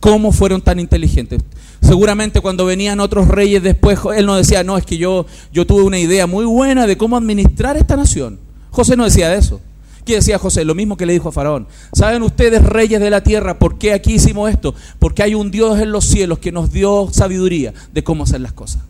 ¿Cómo 0.00 0.32
fueron 0.32 0.60
tan 0.62 0.78
inteligentes? 0.78 1.42
Seguramente 1.80 2.40
cuando 2.40 2.64
venían 2.64 3.00
otros 3.00 3.28
reyes 3.28 3.62
después, 3.62 3.98
él 4.16 4.26
no 4.26 4.36
decía, 4.36 4.64
no, 4.64 4.78
es 4.78 4.84
que 4.86 4.98
yo, 4.98 5.26
yo 5.52 5.66
tuve 5.66 5.82
una 5.82 5.98
idea 5.98 6.26
muy 6.26 6.44
buena 6.44 6.86
de 6.86 6.96
cómo 6.96 7.16
administrar 7.16 7.76
esta 7.76 7.96
nación. 7.96 8.38
José 8.70 8.96
no 8.96 9.04
decía 9.04 9.34
eso. 9.34 9.60
¿Qué 10.06 10.14
decía 10.14 10.38
José? 10.38 10.64
Lo 10.64 10.76
mismo 10.76 10.96
que 10.96 11.04
le 11.04 11.14
dijo 11.14 11.30
a 11.30 11.32
Faraón. 11.32 11.66
¿Saben 11.92 12.22
ustedes, 12.22 12.62
reyes 12.64 13.00
de 13.00 13.10
la 13.10 13.24
tierra, 13.24 13.58
por 13.58 13.76
qué 13.76 13.92
aquí 13.92 14.14
hicimos 14.14 14.48
esto? 14.48 14.72
Porque 15.00 15.24
hay 15.24 15.34
un 15.34 15.50
Dios 15.50 15.80
en 15.80 15.90
los 15.90 16.04
cielos 16.04 16.38
que 16.38 16.52
nos 16.52 16.70
dio 16.70 17.08
sabiduría 17.10 17.74
de 17.92 18.04
cómo 18.04 18.22
hacer 18.22 18.40
las 18.40 18.52
cosas. 18.52 18.82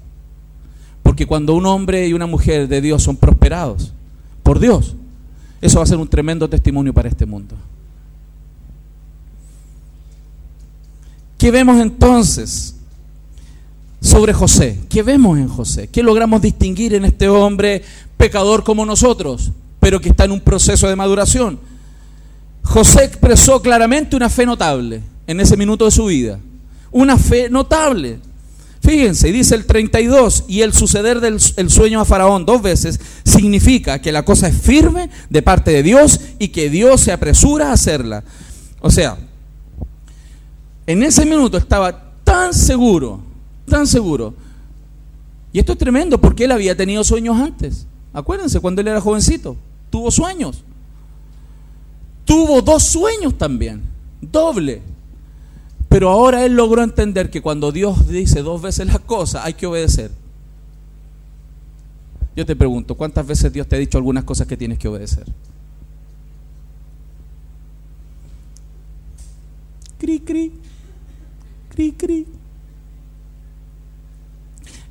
Porque 1.03 1.25
cuando 1.25 1.55
un 1.55 1.65
hombre 1.65 2.07
y 2.07 2.13
una 2.13 2.27
mujer 2.27 2.69
de 2.69 2.83
Dios 2.83 3.03
son 3.03 3.17
prosperados 3.17 3.95
por 4.43 4.61
Dios, 4.61 4.95
eso 5.63 5.79
va 5.79 5.85
a 5.85 5.87
ser 5.87 5.97
un 5.97 6.07
tremendo 6.07 6.51
testimonio 6.51 6.93
para 6.93 7.09
este 7.09 7.25
mundo. 7.25 7.57
¿Qué 11.39 11.51
vemos 11.51 11.81
entonces 11.81 12.77
sobre 14.03 14.35
José? 14.35 14.81
¿Qué 14.91 15.03
vemos 15.03 15.39
en 15.39 15.49
José? 15.49 15.89
¿Qué 15.89 16.03
logramos 16.03 16.43
distinguir 16.43 16.93
en 16.93 17.07
este 17.07 17.27
hombre 17.27 17.83
pecador 18.19 18.65
como 18.65 18.85
nosotros? 18.85 19.51
Pero 19.87 20.01
que 20.01 20.09
está 20.09 20.25
en 20.25 20.33
un 20.33 20.41
proceso 20.41 20.89
de 20.89 20.97
maduración. 20.97 21.61
José 22.65 23.05
expresó 23.05 23.63
claramente 23.63 24.17
una 24.17 24.29
fe 24.29 24.45
notable 24.45 25.01
en 25.29 25.39
ese 25.39 25.57
minuto 25.57 25.85
de 25.85 25.93
su 25.93 26.07
vida. 26.07 26.41
Una 26.91 27.17
fe 27.17 27.49
notable. 27.49 28.19
Fíjense, 28.83 29.31
dice 29.31 29.55
el 29.55 29.65
32, 29.65 30.47
y 30.49 30.63
el 30.63 30.73
suceder 30.73 31.21
del 31.21 31.71
sueño 31.71 32.01
a 32.01 32.05
Faraón 32.05 32.45
dos 32.45 32.63
veces 32.63 32.99
significa 33.23 34.01
que 34.01 34.11
la 34.11 34.25
cosa 34.25 34.49
es 34.49 34.61
firme 34.61 35.09
de 35.31 35.43
parte 35.43 35.71
de 35.71 35.85
Dios 35.85 36.19
y 36.41 36.49
que 36.49 36.69
Dios 36.69 37.03
se 37.03 37.13
apresura 37.13 37.69
a 37.69 37.75
hacerla. 37.75 38.25
O 38.81 38.91
sea, 38.91 39.17
en 40.89 41.05
ese 41.05 41.25
minuto 41.25 41.59
estaba 41.59 42.11
tan 42.25 42.53
seguro, 42.53 43.21
tan 43.69 43.87
seguro. 43.87 44.35
Y 45.53 45.61
esto 45.61 45.75
es 45.75 45.79
tremendo 45.79 46.21
porque 46.21 46.43
él 46.43 46.51
había 46.51 46.77
tenido 46.77 47.05
sueños 47.05 47.41
antes. 47.41 47.87
Acuérdense 48.13 48.59
cuando 48.59 48.81
él 48.81 48.89
era 48.89 49.01
jovencito 49.01 49.57
tuvo 49.91 50.11
sueños. 50.11 50.63
Tuvo 52.25 52.61
dos 52.61 52.83
sueños 52.83 53.39
también, 53.39 53.83
doble. 54.21 54.83
Pero 55.89 56.11
ahora 56.11 56.45
él 56.45 56.55
logró 56.57 56.83
entender 56.83 57.31
que 57.31 57.41
cuando 57.41 57.73
Dios 57.73 58.09
dice 58.09 58.43
dos 58.43 58.61
veces 58.61 58.87
las 58.87 59.01
cosas, 59.01 59.45
hay 59.45 59.55
que 59.55 59.67
obedecer. 59.67 60.11
Yo 62.35 62.45
te 62.45 62.55
pregunto, 62.55 62.97
¿cuántas 62.97 63.27
veces 63.27 63.53
Dios 63.53 63.67
te 63.67 63.77
ha 63.77 63.79
dicho 63.79 63.97
algunas 63.97 64.25
cosas 64.25 64.47
que 64.47 64.57
tienes 64.57 64.79
que 64.79 64.89
obedecer? 64.89 65.25
Cri, 69.99 70.21
cri, 70.21 70.53
cri, 71.71 71.93
cri. 71.93 72.27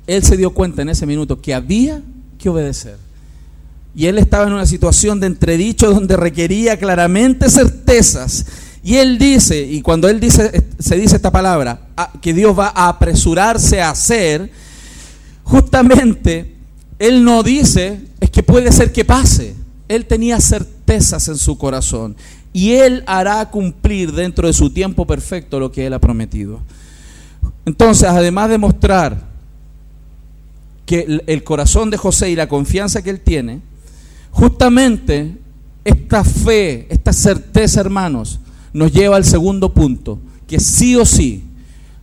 Él 0.06 0.22
se 0.24 0.36
dio 0.36 0.50
cuenta 0.52 0.82
en 0.82 0.88
ese 0.88 1.06
minuto 1.06 1.40
que 1.40 1.54
había 1.54 2.02
que 2.38 2.48
obedecer. 2.48 3.05
Y 3.96 4.08
él 4.08 4.18
estaba 4.18 4.46
en 4.46 4.52
una 4.52 4.66
situación 4.66 5.20
de 5.20 5.26
entredicho 5.26 5.90
donde 5.90 6.18
requería 6.18 6.78
claramente 6.78 7.48
certezas. 7.48 8.44
Y 8.84 8.96
él 8.96 9.16
dice, 9.18 9.62
y 9.62 9.80
cuando 9.80 10.06
él 10.10 10.20
dice, 10.20 10.66
se 10.78 10.96
dice 10.96 11.16
esta 11.16 11.32
palabra, 11.32 11.80
que 12.20 12.34
Dios 12.34 12.56
va 12.56 12.72
a 12.74 12.88
apresurarse 12.88 13.80
a 13.80 13.88
hacer, 13.88 14.50
justamente 15.44 16.56
él 16.98 17.24
no 17.24 17.42
dice, 17.42 18.02
es 18.20 18.28
que 18.28 18.42
puede 18.42 18.70
ser 18.70 18.92
que 18.92 19.06
pase. 19.06 19.54
Él 19.88 20.04
tenía 20.04 20.40
certezas 20.40 21.26
en 21.28 21.38
su 21.38 21.56
corazón. 21.56 22.16
Y 22.52 22.72
él 22.72 23.02
hará 23.06 23.48
cumplir 23.50 24.12
dentro 24.12 24.46
de 24.46 24.52
su 24.52 24.68
tiempo 24.68 25.06
perfecto 25.06 25.58
lo 25.58 25.72
que 25.72 25.86
él 25.86 25.94
ha 25.94 26.00
prometido. 26.00 26.60
Entonces, 27.64 28.10
además 28.10 28.50
de 28.50 28.58
mostrar 28.58 29.22
que 30.84 31.22
el 31.26 31.44
corazón 31.44 31.88
de 31.88 31.96
José 31.96 32.28
y 32.28 32.36
la 32.36 32.46
confianza 32.46 33.00
que 33.00 33.08
él 33.08 33.20
tiene, 33.20 33.62
Justamente 34.36 35.34
esta 35.82 36.22
fe, 36.22 36.86
esta 36.90 37.14
certeza, 37.14 37.80
hermanos, 37.80 38.38
nos 38.74 38.92
lleva 38.92 39.16
al 39.16 39.24
segundo 39.24 39.72
punto, 39.72 40.18
que 40.46 40.60
sí 40.60 40.94
o 40.94 41.06
sí, 41.06 41.42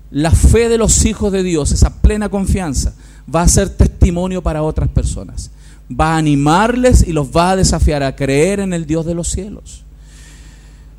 la 0.09 0.31
fe 0.31 0.67
de 0.67 0.79
los 0.79 1.05
hijos 1.05 1.31
de 1.31 1.43
Dios, 1.43 1.71
esa 1.71 2.01
plena 2.01 2.29
confianza, 2.29 2.95
va 3.33 3.43
a 3.43 3.47
ser 3.47 3.69
testimonio 3.69 4.41
para 4.41 4.63
otras 4.63 4.89
personas. 4.89 5.51
Va 5.91 6.15
a 6.15 6.17
animarles 6.17 7.07
y 7.07 7.13
los 7.13 7.27
va 7.27 7.51
a 7.51 7.55
desafiar 7.55 8.01
a 8.01 8.15
creer 8.15 8.61
en 8.61 8.73
el 8.73 8.87
Dios 8.87 9.05
de 9.05 9.13
los 9.13 9.27
cielos. 9.27 9.83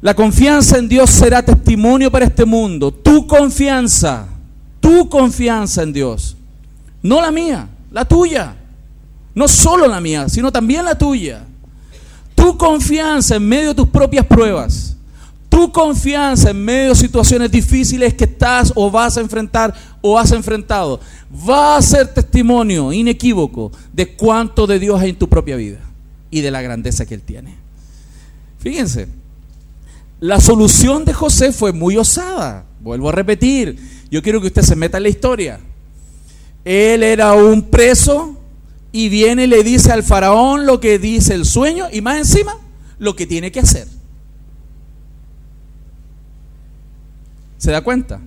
La 0.02 0.14
confianza 0.14 0.78
en 0.78 0.88
Dios 0.88 1.10
será 1.10 1.42
testimonio 1.42 2.12
para 2.12 2.26
este 2.26 2.44
mundo. 2.44 2.92
Tu 2.92 3.26
confianza, 3.26 4.28
tu 4.78 5.08
confianza 5.08 5.82
en 5.82 5.92
Dios, 5.92 6.36
no 7.02 7.20
la 7.20 7.32
mía, 7.32 7.68
la 7.90 8.04
tuya. 8.04 8.54
No 9.34 9.48
solo 9.48 9.88
la 9.88 10.00
mía, 10.00 10.28
sino 10.28 10.52
también 10.52 10.84
la 10.84 10.96
tuya. 10.96 11.44
Tu 12.34 12.56
confianza 12.56 13.36
en 13.36 13.48
medio 13.48 13.68
de 13.68 13.74
tus 13.74 13.88
propias 13.88 14.26
pruebas. 14.26 14.96
Tu 15.48 15.70
confianza 15.70 16.50
en 16.50 16.64
medio 16.64 16.90
de 16.90 16.94
situaciones 16.96 17.50
difíciles 17.50 18.14
que 18.14 18.24
estás 18.24 18.72
o 18.74 18.90
vas 18.90 19.16
a 19.16 19.20
enfrentar 19.20 19.74
o 20.00 20.18
has 20.18 20.32
enfrentado. 20.32 21.00
Va 21.48 21.76
a 21.76 21.82
ser 21.82 22.08
testimonio 22.08 22.92
inequívoco 22.92 23.72
de 23.92 24.14
cuánto 24.14 24.66
de 24.66 24.78
Dios 24.78 25.00
hay 25.00 25.10
en 25.10 25.18
tu 25.18 25.28
propia 25.28 25.56
vida 25.56 25.78
y 26.30 26.40
de 26.40 26.50
la 26.50 26.62
grandeza 26.62 27.06
que 27.06 27.14
Él 27.14 27.22
tiene. 27.22 27.54
Fíjense, 28.58 29.08
la 30.20 30.40
solución 30.40 31.04
de 31.04 31.12
José 31.12 31.52
fue 31.52 31.72
muy 31.72 31.96
osada. 31.96 32.64
Vuelvo 32.80 33.08
a 33.08 33.12
repetir, 33.12 33.78
yo 34.10 34.22
quiero 34.22 34.40
que 34.40 34.48
usted 34.48 34.62
se 34.62 34.76
meta 34.76 34.96
en 34.96 35.04
la 35.04 35.08
historia. 35.08 35.60
Él 36.64 37.02
era 37.02 37.34
un 37.34 37.62
preso 37.62 38.33
y 38.94 39.08
viene 39.08 39.42
y 39.42 39.46
le 39.48 39.64
dice 39.64 39.90
al 39.90 40.04
faraón 40.04 40.66
lo 40.66 40.78
que 40.78 41.00
dice 41.00 41.34
el 41.34 41.44
sueño 41.44 41.86
y 41.92 42.00
más 42.00 42.16
encima 42.16 42.56
lo 43.00 43.16
que 43.16 43.26
tiene 43.26 43.50
que 43.50 43.58
hacer. 43.58 43.88
¿Se 47.58 47.72
da 47.72 47.82
cuenta? 47.82 48.20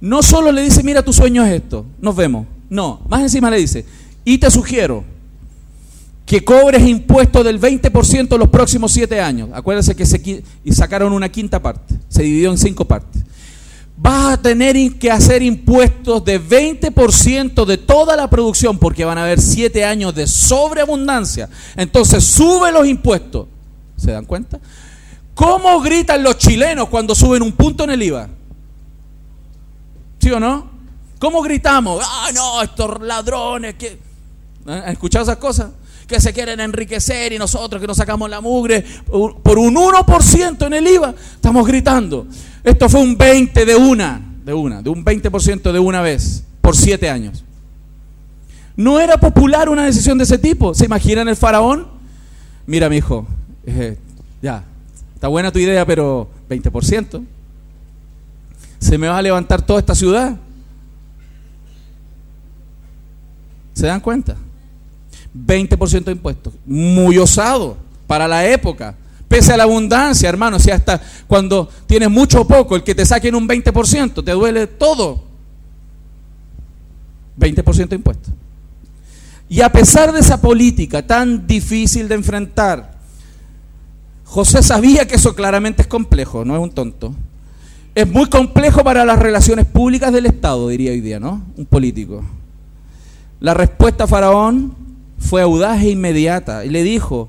No 0.00 0.24
solo 0.24 0.50
le 0.50 0.62
dice, 0.62 0.82
mira, 0.82 1.04
tu 1.04 1.12
sueño 1.12 1.44
es 1.46 1.52
esto, 1.52 1.86
nos 2.00 2.16
vemos. 2.16 2.48
No, 2.68 3.02
más 3.08 3.22
encima 3.22 3.50
le 3.50 3.58
dice, 3.58 3.86
y 4.24 4.38
te 4.38 4.50
sugiero 4.50 5.04
que 6.26 6.44
cobres 6.44 6.82
impuestos 6.88 7.44
del 7.44 7.60
20% 7.60 8.36
los 8.36 8.48
próximos 8.48 8.90
siete 8.90 9.20
años. 9.20 9.50
Acuérdense 9.52 9.94
que 9.94 10.06
se 10.06 10.42
y 10.64 10.72
sacaron 10.72 11.12
una 11.12 11.28
quinta 11.28 11.62
parte, 11.62 11.94
se 12.08 12.24
dividió 12.24 12.50
en 12.50 12.58
cinco 12.58 12.84
partes. 12.84 13.22
Vas 14.02 14.32
a 14.32 14.36
tener 14.40 14.98
que 14.98 15.10
hacer 15.10 15.42
impuestos 15.42 16.24
de 16.24 16.40
20% 16.40 17.66
de 17.66 17.76
toda 17.76 18.16
la 18.16 18.30
producción 18.30 18.78
porque 18.78 19.04
van 19.04 19.18
a 19.18 19.24
haber 19.24 19.38
siete 19.42 19.84
años 19.84 20.14
de 20.14 20.26
sobreabundancia. 20.26 21.50
Entonces 21.76 22.24
sube 22.24 22.72
los 22.72 22.86
impuestos. 22.86 23.46
¿Se 23.98 24.12
dan 24.12 24.24
cuenta? 24.24 24.58
¿Cómo 25.34 25.78
gritan 25.82 26.22
los 26.22 26.38
chilenos 26.38 26.88
cuando 26.88 27.14
suben 27.14 27.42
un 27.42 27.52
punto 27.52 27.84
en 27.84 27.90
el 27.90 28.02
IVA? 28.02 28.28
¿Sí 30.18 30.30
o 30.30 30.40
no? 30.40 30.70
¿Cómo 31.18 31.42
gritamos? 31.42 32.02
Ah, 32.02 32.30
no, 32.34 32.62
estos 32.62 33.02
ladrones 33.02 33.74
que... 33.74 33.86
¿Eh? 33.88 33.98
¿Han 34.66 34.92
escuchado 34.92 35.24
esas 35.24 35.36
cosas? 35.36 35.72
que 36.06 36.18
se 36.18 36.32
quieren 36.32 36.58
enriquecer 36.58 37.32
y 37.32 37.38
nosotros 37.38 37.80
que 37.80 37.86
nos 37.86 37.96
sacamos 37.96 38.28
la 38.28 38.40
mugre 38.40 38.84
por 39.06 39.58
un 39.58 39.76
1% 39.76 40.66
en 40.66 40.74
el 40.74 40.88
IVA, 40.88 41.14
estamos 41.36 41.64
gritando. 41.64 42.26
Esto 42.62 42.88
fue 42.88 43.00
un 43.00 43.16
20 43.16 43.64
de 43.64 43.76
una, 43.76 44.20
de 44.44 44.52
una, 44.54 44.82
de 44.82 44.90
un 44.90 45.04
20% 45.04 45.72
de 45.72 45.78
una 45.78 46.02
vez, 46.02 46.44
por 46.60 46.76
siete 46.76 47.08
años. 47.08 47.44
No 48.76 49.00
era 49.00 49.18
popular 49.18 49.68
una 49.68 49.84
decisión 49.84 50.18
de 50.18 50.24
ese 50.24 50.38
tipo. 50.38 50.74
¿Se 50.74 50.84
imaginan 50.84 51.28
el 51.28 51.36
faraón? 51.36 51.86
Mira, 52.66 52.88
mi 52.88 52.96
hijo, 52.96 53.26
eh, 53.66 53.98
ya, 54.40 54.64
está 55.14 55.28
buena 55.28 55.52
tu 55.52 55.58
idea, 55.58 55.84
pero 55.84 56.28
20%. 56.48 57.24
Se 58.78 58.96
me 58.96 59.08
va 59.08 59.18
a 59.18 59.22
levantar 59.22 59.62
toda 59.62 59.80
esta 59.80 59.94
ciudad. 59.94 60.36
¿Se 63.74 63.86
dan 63.86 64.00
cuenta? 64.00 64.36
20% 65.34 66.04
de 66.04 66.12
impuestos. 66.12 66.54
Muy 66.66 67.18
osado 67.18 67.76
para 68.06 68.26
la 68.26 68.46
época. 68.46 68.94
Pese 69.30 69.52
a 69.52 69.56
la 69.56 69.62
abundancia, 69.62 70.28
hermano, 70.28 70.58
si 70.58 70.72
hasta 70.72 71.00
cuando 71.28 71.68
tienes 71.86 72.10
mucho 72.10 72.40
o 72.40 72.48
poco, 72.48 72.74
el 72.74 72.82
que 72.82 72.96
te 72.96 73.06
saquen 73.06 73.36
un 73.36 73.46
20%, 73.46 74.24
te 74.24 74.32
duele 74.32 74.66
todo. 74.66 75.22
20% 77.38 77.88
de 77.90 77.94
impuestos. 77.94 78.34
Y 79.48 79.60
a 79.60 79.70
pesar 79.70 80.10
de 80.10 80.18
esa 80.18 80.40
política 80.40 81.06
tan 81.06 81.46
difícil 81.46 82.08
de 82.08 82.16
enfrentar, 82.16 82.98
José 84.24 84.64
sabía 84.64 85.06
que 85.06 85.14
eso 85.14 85.32
claramente 85.36 85.82
es 85.82 85.88
complejo, 85.88 86.44
no 86.44 86.56
es 86.56 86.60
un 86.60 86.72
tonto. 86.72 87.14
Es 87.94 88.08
muy 88.10 88.28
complejo 88.28 88.82
para 88.82 89.04
las 89.04 89.20
relaciones 89.20 89.64
públicas 89.64 90.12
del 90.12 90.26
Estado, 90.26 90.66
diría 90.66 90.90
hoy 90.90 91.00
día, 91.00 91.20
¿no? 91.20 91.44
Un 91.56 91.66
político. 91.66 92.24
La 93.38 93.54
respuesta 93.54 94.04
a 94.04 94.08
Faraón 94.08 94.74
fue 95.20 95.40
audaz 95.40 95.80
e 95.84 95.90
inmediata 95.90 96.64
y 96.64 96.70
le 96.70 96.82
dijo, 96.82 97.28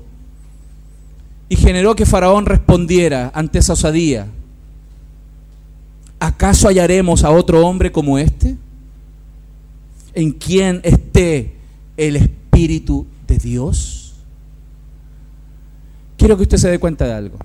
y 1.52 1.56
generó 1.56 1.94
que 1.94 2.06
Faraón 2.06 2.46
respondiera 2.46 3.30
ante 3.34 3.58
esa 3.58 3.74
osadía, 3.74 4.26
¿acaso 6.18 6.66
hallaremos 6.66 7.24
a 7.24 7.30
otro 7.30 7.66
hombre 7.66 7.92
como 7.92 8.16
este? 8.16 8.56
En 10.14 10.32
quien 10.32 10.80
esté 10.82 11.52
el 11.98 12.16
Espíritu 12.16 13.06
de 13.26 13.36
Dios. 13.36 14.14
Quiero 16.16 16.38
que 16.38 16.44
usted 16.44 16.56
se 16.56 16.70
dé 16.70 16.78
cuenta 16.78 17.04
de 17.04 17.12
algo. 17.12 17.36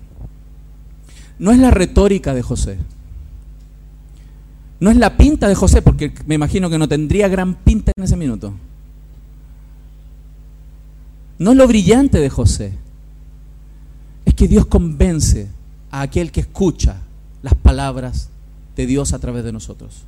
No 1.38 1.51
es 1.51 1.60
la 1.60 1.72
retórica 1.72 2.34
de 2.34 2.43
José. 2.43 2.78
No 4.80 4.89
es 4.89 4.95
la 4.95 5.18
pinta 5.18 5.49
de 5.49 5.55
José, 5.55 5.82
porque 5.82 6.14
me 6.26 6.36
imagino 6.36 6.70
que 6.70 6.78
no 6.78 6.88
tendría 6.88 7.28
gran 7.28 7.55
pinta 7.55 7.91
en 7.97 8.05
ese 8.05 8.16
minuto. 8.16 8.53
No 11.39 11.51
es 11.51 11.58
lo 11.58 11.68
brillante 11.68 12.22
de 12.22 12.30
José. 12.30 12.87
Que 14.38 14.48
Dios 14.48 14.68
convence 14.68 15.50
a 15.92 16.02
aquel 16.02 16.32
que 16.32 16.40
escucha 16.40 17.02
las 17.42 17.56
palabras 17.56 18.30
de 18.78 18.86
Dios 18.86 19.12
a 19.12 19.20
través 19.20 19.44
de 19.44 19.52
nosotros. 19.52 20.04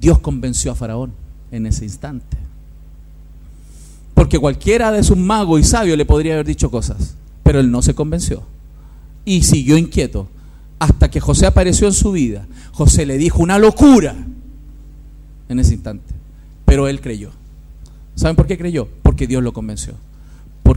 Dios 0.00 0.18
convenció 0.18 0.72
a 0.72 0.74
Faraón 0.74 1.12
en 1.52 1.66
ese 1.66 1.84
instante. 1.84 2.36
Porque 4.14 4.38
cualquiera 4.38 4.90
de 4.90 5.02
sus 5.02 5.16
magos 5.16 5.60
y 5.60 5.64
sabios 5.64 5.96
le 5.96 6.06
podría 6.06 6.34
haber 6.34 6.46
dicho 6.46 6.70
cosas, 6.70 7.14
pero 7.42 7.60
él 7.60 7.70
no 7.70 7.82
se 7.82 7.94
convenció. 7.94 8.42
Y 9.24 9.42
siguió 9.42 9.76
inquieto 9.76 10.28
hasta 10.78 11.10
que 11.10 11.20
José 11.20 11.46
apareció 11.46 11.86
en 11.86 11.92
su 11.92 12.12
vida. 12.12 12.46
José 12.72 13.04
le 13.04 13.18
dijo 13.18 13.42
una 13.42 13.58
locura 13.58 14.16
en 15.48 15.58
ese 15.58 15.74
instante, 15.74 16.14
pero 16.64 16.88
él 16.88 17.00
creyó. 17.00 17.30
¿Saben 18.14 18.36
por 18.36 18.46
qué 18.46 18.56
creyó? 18.56 18.88
Porque 19.02 19.26
Dios 19.26 19.42
lo 19.42 19.52
convenció. 19.52 19.94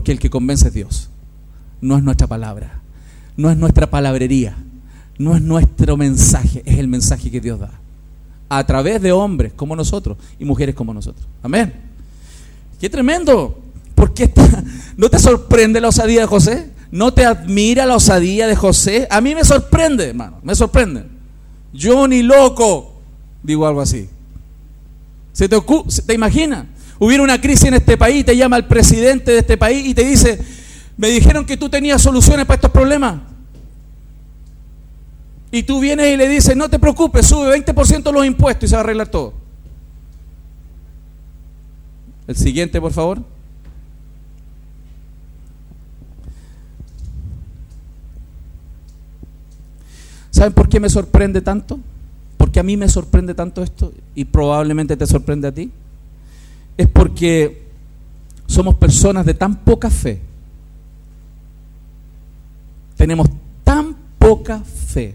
Porque 0.04 0.12
el 0.12 0.18
que 0.18 0.28
convence 0.28 0.68
es 0.68 0.74
Dios. 0.74 1.08
No 1.80 1.96
es 1.96 2.02
nuestra 2.02 2.26
palabra. 2.26 2.82
No 3.38 3.50
es 3.50 3.56
nuestra 3.56 3.88
palabrería. 3.88 4.54
No 5.16 5.34
es 5.34 5.40
nuestro 5.40 5.96
mensaje. 5.96 6.62
Es 6.66 6.76
el 6.78 6.88
mensaje 6.88 7.30
que 7.30 7.40
Dios 7.40 7.58
da. 7.58 7.70
A 8.50 8.66
través 8.66 9.00
de 9.00 9.12
hombres 9.12 9.54
como 9.56 9.74
nosotros 9.74 10.18
y 10.38 10.44
mujeres 10.44 10.74
como 10.74 10.92
nosotros. 10.92 11.26
Amén. 11.42 11.72
Qué 12.78 12.90
tremendo. 12.90 13.58
¿Por 13.94 14.12
qué 14.12 14.30
no 14.98 15.08
te 15.08 15.18
sorprende 15.18 15.80
la 15.80 15.88
osadía 15.88 16.20
de 16.20 16.26
José? 16.26 16.68
¿No 16.90 17.14
te 17.14 17.24
admira 17.24 17.86
la 17.86 17.96
osadía 17.96 18.46
de 18.46 18.56
José? 18.56 19.08
A 19.10 19.22
mí 19.22 19.34
me 19.34 19.42
sorprende, 19.42 20.10
hermano. 20.10 20.36
Me 20.42 20.54
sorprende. 20.54 21.04
Yo 21.72 22.06
ni 22.06 22.22
loco 22.22 22.92
digo 23.42 23.66
algo 23.66 23.80
así. 23.80 24.06
¿Se 25.32 25.48
te, 25.48 25.56
¿Te 26.04 26.12
imaginas? 26.12 26.66
Hubiera 26.98 27.22
una 27.22 27.40
crisis 27.40 27.64
en 27.64 27.74
este 27.74 27.96
país, 27.96 28.24
te 28.24 28.36
llama 28.36 28.56
el 28.56 28.66
presidente 28.66 29.32
de 29.32 29.38
este 29.38 29.56
país 29.56 29.86
y 29.86 29.94
te 29.94 30.04
dice, 30.04 30.38
me 30.96 31.08
dijeron 31.08 31.44
que 31.44 31.56
tú 31.56 31.68
tenías 31.68 32.00
soluciones 32.00 32.46
para 32.46 32.56
estos 32.56 32.70
problemas. 32.70 33.20
Y 35.50 35.62
tú 35.62 35.80
vienes 35.80 36.12
y 36.12 36.16
le 36.16 36.28
dices, 36.28 36.56
no 36.56 36.68
te 36.68 36.78
preocupes, 36.78 37.26
sube 37.26 37.64
20% 37.64 38.12
los 38.12 38.26
impuestos 38.26 38.64
y 38.64 38.68
se 38.68 38.74
va 38.74 38.80
a 38.80 38.84
arreglar 38.84 39.08
todo. 39.08 39.34
El 42.26 42.36
siguiente, 42.36 42.80
por 42.80 42.92
favor. 42.92 43.22
¿Saben 50.30 50.52
por 50.52 50.68
qué 50.68 50.80
me 50.80 50.88
sorprende 50.88 51.40
tanto? 51.40 51.78
Porque 52.36 52.58
a 52.58 52.64
mí 52.64 52.76
me 52.76 52.88
sorprende 52.88 53.34
tanto 53.34 53.62
esto 53.62 53.92
y 54.16 54.24
probablemente 54.24 54.96
te 54.96 55.06
sorprende 55.06 55.48
a 55.48 55.52
ti 55.52 55.70
es 56.76 56.88
porque 56.88 57.64
somos 58.46 58.74
personas 58.76 59.24
de 59.26 59.34
tan 59.34 59.56
poca 59.56 59.90
fe. 59.90 60.20
Tenemos 62.96 63.28
tan 63.64 63.96
poca 64.18 64.60
fe 64.60 65.14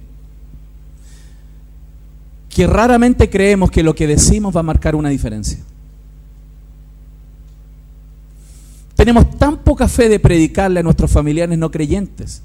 que 2.49 2.67
raramente 2.67 3.29
creemos 3.29 3.71
que 3.71 3.83
lo 3.83 3.95
que 3.95 4.07
decimos 4.07 4.55
va 4.55 4.61
a 4.61 4.63
marcar 4.63 4.95
una 4.95 5.09
diferencia. 5.09 5.59
Tenemos 8.95 9.37
tan 9.37 9.59
poca 9.59 9.87
fe 9.87 10.09
de 10.09 10.19
predicarle 10.19 10.81
a 10.81 10.83
nuestros 10.83 11.09
familiares 11.09 11.57
no 11.57 11.71
creyentes, 11.71 12.41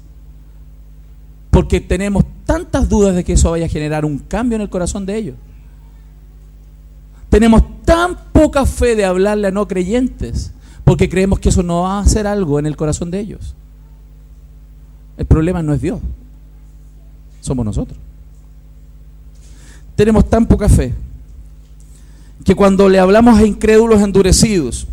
porque 1.51 1.81
tenemos 1.81 2.23
tantas 2.45 2.87
dudas 2.87 3.13
de 3.15 3.25
que 3.25 3.33
eso 3.33 3.51
vaya 3.51 3.65
a 3.65 3.69
generar 3.69 4.05
un 4.05 4.19
cambio 4.19 4.55
en 4.55 4.61
el 4.61 4.69
corazón 4.69 5.05
de 5.05 5.17
ellos. 5.17 5.35
Tenemos 7.35 7.63
tan 7.83 8.15
poca 8.31 8.65
fe 8.65 8.95
de 8.95 9.03
hablarle 9.03 9.49
a 9.49 9.51
no 9.51 9.67
creyentes 9.67 10.53
porque 10.85 11.09
creemos 11.09 11.37
que 11.37 11.49
eso 11.49 11.63
no 11.63 11.81
va 11.81 11.97
a 11.97 11.99
hacer 11.99 12.27
algo 12.27 12.59
en 12.59 12.65
el 12.65 12.77
corazón 12.77 13.11
de 13.11 13.19
ellos. 13.19 13.55
El 15.17 15.25
problema 15.25 15.61
no 15.61 15.73
es 15.73 15.81
Dios, 15.81 15.99
somos 17.41 17.65
nosotros. 17.65 17.99
Tenemos 19.97 20.29
tan 20.29 20.45
poca 20.45 20.69
fe 20.69 20.93
que 22.45 22.55
cuando 22.55 22.87
le 22.87 22.99
hablamos 22.99 23.37
a 23.37 23.45
incrédulos 23.45 24.01
endurecidos 24.01 24.87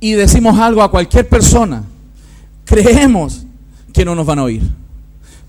y 0.00 0.14
decimos 0.14 0.58
algo 0.58 0.82
a 0.82 0.90
cualquier 0.90 1.28
persona, 1.28 1.84
creemos 2.64 3.44
que 3.92 4.04
no 4.04 4.16
nos 4.16 4.26
van 4.26 4.40
a 4.40 4.42
oír. 4.42 4.68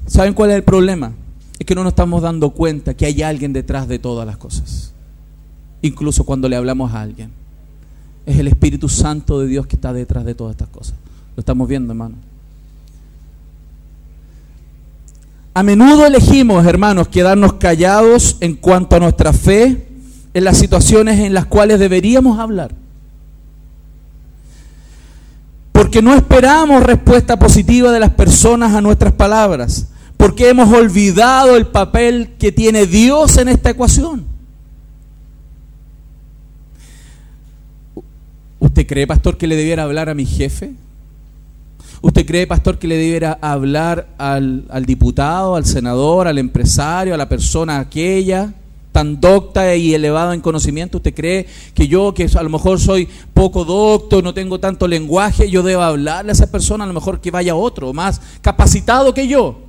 ¿Saben 0.05 0.35
cuál 0.35 0.51
es 0.51 0.57
el 0.57 0.63
problema? 0.63 1.11
Es 1.57 1.65
que 1.65 1.73
no 1.73 1.83
nos 1.83 1.93
estamos 1.93 2.21
dando 2.21 2.51
cuenta 2.51 2.93
que 2.93 3.07
hay 3.07 3.23
alguien 3.23 3.51
detrás 3.51 3.87
de 3.87 3.97
todas 3.97 4.27
las 4.27 4.37
cosas 4.37 4.92
incluso 5.83 6.23
cuando 6.23 6.49
le 6.49 6.55
hablamos 6.55 6.91
a 6.93 7.01
alguien. 7.01 7.29
Es 8.25 8.39
el 8.39 8.47
Espíritu 8.47 8.89
Santo 8.89 9.39
de 9.39 9.47
Dios 9.47 9.67
que 9.67 9.75
está 9.75 9.93
detrás 9.93 10.25
de 10.25 10.33
todas 10.33 10.53
estas 10.53 10.69
cosas. 10.69 10.95
Lo 11.35 11.41
estamos 11.41 11.67
viendo, 11.67 11.93
hermano. 11.93 12.15
A 15.53 15.61
menudo 15.61 16.07
elegimos, 16.07 16.65
hermanos, 16.65 17.09
quedarnos 17.09 17.53
callados 17.53 18.37
en 18.39 18.55
cuanto 18.55 18.95
a 18.95 18.99
nuestra 18.99 19.33
fe 19.33 19.87
en 20.33 20.43
las 20.43 20.57
situaciones 20.57 21.19
en 21.19 21.33
las 21.33 21.45
cuales 21.45 21.79
deberíamos 21.79 22.39
hablar. 22.39 22.73
Porque 25.71 26.01
no 26.01 26.15
esperamos 26.15 26.81
respuesta 26.81 27.37
positiva 27.37 27.91
de 27.91 27.99
las 27.99 28.11
personas 28.11 28.73
a 28.73 28.81
nuestras 28.81 29.13
palabras. 29.13 29.89
Porque 30.17 30.49
hemos 30.49 30.73
olvidado 30.73 31.55
el 31.57 31.67
papel 31.67 32.31
que 32.39 32.51
tiene 32.51 32.87
Dios 32.87 33.37
en 33.37 33.49
esta 33.49 33.71
ecuación. 33.71 34.32
¿Usted 38.63 38.87
cree, 38.87 39.05
pastor, 39.05 39.35
que 39.35 39.45
le 39.45 39.57
debiera 39.57 39.83
hablar 39.83 40.07
a 40.07 40.13
mi 40.13 40.25
jefe? 40.25 40.71
¿Usted 42.01 42.25
cree, 42.25 42.47
pastor, 42.47 42.79
que 42.79 42.87
le 42.87 42.95
debiera 42.95 43.37
hablar 43.41 44.07
al, 44.17 44.85
diputado, 44.85 45.57
al 45.57 45.65
senador, 45.65 46.29
al 46.29 46.37
empresario, 46.37 47.13
a 47.13 47.17
la 47.17 47.27
persona 47.27 47.79
aquella 47.79 48.53
tan 48.93 49.19
docta 49.19 49.75
y 49.75 49.93
elevada 49.93 50.33
en 50.33 50.39
conocimiento? 50.39 50.99
¿Usted 50.99 51.13
cree 51.13 51.45
que 51.73 51.89
yo, 51.89 52.13
que 52.13 52.29
a 52.33 52.41
lo 52.41 52.49
mejor 52.49 52.79
soy 52.79 53.09
poco 53.33 53.65
docto, 53.65 54.21
no 54.21 54.33
tengo 54.33 54.61
tanto 54.61 54.87
lenguaje, 54.87 55.49
yo 55.49 55.61
debo 55.61 55.81
hablarle 55.81 56.31
a 56.31 56.33
esa 56.33 56.49
persona, 56.49 56.85
a 56.85 56.87
lo 56.87 56.93
mejor 56.93 57.19
que 57.19 57.31
vaya 57.31 57.55
otro, 57.55 57.91
más 57.91 58.21
capacitado 58.41 59.13
que 59.13 59.27
yo? 59.27 59.59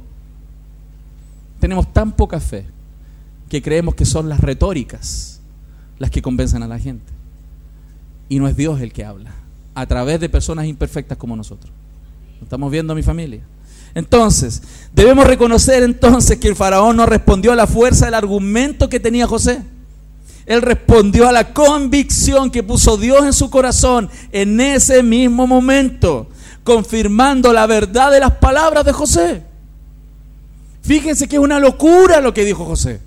Tenemos 1.59 1.93
tan 1.93 2.13
poca 2.13 2.39
fe 2.39 2.65
que 3.49 3.61
creemos 3.61 3.97
que 3.97 4.05
son 4.05 4.29
las 4.29 4.39
retóricas 4.39 5.41
las 5.99 6.13
que 6.13 6.23
convencen 6.23 6.63
a 6.63 6.69
la 6.69 6.79
gente. 6.79 7.14
Y 8.29 8.39
no 8.39 8.49
es 8.49 8.57
Dios 8.57 8.81
el 8.81 8.93
que 8.93 9.05
habla, 9.05 9.33
a 9.75 9.87
través 9.87 10.21
de 10.21 10.29
personas 10.29 10.67
imperfectas 10.67 11.19
como 11.19 11.37
nosotros. 11.37 11.73
Estamos 12.43 12.71
viendo 12.71 12.93
a 12.93 12.97
mi 12.97 13.03
familia. 13.03 13.43
Entonces, 13.95 14.63
debemos 14.93 15.27
reconocer 15.27 15.83
entonces 15.83 16.39
que 16.39 16.49
el 16.49 16.57
faraón 16.57 16.97
no 16.97 17.07
respondió 17.07 17.53
a 17.53 17.57
la 17.57 17.67
fuerza 17.67 18.07
del 18.07 18.15
argumento 18.15 18.89
que 18.89 18.99
tenía 18.99 19.27
José. 19.27 19.63
Él 20.47 20.63
respondió 20.63 21.29
a 21.29 21.33
la 21.33 21.55
convicción 21.55 22.51
que 22.51 22.63
puso 22.63 22.97
Dios 22.97 23.25
en 23.25 23.33
su 23.33 23.49
corazón 23.51 24.11
en 24.31 24.61
ese 24.61 25.03
mismo 25.03 25.47
momento, 25.47 26.29
confirmando 26.65 27.53
la 27.53 27.67
verdad 27.67 28.11
de 28.11 28.21
las 28.21 28.33
palabras 28.33 28.85
de 28.85 28.93
José. 28.93 29.43
Fíjense 30.83 31.29
que 31.29 31.37
es 31.37 31.43
una 31.43 31.61
locura 31.61 32.21
lo 32.21 32.35
que 32.35 32.45
dijo 32.45 32.65
José. 32.65 33.01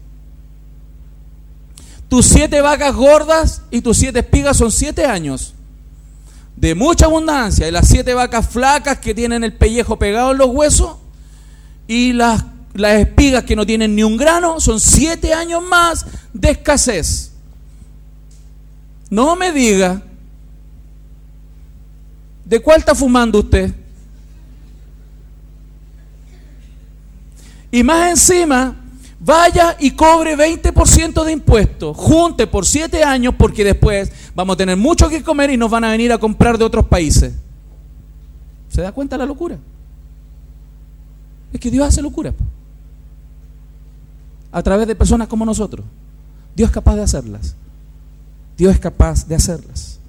Tus 2.10 2.26
siete 2.26 2.62
vacas 2.62 2.96
gordas 2.96 3.62
y 3.70 3.82
tus 3.82 3.98
siete 3.98 4.20
espigas 4.20 4.58
son 4.58 4.72
siete 4.72 5.06
años 5.06 5.54
de 6.56 6.74
mucha 6.74 7.06
abundancia, 7.06 7.68
y 7.68 7.72
las 7.72 7.88
siete 7.88 8.16
vacas 8.16 8.50
flacas 8.50 8.98
que 8.98 9.14
tienen 9.14 9.44
el 9.44 9.54
pellejo 9.54 10.00
pegado 10.00 10.32
en 10.32 10.40
los 10.40 10.50
huesos, 10.50 10.98
y 11.88 12.14
las, 12.14 12.44
las 12.74 13.00
espigas 13.00 13.44
que 13.44 13.56
no 13.56 13.66
tienen 13.66 13.96
ni 13.96 14.04
un 14.04 14.18
grano, 14.18 14.60
son 14.60 14.80
siete 14.80 15.34
años 15.34 15.62
más 15.62 16.06
de 16.34 16.50
escasez. 16.50 17.32
No 19.10 19.36
me 19.36 19.52
diga, 19.52 20.02
¿de 22.44 22.60
cuál 22.60 22.80
está 22.80 22.96
fumando 22.96 23.40
usted? 23.40 23.74
Y 27.70 27.84
más 27.84 28.10
encima, 28.10 28.76
vaya 29.20 29.76
y 29.80 29.92
cobre 29.92 30.38
20% 30.38 31.24
de 31.24 31.32
impuestos, 31.32 31.96
junte 31.98 32.48
por 32.48 32.66
siete 32.66 33.04
años 33.04 33.34
porque 33.38 33.64
después 33.64 34.12
vamos 34.36 34.54
a 34.54 34.58
tener 34.58 34.78
mucho 34.78 35.10
que 35.10 35.24
comer 35.24 35.50
y 35.50 35.58
nos 35.58 35.72
van 35.72 35.84
a 35.84 35.92
venir 35.92 36.12
a 36.12 36.18
comprar 36.18 36.58
de 36.58 36.66
otros 36.66 36.86
países. 36.86 37.34
¿Se 38.70 38.82
da 38.82 38.92
cuenta 38.92 39.18
la 39.18 39.26
locura? 39.26 39.58
Es 41.52 41.60
que 41.60 41.72
Dios 41.72 41.88
hace 41.88 42.02
locura. 42.02 42.34
A 44.52 44.62
través 44.62 44.88
de 44.88 44.96
personas 44.96 45.28
como 45.28 45.46
nosotros. 45.46 45.86
Dios 46.56 46.70
es 46.70 46.74
capaz 46.74 46.96
de 46.96 47.04
hacerlas. 47.04 47.56
Dios 48.58 48.74
es 48.74 48.80
capaz 48.80 49.28
de 49.28 49.36
hacerlas. 49.36 50.00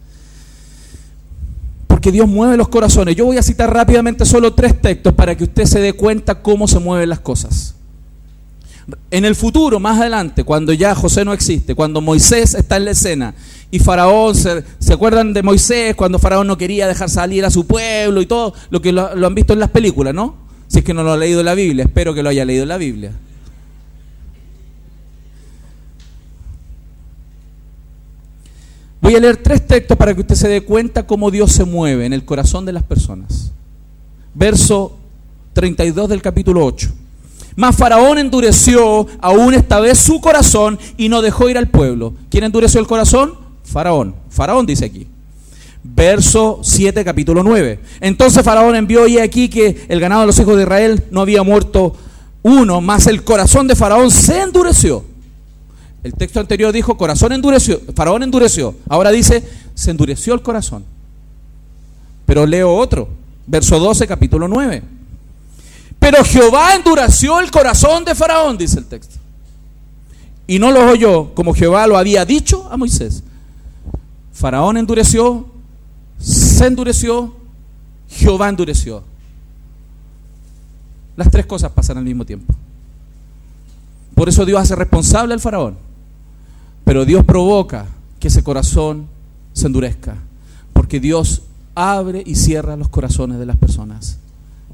Porque 1.86 2.12
Dios 2.12 2.28
mueve 2.28 2.56
los 2.56 2.68
corazones. 2.68 3.16
Yo 3.16 3.24
voy 3.24 3.38
a 3.38 3.42
citar 3.42 3.72
rápidamente 3.72 4.24
solo 4.24 4.54
tres 4.54 4.80
textos 4.80 5.14
para 5.14 5.36
que 5.36 5.44
usted 5.44 5.64
se 5.64 5.80
dé 5.80 5.92
cuenta 5.92 6.42
cómo 6.42 6.66
se 6.68 6.78
mueven 6.78 7.08
las 7.08 7.20
cosas. 7.20 7.74
En 9.10 9.24
el 9.24 9.34
futuro, 9.34 9.78
más 9.80 10.00
adelante, 10.00 10.44
cuando 10.44 10.72
ya 10.72 10.94
José 10.94 11.24
no 11.24 11.32
existe, 11.34 11.74
cuando 11.74 12.00
Moisés 12.00 12.54
está 12.54 12.78
en 12.78 12.86
la 12.86 12.92
escena 12.92 13.34
y 13.70 13.78
Faraón, 13.80 14.34
¿se, 14.34 14.92
acuerdan 14.92 15.34
de 15.34 15.42
Moisés 15.42 15.94
cuando 15.94 16.18
Faraón 16.18 16.46
no 16.46 16.56
quería 16.56 16.86
dejar 16.86 17.10
salir 17.10 17.44
a 17.44 17.50
su 17.50 17.66
pueblo 17.66 18.22
y 18.22 18.26
todo 18.26 18.54
lo 18.70 18.80
que 18.80 18.92
lo, 18.92 19.14
lo 19.14 19.26
han 19.26 19.34
visto 19.34 19.52
en 19.52 19.60
las 19.60 19.70
películas, 19.70 20.14
¿no? 20.14 20.36
Si 20.68 20.78
es 20.78 20.84
que 20.84 20.94
no 20.94 21.02
lo 21.02 21.12
ha 21.12 21.16
leído 21.18 21.40
en 21.40 21.46
la 21.46 21.54
Biblia, 21.54 21.84
espero 21.84 22.14
que 22.14 22.22
lo 22.22 22.30
haya 22.30 22.46
leído 22.46 22.62
en 22.62 22.68
la 22.68 22.78
Biblia. 22.78 23.12
Voy 29.00 29.14
a 29.14 29.20
leer 29.20 29.36
tres 29.36 29.66
textos 29.66 29.96
para 29.96 30.14
que 30.14 30.20
usted 30.20 30.34
se 30.34 30.48
dé 30.48 30.62
cuenta 30.62 31.06
cómo 31.06 31.30
Dios 31.30 31.52
se 31.52 31.64
mueve 31.64 32.06
en 32.06 32.12
el 32.12 32.24
corazón 32.24 32.64
de 32.64 32.72
las 32.72 32.82
personas. 32.82 33.52
Verso 34.34 34.98
32 35.52 36.08
del 36.08 36.20
capítulo 36.22 36.64
8. 36.64 36.90
Mas 37.58 37.74
Faraón 37.74 38.18
endureció 38.18 39.08
aún 39.20 39.52
esta 39.52 39.80
vez 39.80 39.98
su 39.98 40.20
corazón 40.20 40.78
y 40.96 41.08
no 41.08 41.20
dejó 41.20 41.48
ir 41.48 41.58
al 41.58 41.66
pueblo. 41.66 42.14
¿Quién 42.30 42.44
endureció 42.44 42.78
el 42.78 42.86
corazón? 42.86 43.34
Faraón. 43.64 44.14
Faraón 44.30 44.64
dice 44.64 44.84
aquí. 44.84 45.08
Verso 45.82 46.60
7, 46.62 47.04
capítulo 47.04 47.42
9. 47.42 47.80
Entonces 48.00 48.44
Faraón 48.44 48.76
envió 48.76 49.08
y 49.08 49.18
aquí 49.18 49.48
que 49.48 49.86
el 49.88 49.98
ganado 49.98 50.20
de 50.20 50.28
los 50.28 50.38
hijos 50.38 50.54
de 50.54 50.62
Israel 50.62 51.02
no 51.10 51.20
había 51.20 51.42
muerto 51.42 51.96
uno, 52.44 52.80
mas 52.80 53.08
el 53.08 53.24
corazón 53.24 53.66
de 53.66 53.74
Faraón 53.74 54.12
se 54.12 54.40
endureció. 54.40 55.02
El 56.04 56.14
texto 56.14 56.38
anterior 56.38 56.72
dijo 56.72 56.96
corazón 56.96 57.32
endureció, 57.32 57.80
Faraón 57.92 58.22
endureció. 58.22 58.76
Ahora 58.88 59.10
dice, 59.10 59.42
se 59.74 59.90
endureció 59.90 60.32
el 60.32 60.42
corazón. 60.42 60.84
Pero 62.24 62.46
leo 62.46 62.72
otro, 62.72 63.08
verso 63.48 63.80
12, 63.80 64.06
capítulo 64.06 64.46
9. 64.46 64.97
Pero 65.98 66.24
Jehová 66.24 66.74
endureció 66.74 67.40
el 67.40 67.50
corazón 67.50 68.04
de 68.04 68.14
Faraón, 68.14 68.56
dice 68.56 68.78
el 68.78 68.86
texto. 68.86 69.16
Y 70.46 70.58
no 70.58 70.70
lo 70.70 70.90
oyó 70.90 71.34
como 71.34 71.52
Jehová 71.52 71.86
lo 71.86 71.98
había 71.98 72.24
dicho 72.24 72.68
a 72.70 72.76
Moisés. 72.76 73.22
Faraón 74.32 74.76
endureció, 74.76 75.46
se 76.18 76.66
endureció, 76.66 77.34
Jehová 78.08 78.48
endureció. 78.48 79.02
Las 81.16 81.30
tres 81.30 81.46
cosas 81.46 81.72
pasan 81.72 81.98
al 81.98 82.04
mismo 82.04 82.24
tiempo. 82.24 82.54
Por 84.14 84.28
eso 84.28 84.46
Dios 84.46 84.60
hace 84.60 84.76
responsable 84.76 85.34
al 85.34 85.40
faraón. 85.40 85.76
Pero 86.84 87.04
Dios 87.04 87.24
provoca 87.24 87.86
que 88.18 88.28
ese 88.28 88.42
corazón 88.42 89.06
se 89.52 89.66
endurezca. 89.66 90.16
Porque 90.72 91.00
Dios 91.00 91.42
abre 91.74 92.22
y 92.24 92.36
cierra 92.36 92.76
los 92.76 92.88
corazones 92.88 93.38
de 93.38 93.46
las 93.46 93.56
personas. 93.56 94.18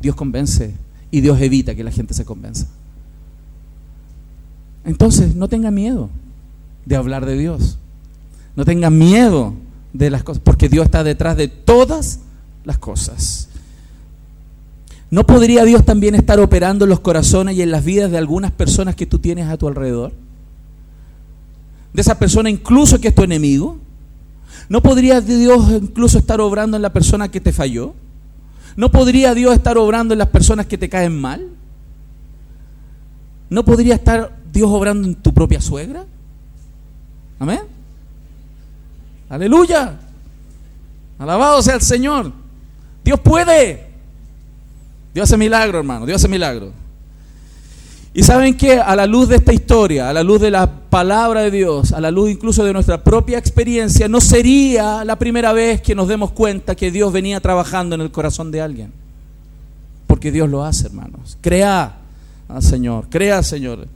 Dios 0.01 0.15
convence 0.15 0.75
y 1.15 1.21
Dios 1.21 1.41
evita 1.41 1.77
que 1.77 1.85
la 1.85 1.93
gente 1.93 2.13
se 2.13 2.25
convenza. 2.25 2.67
Entonces, 4.85 5.37
no 5.37 5.47
tenga 5.47 5.71
miedo 5.71 6.11
de 6.87 6.97
hablar 6.97 7.25
de 7.25 7.39
Dios. 7.39 7.79
No 8.57 8.65
tenga 8.65 8.91
miedo 8.91 9.55
de 9.93 10.11
las 10.11 10.25
cosas, 10.25 10.43
porque 10.45 10.69
Dios 10.69 10.87
está 10.87 11.05
detrás 11.05 11.37
de 11.37 11.47
todas 11.47 12.19
las 12.65 12.79
cosas. 12.79 13.49
¿No 15.09 15.25
podría 15.25 15.65
Dios 15.65 15.85
también 15.85 16.17
estar 16.17 16.41
operando 16.41 16.85
en 16.85 16.89
los 16.89 16.99
corazones 16.99 17.57
y 17.57 17.63
en 17.63 17.71
las 17.71 17.85
vidas 17.85 18.11
de 18.11 18.19
algunas 18.19 18.51
personas 18.51 18.97
que 18.97 19.07
tú 19.07 19.21
tienes 19.21 19.47
a 19.49 19.57
tu 19.57 19.69
alrededor? 19.69 20.11
De 21.93 22.03
esa 22.03 22.19
persona 22.19 22.51
incluso 22.51 23.01
que 23.01 23.07
es 23.07 23.15
tu 23.15 23.23
enemigo. 23.23 23.79
¿No 24.69 24.83
podría 24.83 25.21
Dios 25.21 25.71
incluso 25.81 26.19
estar 26.19 26.41
obrando 26.41 26.77
en 26.77 26.83
la 26.83 26.93
persona 26.93 27.31
que 27.31 27.41
te 27.41 27.53
falló? 27.53 27.95
¿No 28.77 28.91
podría 28.91 29.35
Dios 29.35 29.55
estar 29.55 29.79
obrando 29.79 30.15
en 30.15 30.19
las 30.19 30.29
personas 30.29 30.67
que 30.67 30.79
te 30.79 30.89
caen 30.89 31.21
mal? 31.21 31.49
¿No 33.51 33.65
podría 33.65 33.95
estar 33.95 34.37
Dios 34.53 34.69
obrando 34.71 35.07
en 35.07 35.15
tu 35.15 35.33
propia 35.33 35.61
suegra? 35.61 36.05
Amén. 37.39 37.61
Aleluya. 39.29 39.99
Alabado 41.19 41.63
sea 41.63 41.75
el 41.75 41.81
Señor. 41.81 42.33
Dios 43.05 43.21
puede. 43.21 43.87
Dios 45.13 45.25
hace 45.25 45.37
milagro, 45.37 45.79
hermano. 45.79 46.07
Dios 46.07 46.21
hace 46.21 46.29
milagro. 46.29 46.73
Y 48.17 48.23
saben 48.23 48.57
que 48.57 48.79
a 48.79 48.95
la 48.95 49.09
luz 49.09 49.29
de 49.29 49.37
esta 49.37 49.53
historia, 49.53 50.09
a 50.09 50.13
la 50.13 50.23
luz 50.23 50.41
de 50.41 50.53
la 50.53 50.71
palabra 50.89 51.41
de 51.41 51.51
Dios, 51.51 51.91
a 51.93 52.01
la 52.01 52.13
luz 52.13 52.31
incluso 52.31 52.65
de 52.65 52.73
nuestra 52.73 53.03
propia 53.03 53.39
experiencia, 53.39 54.09
no 54.09 54.21
sería 54.21 55.05
la 55.05 55.19
primera 55.19 55.53
vez 55.53 55.83
que 55.83 55.97
nos 55.97 56.07
demos 56.07 56.31
cuenta 56.31 56.77
que 56.77 56.93
Dios 56.93 57.13
venía 57.13 57.41
trabajando 57.41 57.97
en 57.97 58.01
el 58.01 58.13
corazón 58.13 58.53
de 58.53 58.61
alguien. 58.61 58.93
Porque 60.07 60.31
Dios 60.31 60.49
lo 60.49 60.65
hace, 60.65 60.87
hermanos. 60.87 61.37
Crea 61.41 61.97
al 62.49 62.63
Señor, 62.63 63.09
crea 63.11 63.39
al 63.39 63.45
Señor. 63.45 63.89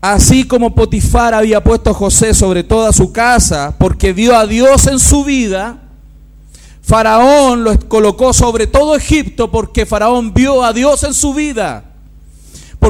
Así 0.00 0.42
como 0.42 0.74
Potifar 0.74 1.32
había 1.32 1.62
puesto 1.62 1.90
a 1.90 1.94
José 1.94 2.34
sobre 2.34 2.64
toda 2.64 2.92
su 2.92 3.12
casa 3.12 3.76
porque 3.78 4.12
vio 4.12 4.36
a 4.36 4.44
Dios 4.44 4.88
en 4.88 4.98
su 4.98 5.22
vida, 5.22 5.78
Faraón 6.82 7.62
lo 7.62 7.78
colocó 7.88 8.32
sobre 8.32 8.66
todo 8.66 8.96
Egipto 8.96 9.52
porque 9.52 9.86
Faraón 9.86 10.34
vio 10.34 10.64
a 10.64 10.72
Dios 10.72 11.04
en 11.04 11.14
su 11.14 11.32
vida. 11.32 11.89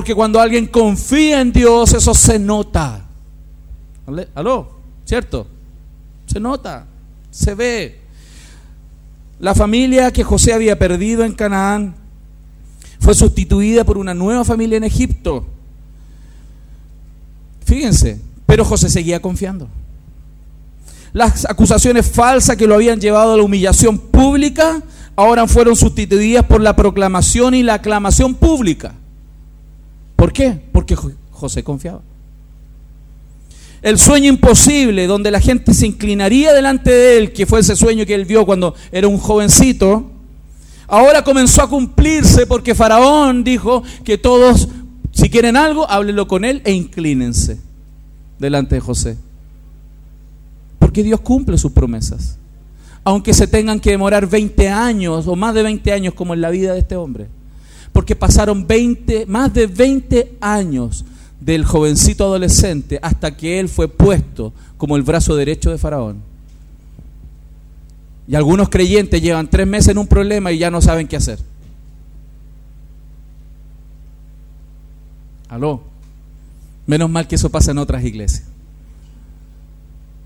Porque 0.00 0.14
cuando 0.14 0.40
alguien 0.40 0.66
confía 0.66 1.42
en 1.42 1.52
Dios, 1.52 1.92
eso 1.92 2.14
se 2.14 2.38
nota. 2.38 3.04
¿Aló? 4.34 4.78
¿Cierto? 5.04 5.46
Se 6.24 6.40
nota, 6.40 6.86
se 7.30 7.54
ve. 7.54 8.00
La 9.40 9.54
familia 9.54 10.10
que 10.10 10.24
José 10.24 10.54
había 10.54 10.78
perdido 10.78 11.22
en 11.22 11.34
Canaán 11.34 11.96
fue 12.98 13.12
sustituida 13.12 13.84
por 13.84 13.98
una 13.98 14.14
nueva 14.14 14.42
familia 14.42 14.78
en 14.78 14.84
Egipto. 14.84 15.44
Fíjense, 17.66 18.22
pero 18.46 18.64
José 18.64 18.88
seguía 18.88 19.20
confiando. 19.20 19.68
las 21.12 21.44
acusaciones 21.44 22.10
falsas 22.10 22.56
que 22.56 22.66
lo 22.66 22.74
habían 22.74 23.02
llevado 23.02 23.34
a 23.34 23.36
la 23.36 23.42
humillación 23.42 23.98
pública, 23.98 24.82
ahora 25.14 25.46
fueron 25.46 25.76
sustituidas 25.76 26.46
por 26.46 26.62
la 26.62 26.74
proclamación 26.74 27.54
y 27.54 27.62
la 27.62 27.74
aclamación 27.74 28.32
pública. 28.34 28.94
¿Por 30.20 30.34
qué? 30.34 30.60
Porque 30.70 30.94
José 31.30 31.64
confiaba. 31.64 32.02
El 33.80 33.98
sueño 33.98 34.28
imposible, 34.28 35.06
donde 35.06 35.30
la 35.30 35.40
gente 35.40 35.72
se 35.72 35.86
inclinaría 35.86 36.52
delante 36.52 36.90
de 36.90 37.16
él, 37.16 37.32
que 37.32 37.46
fue 37.46 37.60
ese 37.60 37.74
sueño 37.74 38.04
que 38.04 38.16
él 38.16 38.26
vio 38.26 38.44
cuando 38.44 38.74
era 38.92 39.08
un 39.08 39.16
jovencito, 39.16 40.10
ahora 40.88 41.24
comenzó 41.24 41.62
a 41.62 41.70
cumplirse 41.70 42.46
porque 42.46 42.74
Faraón 42.74 43.44
dijo 43.44 43.82
que 44.04 44.18
todos, 44.18 44.68
si 45.10 45.30
quieren 45.30 45.56
algo, 45.56 45.90
háblenlo 45.90 46.28
con 46.28 46.44
él 46.44 46.60
e 46.66 46.72
inclínense 46.72 47.58
delante 48.38 48.74
de 48.74 48.82
José. 48.82 49.16
Porque 50.78 51.02
Dios 51.02 51.20
cumple 51.20 51.56
sus 51.56 51.72
promesas. 51.72 52.36
Aunque 53.04 53.32
se 53.32 53.46
tengan 53.46 53.80
que 53.80 53.92
demorar 53.92 54.26
20 54.26 54.68
años 54.68 55.26
o 55.26 55.34
más 55.34 55.54
de 55.54 55.62
20 55.62 55.90
años 55.94 56.12
como 56.12 56.34
en 56.34 56.42
la 56.42 56.50
vida 56.50 56.74
de 56.74 56.80
este 56.80 56.96
hombre. 56.96 57.28
Porque 57.92 58.14
pasaron 58.14 58.66
20, 58.66 59.26
más 59.26 59.52
de 59.52 59.66
20 59.66 60.36
años 60.40 61.04
del 61.40 61.64
jovencito 61.64 62.24
adolescente 62.24 62.98
hasta 63.02 63.36
que 63.36 63.58
él 63.58 63.68
fue 63.68 63.88
puesto 63.88 64.52
como 64.76 64.96
el 64.96 65.02
brazo 65.02 65.34
derecho 65.34 65.70
de 65.70 65.78
Faraón. 65.78 66.22
Y 68.28 68.36
algunos 68.36 68.68
creyentes 68.68 69.20
llevan 69.20 69.48
tres 69.48 69.66
meses 69.66 69.88
en 69.88 69.98
un 69.98 70.06
problema 70.06 70.52
y 70.52 70.58
ya 70.58 70.70
no 70.70 70.80
saben 70.80 71.08
qué 71.08 71.16
hacer. 71.16 71.40
Aló. 75.48 75.82
Menos 76.86 77.10
mal 77.10 77.26
que 77.26 77.34
eso 77.34 77.50
pasa 77.50 77.72
en 77.72 77.78
otras 77.78 78.04
iglesias. 78.04 78.44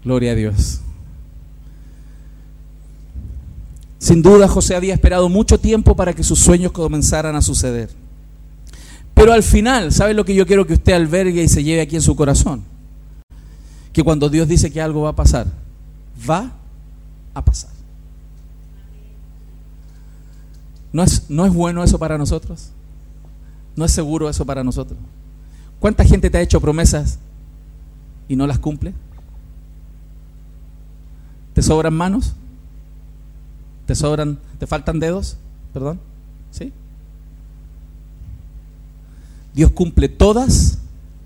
Gloria 0.04 0.32
a 0.32 0.34
Dios. 0.34 0.80
Sin 4.04 4.20
duda 4.20 4.46
José 4.48 4.76
había 4.76 4.92
esperado 4.92 5.30
mucho 5.30 5.58
tiempo 5.58 5.96
para 5.96 6.12
que 6.12 6.22
sus 6.22 6.38
sueños 6.38 6.72
comenzaran 6.72 7.36
a 7.36 7.40
suceder. 7.40 7.88
Pero 9.14 9.32
al 9.32 9.42
final, 9.42 9.92
¿sabe 9.92 10.12
lo 10.12 10.26
que 10.26 10.34
yo 10.34 10.46
quiero 10.46 10.66
que 10.66 10.74
usted 10.74 10.92
albergue 10.92 11.42
y 11.42 11.48
se 11.48 11.64
lleve 11.64 11.80
aquí 11.80 11.96
en 11.96 12.02
su 12.02 12.14
corazón? 12.14 12.62
Que 13.94 14.04
cuando 14.04 14.28
Dios 14.28 14.46
dice 14.46 14.70
que 14.70 14.82
algo 14.82 15.00
va 15.00 15.08
a 15.08 15.16
pasar, 15.16 15.46
va 16.28 16.52
a 17.32 17.42
pasar. 17.42 17.70
¿No 20.92 21.02
es, 21.02 21.30
¿No 21.30 21.46
es 21.46 21.54
bueno 21.54 21.82
eso 21.82 21.98
para 21.98 22.18
nosotros? 22.18 22.72
¿No 23.74 23.86
es 23.86 23.90
seguro 23.90 24.28
eso 24.28 24.44
para 24.44 24.62
nosotros? 24.62 24.98
¿Cuánta 25.80 26.04
gente 26.04 26.28
te 26.28 26.36
ha 26.36 26.42
hecho 26.42 26.60
promesas 26.60 27.18
y 28.28 28.36
no 28.36 28.46
las 28.46 28.58
cumple? 28.58 28.92
¿Te 31.54 31.62
sobran 31.62 31.94
manos? 31.94 32.34
¿Te 33.86 33.94
sobran, 33.94 34.38
te 34.58 34.66
faltan 34.66 34.98
dedos? 34.98 35.36
Perdón. 35.72 36.00
¿Sí? 36.50 36.72
Dios 39.54 39.70
cumple 39.72 40.08
todas 40.08 40.78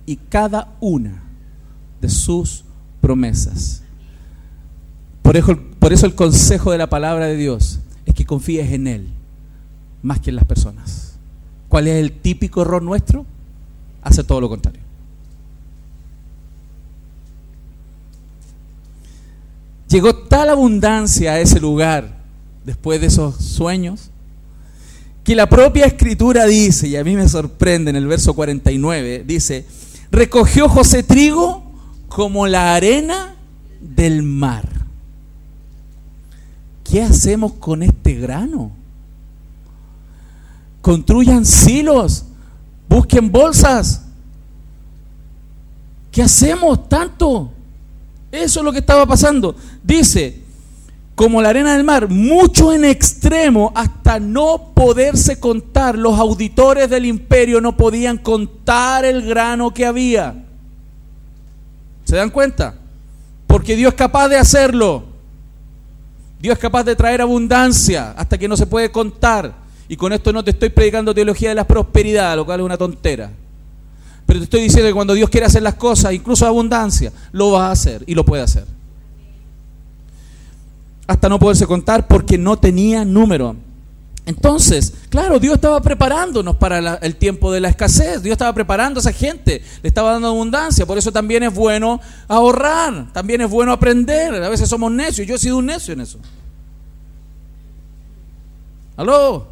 y 0.06 0.16
cada 0.16 0.74
una 0.80 1.22
de 2.00 2.08
sus 2.08 2.64
promesas. 3.00 3.82
Por 5.22 5.36
eso, 5.36 5.58
por 5.78 5.92
eso 5.92 6.06
el 6.06 6.14
consejo 6.14 6.72
de 6.72 6.78
la 6.78 6.88
palabra 6.88 7.26
de 7.26 7.36
Dios 7.36 7.80
es 8.06 8.14
que 8.14 8.24
confíes 8.24 8.72
en 8.72 8.86
Él 8.86 9.08
más 10.02 10.20
que 10.20 10.30
en 10.30 10.36
las 10.36 10.44
personas. 10.44 11.14
¿Cuál 11.68 11.88
es 11.88 11.96
el 11.96 12.12
típico 12.12 12.62
error 12.62 12.82
nuestro? 12.82 13.26
Hacer 14.02 14.24
todo 14.24 14.40
lo 14.40 14.48
contrario. 14.48 14.80
Llegó 19.88 20.14
tal 20.14 20.50
abundancia 20.50 21.32
a 21.32 21.40
ese 21.40 21.60
lugar 21.60 22.17
después 22.68 23.00
de 23.00 23.06
esos 23.06 23.36
sueños 23.36 24.10
que 25.24 25.34
la 25.34 25.48
propia 25.48 25.86
escritura 25.86 26.44
dice, 26.44 26.86
y 26.86 26.96
a 26.96 27.02
mí 27.02 27.16
me 27.16 27.26
sorprende 27.26 27.88
en 27.88 27.96
el 27.96 28.06
verso 28.06 28.34
49, 28.34 29.24
dice, 29.26 29.64
recogió 30.10 30.68
José 30.68 31.02
trigo 31.02 31.62
como 32.08 32.46
la 32.46 32.74
arena 32.74 33.36
del 33.80 34.22
mar. 34.22 34.68
¿Qué 36.84 37.00
hacemos 37.00 37.54
con 37.54 37.82
este 37.82 38.16
grano? 38.16 38.70
Construyan 40.82 41.46
silos, 41.46 42.26
busquen 42.86 43.32
bolsas. 43.32 44.02
¿Qué 46.12 46.22
hacemos 46.22 46.86
tanto? 46.86 47.50
Eso 48.30 48.60
es 48.60 48.64
lo 48.64 48.72
que 48.72 48.80
estaba 48.80 49.06
pasando. 49.06 49.56
Dice, 49.82 50.47
como 51.18 51.42
la 51.42 51.48
arena 51.48 51.74
del 51.74 51.82
mar, 51.82 52.08
mucho 52.08 52.72
en 52.72 52.84
extremo, 52.84 53.72
hasta 53.74 54.20
no 54.20 54.70
poderse 54.72 55.40
contar. 55.40 55.98
Los 55.98 56.16
auditores 56.16 56.88
del 56.88 57.06
imperio 57.06 57.60
no 57.60 57.76
podían 57.76 58.18
contar 58.18 59.04
el 59.04 59.26
grano 59.26 59.74
que 59.74 59.84
había. 59.84 60.44
¿Se 62.04 62.14
dan 62.14 62.30
cuenta? 62.30 62.76
Porque 63.48 63.74
Dios 63.74 63.94
es 63.94 63.98
capaz 63.98 64.28
de 64.28 64.36
hacerlo. 64.36 65.06
Dios 66.40 66.52
es 66.52 66.60
capaz 66.60 66.84
de 66.84 66.94
traer 66.94 67.20
abundancia 67.20 68.14
hasta 68.16 68.38
que 68.38 68.46
no 68.46 68.56
se 68.56 68.68
puede 68.68 68.92
contar. 68.92 69.52
Y 69.88 69.96
con 69.96 70.12
esto 70.12 70.32
no 70.32 70.44
te 70.44 70.52
estoy 70.52 70.68
predicando 70.68 71.12
teología 71.12 71.48
de 71.48 71.56
la 71.56 71.66
prosperidad, 71.66 72.36
lo 72.36 72.46
cual 72.46 72.60
es 72.60 72.66
una 72.66 72.78
tontera. 72.78 73.28
Pero 74.24 74.38
te 74.38 74.44
estoy 74.44 74.62
diciendo 74.62 74.88
que 74.88 74.94
cuando 74.94 75.14
Dios 75.14 75.28
quiere 75.30 75.46
hacer 75.46 75.64
las 75.64 75.74
cosas, 75.74 76.12
incluso 76.12 76.46
abundancia, 76.46 77.12
lo 77.32 77.50
va 77.50 77.66
a 77.66 77.72
hacer 77.72 78.04
y 78.06 78.14
lo 78.14 78.24
puede 78.24 78.44
hacer 78.44 78.77
hasta 81.08 81.28
no 81.28 81.38
poderse 81.38 81.66
contar 81.66 82.06
porque 82.06 82.38
no 82.38 82.58
tenía 82.58 83.04
número. 83.04 83.56
Entonces, 84.26 84.92
claro, 85.08 85.38
Dios 85.40 85.54
estaba 85.54 85.80
preparándonos 85.80 86.56
para 86.56 86.96
el 86.96 87.16
tiempo 87.16 87.50
de 87.50 87.60
la 87.60 87.70
escasez, 87.70 88.22
Dios 88.22 88.32
estaba 88.32 88.52
preparando 88.52 88.98
a 88.98 89.00
esa 89.00 89.12
gente, 89.12 89.62
le 89.82 89.88
estaba 89.88 90.12
dando 90.12 90.28
abundancia, 90.28 90.84
por 90.84 90.98
eso 90.98 91.10
también 91.10 91.44
es 91.44 91.54
bueno 91.54 91.98
ahorrar, 92.28 93.10
también 93.14 93.40
es 93.40 93.48
bueno 93.48 93.72
aprender, 93.72 94.34
a 94.34 94.50
veces 94.50 94.68
somos 94.68 94.92
necios, 94.92 95.26
yo 95.26 95.36
he 95.36 95.38
sido 95.38 95.56
un 95.56 95.64
necio 95.64 95.94
en 95.94 96.02
eso. 96.02 96.18
¿Aló? 98.98 99.46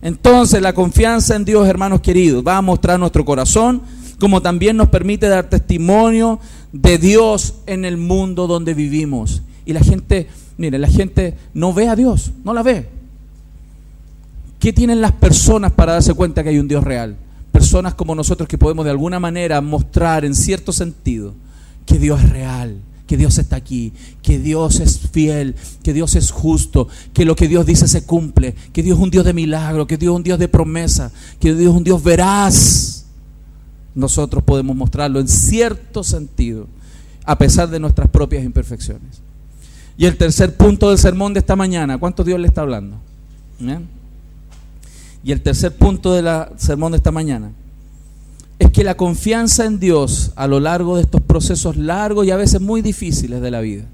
Entonces 0.00 0.62
la 0.62 0.72
confianza 0.72 1.36
en 1.36 1.44
Dios, 1.44 1.68
hermanos 1.68 2.00
queridos, 2.00 2.42
va 2.42 2.56
a 2.56 2.62
mostrar 2.62 2.98
nuestro 2.98 3.26
corazón, 3.26 3.82
como 4.18 4.40
también 4.40 4.78
nos 4.78 4.88
permite 4.88 5.28
dar 5.28 5.50
testimonio 5.50 6.40
de 6.74 6.98
Dios 6.98 7.54
en 7.66 7.84
el 7.84 7.96
mundo 7.96 8.46
donde 8.46 8.74
vivimos. 8.74 9.42
Y 9.64 9.72
la 9.72 9.80
gente, 9.80 10.26
mire, 10.58 10.78
la 10.78 10.88
gente 10.88 11.34
no 11.54 11.72
ve 11.72 11.88
a 11.88 11.96
Dios, 11.96 12.32
no 12.44 12.52
la 12.52 12.62
ve. 12.62 12.88
¿Qué 14.58 14.72
tienen 14.72 15.00
las 15.00 15.12
personas 15.12 15.72
para 15.72 15.92
darse 15.92 16.14
cuenta 16.14 16.42
que 16.42 16.50
hay 16.50 16.58
un 16.58 16.68
Dios 16.68 16.82
real? 16.84 17.16
Personas 17.52 17.94
como 17.94 18.14
nosotros 18.14 18.48
que 18.48 18.58
podemos 18.58 18.84
de 18.84 18.90
alguna 18.90 19.20
manera 19.20 19.60
mostrar 19.60 20.24
en 20.24 20.34
cierto 20.34 20.72
sentido 20.72 21.32
que 21.86 21.98
Dios 21.98 22.20
es 22.22 22.30
real, 22.30 22.78
que 23.06 23.16
Dios 23.16 23.38
está 23.38 23.54
aquí, 23.54 23.92
que 24.22 24.38
Dios 24.40 24.80
es 24.80 24.98
fiel, 24.98 25.54
que 25.84 25.92
Dios 25.92 26.16
es 26.16 26.32
justo, 26.32 26.88
que 27.12 27.24
lo 27.24 27.36
que 27.36 27.46
Dios 27.46 27.66
dice 27.66 27.86
se 27.86 28.04
cumple, 28.04 28.56
que 28.72 28.82
Dios 28.82 28.98
es 28.98 29.04
un 29.04 29.10
Dios 29.10 29.24
de 29.24 29.32
milagro, 29.32 29.86
que 29.86 29.96
Dios 29.96 30.12
es 30.12 30.16
un 30.16 30.24
Dios 30.24 30.38
de 30.40 30.48
promesa, 30.48 31.12
que 31.38 31.54
Dios 31.54 31.70
es 31.70 31.76
un 31.76 31.84
Dios 31.84 32.02
veraz 32.02 33.03
nosotros 33.94 34.42
podemos 34.42 34.76
mostrarlo 34.76 35.20
en 35.20 35.28
cierto 35.28 36.02
sentido, 36.02 36.66
a 37.24 37.38
pesar 37.38 37.68
de 37.70 37.80
nuestras 37.80 38.08
propias 38.08 38.44
imperfecciones. 38.44 39.20
Y 39.96 40.06
el 40.06 40.16
tercer 40.16 40.56
punto 40.56 40.88
del 40.88 40.98
sermón 40.98 41.32
de 41.34 41.40
esta 41.40 41.56
mañana, 41.56 41.98
¿cuánto 41.98 42.24
Dios 42.24 42.40
le 42.40 42.48
está 42.48 42.62
hablando? 42.62 42.96
Y 45.22 45.32
el 45.32 45.40
tercer 45.40 45.74
punto 45.76 46.12
del 46.12 46.28
sermón 46.56 46.92
de 46.92 46.98
esta 46.98 47.12
mañana 47.12 47.52
es 48.58 48.70
que 48.70 48.84
la 48.84 48.96
confianza 48.96 49.64
en 49.64 49.78
Dios 49.78 50.32
a 50.36 50.46
lo 50.46 50.60
largo 50.60 50.96
de 50.96 51.02
estos 51.02 51.20
procesos 51.22 51.76
largos 51.76 52.26
y 52.26 52.30
a 52.30 52.36
veces 52.36 52.60
muy 52.60 52.82
difíciles 52.82 53.40
de 53.40 53.50
la 53.50 53.60
vida, 53.60 53.84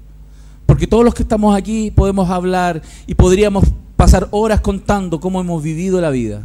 porque 0.65 0.87
todos 0.87 1.03
los 1.03 1.13
que 1.13 1.23
estamos 1.23 1.55
aquí 1.55 1.91
podemos 1.91 2.29
hablar 2.29 2.81
y 3.07 3.15
podríamos 3.15 3.65
pasar 3.95 4.27
horas 4.31 4.61
contando 4.61 5.19
cómo 5.19 5.39
hemos 5.41 5.61
vivido 5.61 6.01
la 6.01 6.09
vida. 6.09 6.43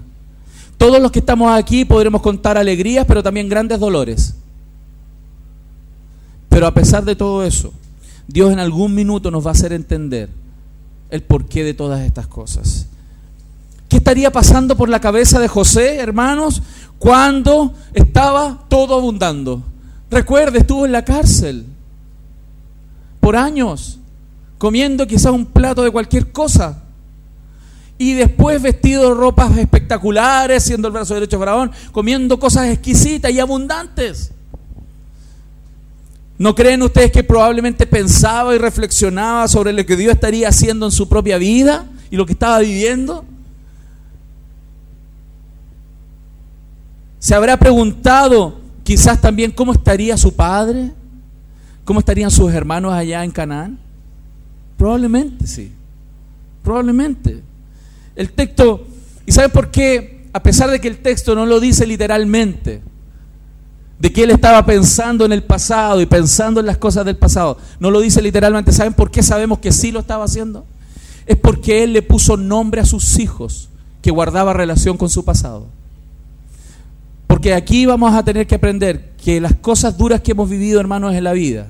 Todos 0.78 1.00
los 1.00 1.10
que 1.10 1.20
estamos 1.20 1.50
aquí 1.56 1.84
podremos 1.84 2.20
contar 2.22 2.58
alegrías, 2.58 3.06
pero 3.06 3.22
también 3.22 3.48
grandes 3.48 3.80
dolores. 3.80 4.34
Pero 6.48 6.66
a 6.66 6.74
pesar 6.74 7.04
de 7.04 7.16
todo 7.16 7.44
eso, 7.44 7.72
Dios 8.28 8.52
en 8.52 8.58
algún 8.58 8.94
minuto 8.94 9.30
nos 9.30 9.44
va 9.44 9.50
a 9.50 9.52
hacer 9.52 9.72
entender 9.72 10.28
el 11.10 11.22
porqué 11.22 11.64
de 11.64 11.74
todas 11.74 12.00
estas 12.00 12.26
cosas. 12.26 12.86
¿Qué 13.88 13.98
estaría 13.98 14.32
pasando 14.32 14.76
por 14.76 14.88
la 14.88 15.00
cabeza 15.00 15.38
de 15.38 15.48
José, 15.48 15.96
hermanos, 15.96 16.62
cuando 16.98 17.72
estaba 17.94 18.64
todo 18.68 18.96
abundando? 18.96 19.62
Recuerde, 20.10 20.58
estuvo 20.58 20.84
en 20.84 20.92
la 20.92 21.04
cárcel 21.04 21.66
por 23.20 23.36
años, 23.36 23.98
comiendo 24.58 25.06
quizás 25.06 25.32
un 25.32 25.46
plato 25.46 25.82
de 25.82 25.90
cualquier 25.90 26.32
cosa 26.32 26.82
y 27.98 28.12
después 28.12 28.60
vestido 28.60 29.08
de 29.08 29.14
ropas 29.14 29.56
espectaculares, 29.56 30.62
siendo 30.62 30.88
el 30.88 30.92
brazo 30.92 31.14
derecho 31.14 31.36
de 31.36 31.40
Faraón, 31.40 31.72
comiendo 31.92 32.38
cosas 32.38 32.68
exquisitas 32.68 33.30
y 33.32 33.40
abundantes. 33.40 34.32
¿No 36.38 36.54
creen 36.54 36.82
ustedes 36.82 37.10
que 37.10 37.24
probablemente 37.24 37.86
pensaba 37.86 38.54
y 38.54 38.58
reflexionaba 38.58 39.48
sobre 39.48 39.72
lo 39.72 39.86
que 39.86 39.96
Dios 39.96 40.12
estaría 40.12 40.48
haciendo 40.48 40.84
en 40.84 40.92
su 40.92 41.08
propia 41.08 41.38
vida 41.38 41.86
y 42.10 42.16
lo 42.16 42.26
que 42.26 42.32
estaba 42.32 42.58
viviendo? 42.58 43.24
¿Se 47.18 47.34
habrá 47.34 47.56
preguntado 47.56 48.60
quizás 48.84 49.20
también 49.20 49.50
cómo 49.50 49.72
estaría 49.72 50.18
su 50.18 50.34
padre? 50.34 50.92
¿Cómo 51.84 52.00
estarían 52.00 52.30
sus 52.30 52.52
hermanos 52.52 52.92
allá 52.92 53.24
en 53.24 53.30
Canaán? 53.30 53.78
Probablemente 54.76 55.46
sí. 55.46 55.72
Probablemente. 56.62 57.42
El 58.16 58.32
texto, 58.32 58.86
¿y 59.26 59.32
saben 59.32 59.50
por 59.50 59.70
qué? 59.70 60.26
A 60.32 60.42
pesar 60.42 60.70
de 60.70 60.80
que 60.80 60.88
el 60.88 60.98
texto 60.98 61.34
no 61.34 61.46
lo 61.46 61.60
dice 61.60 61.86
literalmente, 61.86 62.82
de 63.98 64.12
que 64.12 64.24
él 64.24 64.30
estaba 64.30 64.64
pensando 64.66 65.24
en 65.24 65.32
el 65.32 65.42
pasado 65.42 66.00
y 66.00 66.06
pensando 66.06 66.60
en 66.60 66.66
las 66.66 66.78
cosas 66.78 67.04
del 67.04 67.16
pasado. 67.16 67.58
No 67.80 67.90
lo 67.90 68.00
dice 68.00 68.20
literalmente. 68.20 68.72
¿Saben 68.72 68.94
por 68.94 69.10
qué 69.10 69.22
sabemos 69.22 69.58
que 69.58 69.72
sí 69.72 69.90
lo 69.90 70.00
estaba 70.00 70.24
haciendo? 70.24 70.66
Es 71.26 71.36
porque 71.36 71.82
él 71.82 71.92
le 71.92 72.02
puso 72.02 72.36
nombre 72.36 72.80
a 72.80 72.84
sus 72.84 73.18
hijos 73.18 73.68
que 74.02 74.10
guardaba 74.10 74.52
relación 74.52 74.96
con 74.96 75.08
su 75.08 75.24
pasado. 75.24 75.66
Porque 77.26 77.54
aquí 77.54 77.86
vamos 77.86 78.14
a 78.14 78.24
tener 78.24 78.46
que 78.46 78.54
aprender 78.54 79.12
que 79.22 79.40
las 79.40 79.54
cosas 79.54 79.96
duras 79.98 80.20
que 80.20 80.32
hemos 80.32 80.48
vivido, 80.48 80.78
hermanos, 80.78 81.14
en 81.14 81.24
la 81.24 81.32
vida, 81.32 81.66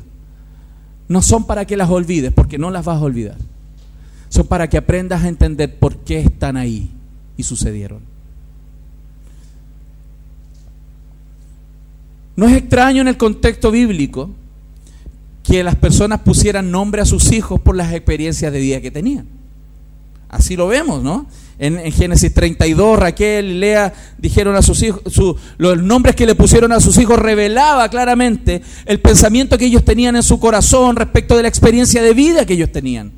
no 1.08 1.22
son 1.22 1.44
para 1.46 1.64
que 1.64 1.76
las 1.76 1.88
olvides, 1.88 2.32
porque 2.32 2.58
no 2.58 2.70
las 2.70 2.84
vas 2.84 2.98
a 2.98 3.04
olvidar. 3.04 3.36
Son 4.28 4.46
para 4.46 4.68
que 4.68 4.76
aprendas 4.76 5.22
a 5.22 5.28
entender 5.28 5.78
por 5.78 5.98
qué 5.98 6.20
están 6.20 6.56
ahí 6.56 6.90
y 7.36 7.42
sucedieron. 7.42 8.00
No 12.36 12.46
es 12.46 12.56
extraño 12.56 13.00
en 13.00 13.08
el 13.08 13.16
contexto 13.16 13.70
bíblico 13.70 14.30
que 15.42 15.62
las 15.62 15.76
personas 15.76 16.20
pusieran 16.20 16.70
nombre 16.70 17.00
a 17.00 17.06
sus 17.06 17.32
hijos 17.32 17.60
por 17.60 17.76
las 17.76 17.92
experiencias 17.92 18.52
de 18.52 18.60
vida 18.60 18.80
que 18.80 18.90
tenían. 18.90 19.26
Así 20.28 20.56
lo 20.56 20.66
vemos, 20.66 21.02
¿no? 21.02 21.26
En, 21.58 21.90
Génesis 21.90 22.34
32, 22.34 22.98
Raquel 22.98 23.52
y 23.52 23.54
Lea 23.54 23.94
dijeron 24.18 24.56
a 24.56 24.62
sus 24.62 24.82
hijos, 24.82 25.00
los 25.56 25.82
nombres 25.82 26.14
que 26.14 26.26
le 26.26 26.34
pusieron 26.34 26.72
a 26.72 26.80
sus 26.80 26.98
hijos 26.98 27.18
revelaba 27.18 27.88
claramente 27.88 28.60
el 28.84 29.00
pensamiento 29.00 29.56
que 29.56 29.66
ellos 29.66 29.84
tenían 29.84 30.16
en 30.16 30.22
su 30.22 30.38
corazón 30.38 30.96
respecto 30.96 31.36
de 31.36 31.42
la 31.42 31.48
experiencia 31.48 32.02
de 32.02 32.12
vida 32.12 32.44
que 32.44 32.54
ellos 32.54 32.72
tenían. 32.72 33.12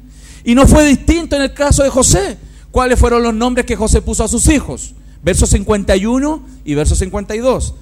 Y 0.45 0.55
no 0.55 0.67
fue 0.67 0.87
distinto 0.87 1.37
en 1.37 1.43
el 1.43 1.55
caso 1.55 1.83
de 1.83 1.91
José. 1.91 2.39
¿Cuáles 2.71 2.99
fueron 2.99 3.23
los 3.23 3.35
nombres 3.35 3.67
que 3.67 3.77
José 3.77 4.03
puso 4.03 4.25
a 4.25 4.29
sus 4.29 4.49
hijos? 4.49 4.95
Versos 5.23 5.51
51 5.51 6.43
y 6.65 6.75
verso 6.75 6.95
52. 6.95 7.75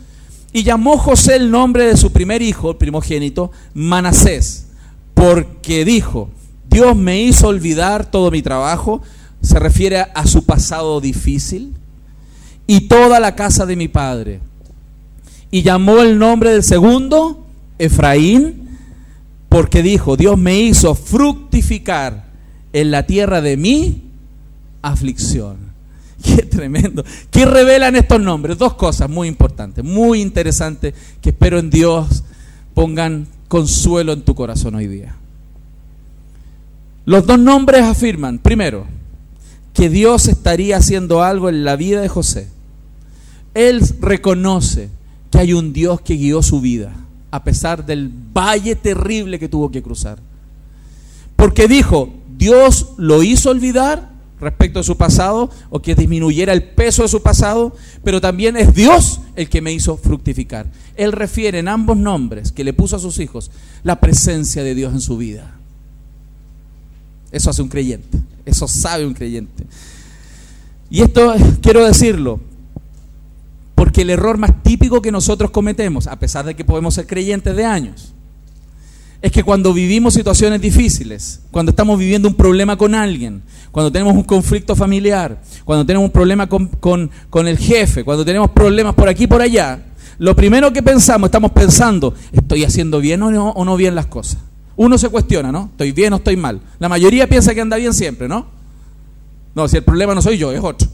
Y 0.52 0.62
llamó 0.62 0.96
José 0.96 1.36
el 1.36 1.50
nombre 1.50 1.86
de 1.86 1.96
su 1.96 2.12
primer 2.12 2.40
hijo, 2.40 2.70
el 2.70 2.76
primogénito, 2.76 3.50
Manasés, 3.74 4.68
porque 5.12 5.84
dijo, 5.84 6.30
Dios 6.68 6.96
me 6.96 7.20
hizo 7.20 7.48
olvidar 7.48 8.10
todo 8.10 8.30
mi 8.30 8.42
trabajo, 8.42 9.02
se 9.42 9.58
refiere 9.58 9.98
a 9.98 10.26
su 10.26 10.44
pasado 10.44 11.00
difícil, 11.00 11.74
y 12.66 12.82
toda 12.82 13.20
la 13.20 13.34
casa 13.34 13.66
de 13.66 13.76
mi 13.76 13.88
padre. 13.88 14.40
Y 15.50 15.62
llamó 15.62 16.00
el 16.00 16.18
nombre 16.18 16.50
del 16.50 16.62
segundo, 16.62 17.46
Efraín, 17.78 18.78
porque 19.48 19.82
dijo, 19.82 20.16
Dios 20.16 20.38
me 20.38 20.58
hizo 20.58 20.94
fructificar 20.94 22.25
en 22.76 22.90
la 22.90 23.06
tierra 23.06 23.40
de 23.40 23.56
mi 23.56 24.02
aflicción. 24.82 25.56
Qué 26.22 26.42
tremendo. 26.42 27.02
¿Qué 27.30 27.46
revelan 27.46 27.96
estos 27.96 28.20
nombres? 28.20 28.58
Dos 28.58 28.74
cosas 28.74 29.08
muy 29.08 29.28
importantes, 29.28 29.82
muy 29.82 30.20
interesantes, 30.20 30.92
que 31.22 31.30
espero 31.30 31.58
en 31.58 31.70
Dios 31.70 32.22
pongan 32.74 33.28
consuelo 33.48 34.12
en 34.12 34.20
tu 34.20 34.34
corazón 34.34 34.74
hoy 34.74 34.88
día. 34.88 35.16
Los 37.06 37.24
dos 37.24 37.38
nombres 37.38 37.82
afirman, 37.82 38.40
primero, 38.40 38.84
que 39.72 39.88
Dios 39.88 40.28
estaría 40.28 40.76
haciendo 40.76 41.22
algo 41.22 41.48
en 41.48 41.64
la 41.64 41.76
vida 41.76 42.02
de 42.02 42.08
José. 42.08 42.46
Él 43.54 43.80
reconoce 44.00 44.90
que 45.30 45.38
hay 45.38 45.54
un 45.54 45.72
Dios 45.72 46.02
que 46.02 46.16
guió 46.16 46.42
su 46.42 46.60
vida, 46.60 46.92
a 47.30 47.42
pesar 47.42 47.86
del 47.86 48.10
valle 48.34 48.76
terrible 48.76 49.38
que 49.38 49.48
tuvo 49.48 49.70
que 49.70 49.82
cruzar. 49.82 50.18
Porque 51.36 51.68
dijo, 51.68 52.12
Dios 52.36 52.90
lo 52.96 53.22
hizo 53.22 53.50
olvidar 53.50 54.10
respecto 54.40 54.80
a 54.80 54.82
su 54.82 54.96
pasado 54.96 55.50
o 55.70 55.80
que 55.80 55.94
disminuyera 55.94 56.52
el 56.52 56.62
peso 56.62 57.02
de 57.02 57.08
su 57.08 57.22
pasado, 57.22 57.74
pero 58.04 58.20
también 58.20 58.56
es 58.56 58.74
Dios 58.74 59.20
el 59.34 59.48
que 59.48 59.62
me 59.62 59.72
hizo 59.72 59.96
fructificar. 59.96 60.66
Él 60.96 61.12
refiere 61.12 61.58
en 61.58 61.68
ambos 61.68 61.96
nombres 61.96 62.52
que 62.52 62.64
le 62.64 62.72
puso 62.72 62.96
a 62.96 63.00
sus 63.00 63.18
hijos 63.18 63.50
la 63.82 64.00
presencia 64.00 64.62
de 64.62 64.74
Dios 64.74 64.92
en 64.92 65.00
su 65.00 65.16
vida. 65.16 65.54
Eso 67.32 67.50
hace 67.50 67.62
un 67.62 67.68
creyente, 67.68 68.18
eso 68.44 68.68
sabe 68.68 69.06
un 69.06 69.14
creyente. 69.14 69.64
Y 70.90 71.02
esto 71.02 71.34
quiero 71.60 71.84
decirlo, 71.84 72.40
porque 73.74 74.02
el 74.02 74.10
error 74.10 74.38
más 74.38 74.62
típico 74.62 75.02
que 75.02 75.12
nosotros 75.12 75.50
cometemos, 75.50 76.06
a 76.06 76.18
pesar 76.18 76.44
de 76.44 76.54
que 76.54 76.64
podemos 76.64 76.94
ser 76.94 77.06
creyentes 77.06 77.56
de 77.56 77.64
años, 77.64 78.12
es 79.22 79.32
que 79.32 79.42
cuando 79.42 79.72
vivimos 79.72 80.14
situaciones 80.14 80.60
difíciles, 80.60 81.40
cuando 81.50 81.70
estamos 81.70 81.98
viviendo 81.98 82.28
un 82.28 82.34
problema 82.34 82.76
con 82.76 82.94
alguien, 82.94 83.42
cuando 83.72 83.90
tenemos 83.90 84.14
un 84.14 84.22
conflicto 84.22 84.76
familiar, 84.76 85.40
cuando 85.64 85.84
tenemos 85.84 86.06
un 86.06 86.12
problema 86.12 86.46
con, 86.48 87.10
el 87.46 87.58
jefe, 87.58 88.04
cuando 88.04 88.24
tenemos 88.24 88.50
problemas 88.50 88.94
por 88.94 89.08
aquí 89.08 89.24
y 89.24 89.26
por 89.26 89.40
allá, 89.40 89.80
lo 90.18 90.34
primero 90.36 90.72
que 90.72 90.82
pensamos, 90.82 91.28
estamos 91.28 91.52
pensando, 91.52 92.14
¿estoy 92.32 92.64
haciendo 92.64 93.00
bien 93.00 93.22
o 93.22 93.30
no, 93.30 93.50
o 93.50 93.64
no 93.64 93.76
bien 93.76 93.94
las 93.94 94.06
cosas? 94.06 94.38
Uno 94.76 94.98
se 94.98 95.08
cuestiona, 95.08 95.50
¿no? 95.50 95.70
¿Estoy 95.72 95.92
bien 95.92 96.12
o 96.12 96.16
estoy 96.16 96.36
mal? 96.36 96.60
La 96.78 96.88
mayoría 96.88 97.26
piensa 97.26 97.54
que 97.54 97.60
anda 97.60 97.76
bien 97.76 97.94
siempre, 97.94 98.28
¿no? 98.28 98.46
No, 99.54 99.68
si 99.68 99.78
el 99.78 99.84
problema 99.84 100.14
no 100.14 100.20
soy 100.20 100.36
yo, 100.36 100.52
es 100.52 100.60
otro. 100.62 100.88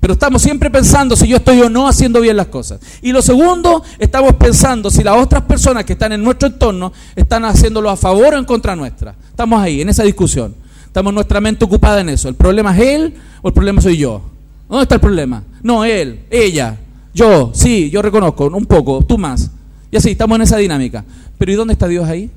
Pero 0.00 0.14
estamos 0.14 0.40
siempre 0.40 0.70
pensando 0.70 1.14
si 1.14 1.28
yo 1.28 1.36
estoy 1.36 1.60
o 1.60 1.68
no 1.68 1.86
haciendo 1.86 2.22
bien 2.22 2.36
las 2.36 2.46
cosas. 2.46 2.80
Y 3.02 3.12
lo 3.12 3.20
segundo, 3.20 3.84
estamos 3.98 4.34
pensando 4.34 4.90
si 4.90 5.04
las 5.04 5.16
otras 5.16 5.42
personas 5.42 5.84
que 5.84 5.92
están 5.92 6.12
en 6.12 6.24
nuestro 6.24 6.48
entorno 6.48 6.90
están 7.14 7.44
haciéndolo 7.44 7.90
a 7.90 7.96
favor 7.98 8.32
o 8.32 8.38
en 8.38 8.46
contra 8.46 8.74
nuestra. 8.74 9.14
Estamos 9.28 9.60
ahí, 9.60 9.82
en 9.82 9.90
esa 9.90 10.02
discusión. 10.02 10.54
Estamos 10.86 11.12
nuestra 11.12 11.40
mente 11.40 11.66
ocupada 11.66 12.00
en 12.00 12.08
eso. 12.08 12.30
¿El 12.30 12.34
problema 12.34 12.74
es 12.74 12.82
él 12.82 13.14
o 13.42 13.48
el 13.48 13.54
problema 13.54 13.82
soy 13.82 13.98
yo? 13.98 14.22
¿Dónde 14.70 14.84
está 14.84 14.94
el 14.94 15.00
problema? 15.02 15.44
No, 15.62 15.84
él, 15.84 16.20
ella, 16.30 16.78
yo, 17.12 17.50
sí, 17.52 17.90
yo 17.90 18.00
reconozco, 18.00 18.46
un 18.46 18.66
poco, 18.66 19.04
tú 19.04 19.18
más. 19.18 19.50
Y 19.90 19.96
así, 19.98 20.12
estamos 20.12 20.36
en 20.36 20.42
esa 20.42 20.56
dinámica. 20.56 21.04
Pero 21.36 21.52
¿y 21.52 21.54
dónde 21.56 21.74
está 21.74 21.86
Dios 21.86 22.08
ahí? 22.08 22.30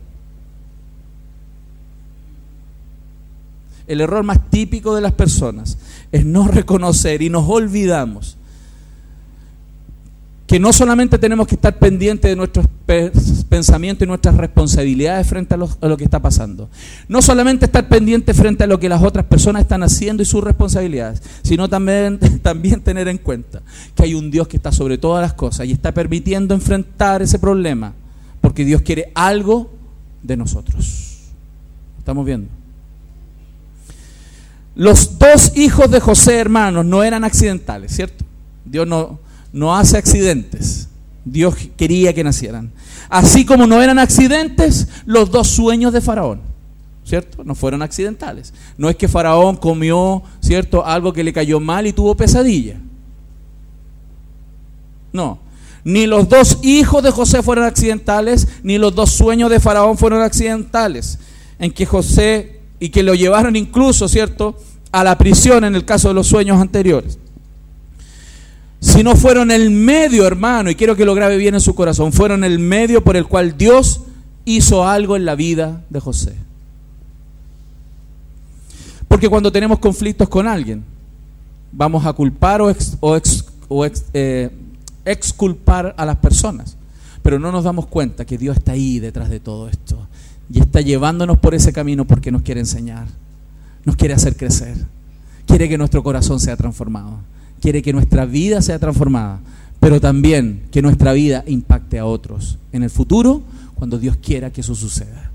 El 3.87 4.01
error 4.01 4.23
más 4.23 4.49
típico 4.49 4.95
de 4.95 5.01
las 5.01 5.13
personas 5.13 5.77
es 6.13 6.25
no 6.25 6.47
reconocer 6.47 7.21
y 7.23 7.29
nos 7.29 7.49
olvidamos 7.49 8.37
que 10.45 10.59
no 10.59 10.71
solamente 10.71 11.17
tenemos 11.17 11.47
que 11.47 11.55
estar 11.55 11.79
pendientes 11.79 12.29
de 12.29 12.35
nuestros 12.35 12.67
pensamientos 13.49 14.05
y 14.05 14.07
nuestras 14.07 14.35
responsabilidades 14.35 15.25
frente 15.25 15.55
a 15.55 15.57
lo, 15.57 15.97
que 15.97 16.03
está 16.03 16.21
pasando, 16.21 16.69
no 17.07 17.23
solamente 17.23 17.65
estar 17.65 17.87
pendientes 17.89 18.37
frente 18.37 18.63
a 18.63 18.67
lo 18.67 18.79
que 18.79 18.89
las 18.89 19.01
otras 19.01 19.25
personas 19.25 19.63
están 19.63 19.81
haciendo 19.81 20.21
y 20.21 20.27
sus 20.27 20.43
responsabilidades, 20.43 21.23
sino 21.41 21.67
también, 21.67 22.19
también 22.43 22.81
tener 22.81 23.07
en 23.07 23.17
cuenta 23.17 23.63
que 23.95 24.03
hay 24.03 24.13
un 24.13 24.29
Dios 24.29 24.47
que 24.47 24.57
está 24.57 24.71
sobre 24.71 24.99
todas 24.99 25.23
las 25.23 25.33
cosas 25.33 25.65
y 25.65 25.71
está 25.71 25.91
permitiendo 25.93 26.53
enfrentar 26.53 27.23
ese 27.23 27.39
problema, 27.39 27.93
porque 28.39 28.65
Dios 28.65 28.83
quiere 28.83 29.11
algo 29.15 29.71
de 30.21 30.37
nosotros. 30.37 31.31
¿Estamos 31.97 32.23
viendo? 32.23 32.62
Los 34.75 35.19
dos 35.19 35.55
hijos 35.55 35.89
de 35.91 35.99
José, 35.99 36.39
hermanos, 36.39 36.85
no 36.85 37.03
eran 37.03 37.23
accidentales, 37.23 37.95
¿cierto? 37.95 38.25
Dios 38.65 38.87
no, 38.87 39.19
no 39.51 39.75
hace 39.75 39.97
accidentes. 39.97 40.87
Dios 41.25 41.55
quería 41.77 42.13
que 42.13 42.23
nacieran. 42.23 42.71
Así 43.09 43.45
como 43.45 43.67
no 43.67 43.81
eran 43.81 43.99
accidentes 43.99 44.87
los 45.05 45.29
dos 45.29 45.47
sueños 45.47 45.93
de 45.93 46.01
Faraón, 46.01 46.41
¿cierto? 47.05 47.43
No 47.43 47.55
fueron 47.55 47.81
accidentales. 47.81 48.53
No 48.77 48.89
es 48.89 48.95
que 48.95 49.07
Faraón 49.07 49.55
comió, 49.55 50.23
¿cierto? 50.41 50.85
Algo 50.85 51.13
que 51.13 51.23
le 51.23 51.31
cayó 51.31 51.59
mal 51.59 51.85
y 51.85 51.93
tuvo 51.93 52.15
pesadilla. 52.15 52.77
No. 55.11 55.37
Ni 55.83 56.07
los 56.07 56.27
dos 56.27 56.59
hijos 56.63 57.03
de 57.03 57.11
José 57.11 57.43
fueron 57.43 57.65
accidentales, 57.65 58.47
ni 58.63 58.77
los 58.77 58.95
dos 58.95 59.11
sueños 59.11 59.49
de 59.49 59.59
Faraón 59.59 59.97
fueron 59.97 60.21
accidentales. 60.21 61.19
En 61.59 61.71
que 61.71 61.85
José 61.85 62.61
y 62.83 62.89
que 62.89 63.01
lo 63.01 63.15
llevaron 63.15 63.55
incluso, 63.55 64.09
¿cierto?, 64.09 64.57
a 64.91 65.05
la 65.05 65.17
prisión 65.17 65.63
en 65.63 65.73
el 65.73 65.85
caso 65.85 66.09
de 66.09 66.15
los 66.15 66.27
sueños 66.27 66.59
anteriores. 66.59 67.17
Si 68.81 69.03
no 69.03 69.15
fueron 69.15 69.51
el 69.51 69.69
medio, 69.71 70.27
hermano, 70.27 70.69
y 70.69 70.75
quiero 70.75 70.97
que 70.97 71.05
lo 71.05 71.15
grabe 71.15 71.37
bien 71.37 71.55
en 71.55 71.61
su 71.61 71.75
corazón, 71.75 72.11
fueron 72.11 72.43
el 72.43 72.59
medio 72.59 73.01
por 73.01 73.15
el 73.15 73.25
cual 73.25 73.57
Dios 73.57 74.01
hizo 74.43 74.85
algo 74.85 75.15
en 75.15 75.23
la 75.23 75.35
vida 75.35 75.81
de 75.89 76.01
José. 76.01 76.35
Porque 79.07 79.29
cuando 79.29 79.49
tenemos 79.49 79.79
conflictos 79.79 80.27
con 80.27 80.45
alguien, 80.45 80.83
vamos 81.71 82.05
a 82.05 82.11
culpar 82.11 82.61
o, 82.61 82.69
eh, 84.13 84.49
exculpar 85.05 85.95
a 85.95 86.05
las 86.05 86.17
personas. 86.17 86.75
Pero 87.21 87.39
no 87.39 87.49
nos 87.49 87.63
damos 87.63 87.87
cuenta 87.87 88.25
que 88.25 88.37
Dios 88.37 88.57
está 88.57 88.73
ahí 88.73 88.99
detrás 88.99 89.29
de 89.29 89.39
todo 89.39 89.69
esto 89.69 90.05
y 90.49 90.59
está 90.59 90.81
llevándonos 90.81 91.37
por 91.37 91.55
ese 91.55 91.73
camino 91.73 92.05
porque 92.05 92.31
nos 92.31 92.41
quiere 92.41 92.59
enseñar, 92.59 93.07
nos 93.85 93.95
quiere 93.95 94.13
hacer 94.13 94.35
crecer, 94.35 94.75
quiere 95.45 95.69
que 95.69 95.77
nuestro 95.77 96.03
corazón 96.03 96.39
sea 96.39 96.57
transformado, 96.57 97.19
quiere 97.61 97.81
que 97.81 97.93
nuestra 97.93 98.25
vida 98.25 98.61
sea 98.61 98.79
transformada, 98.79 99.39
pero 99.79 99.99
también 99.99 100.63
que 100.71 100.81
nuestra 100.81 101.13
vida 101.13 101.43
impacte 101.47 101.99
a 101.99 102.05
otros 102.05 102.57
en 102.71 102.83
el 102.83 102.89
futuro 102.89 103.41
cuando 103.75 103.99
Dios 103.99 104.17
quiera 104.17 104.51
que 104.51 104.61
eso 104.61 104.75
suceda. 104.75 105.31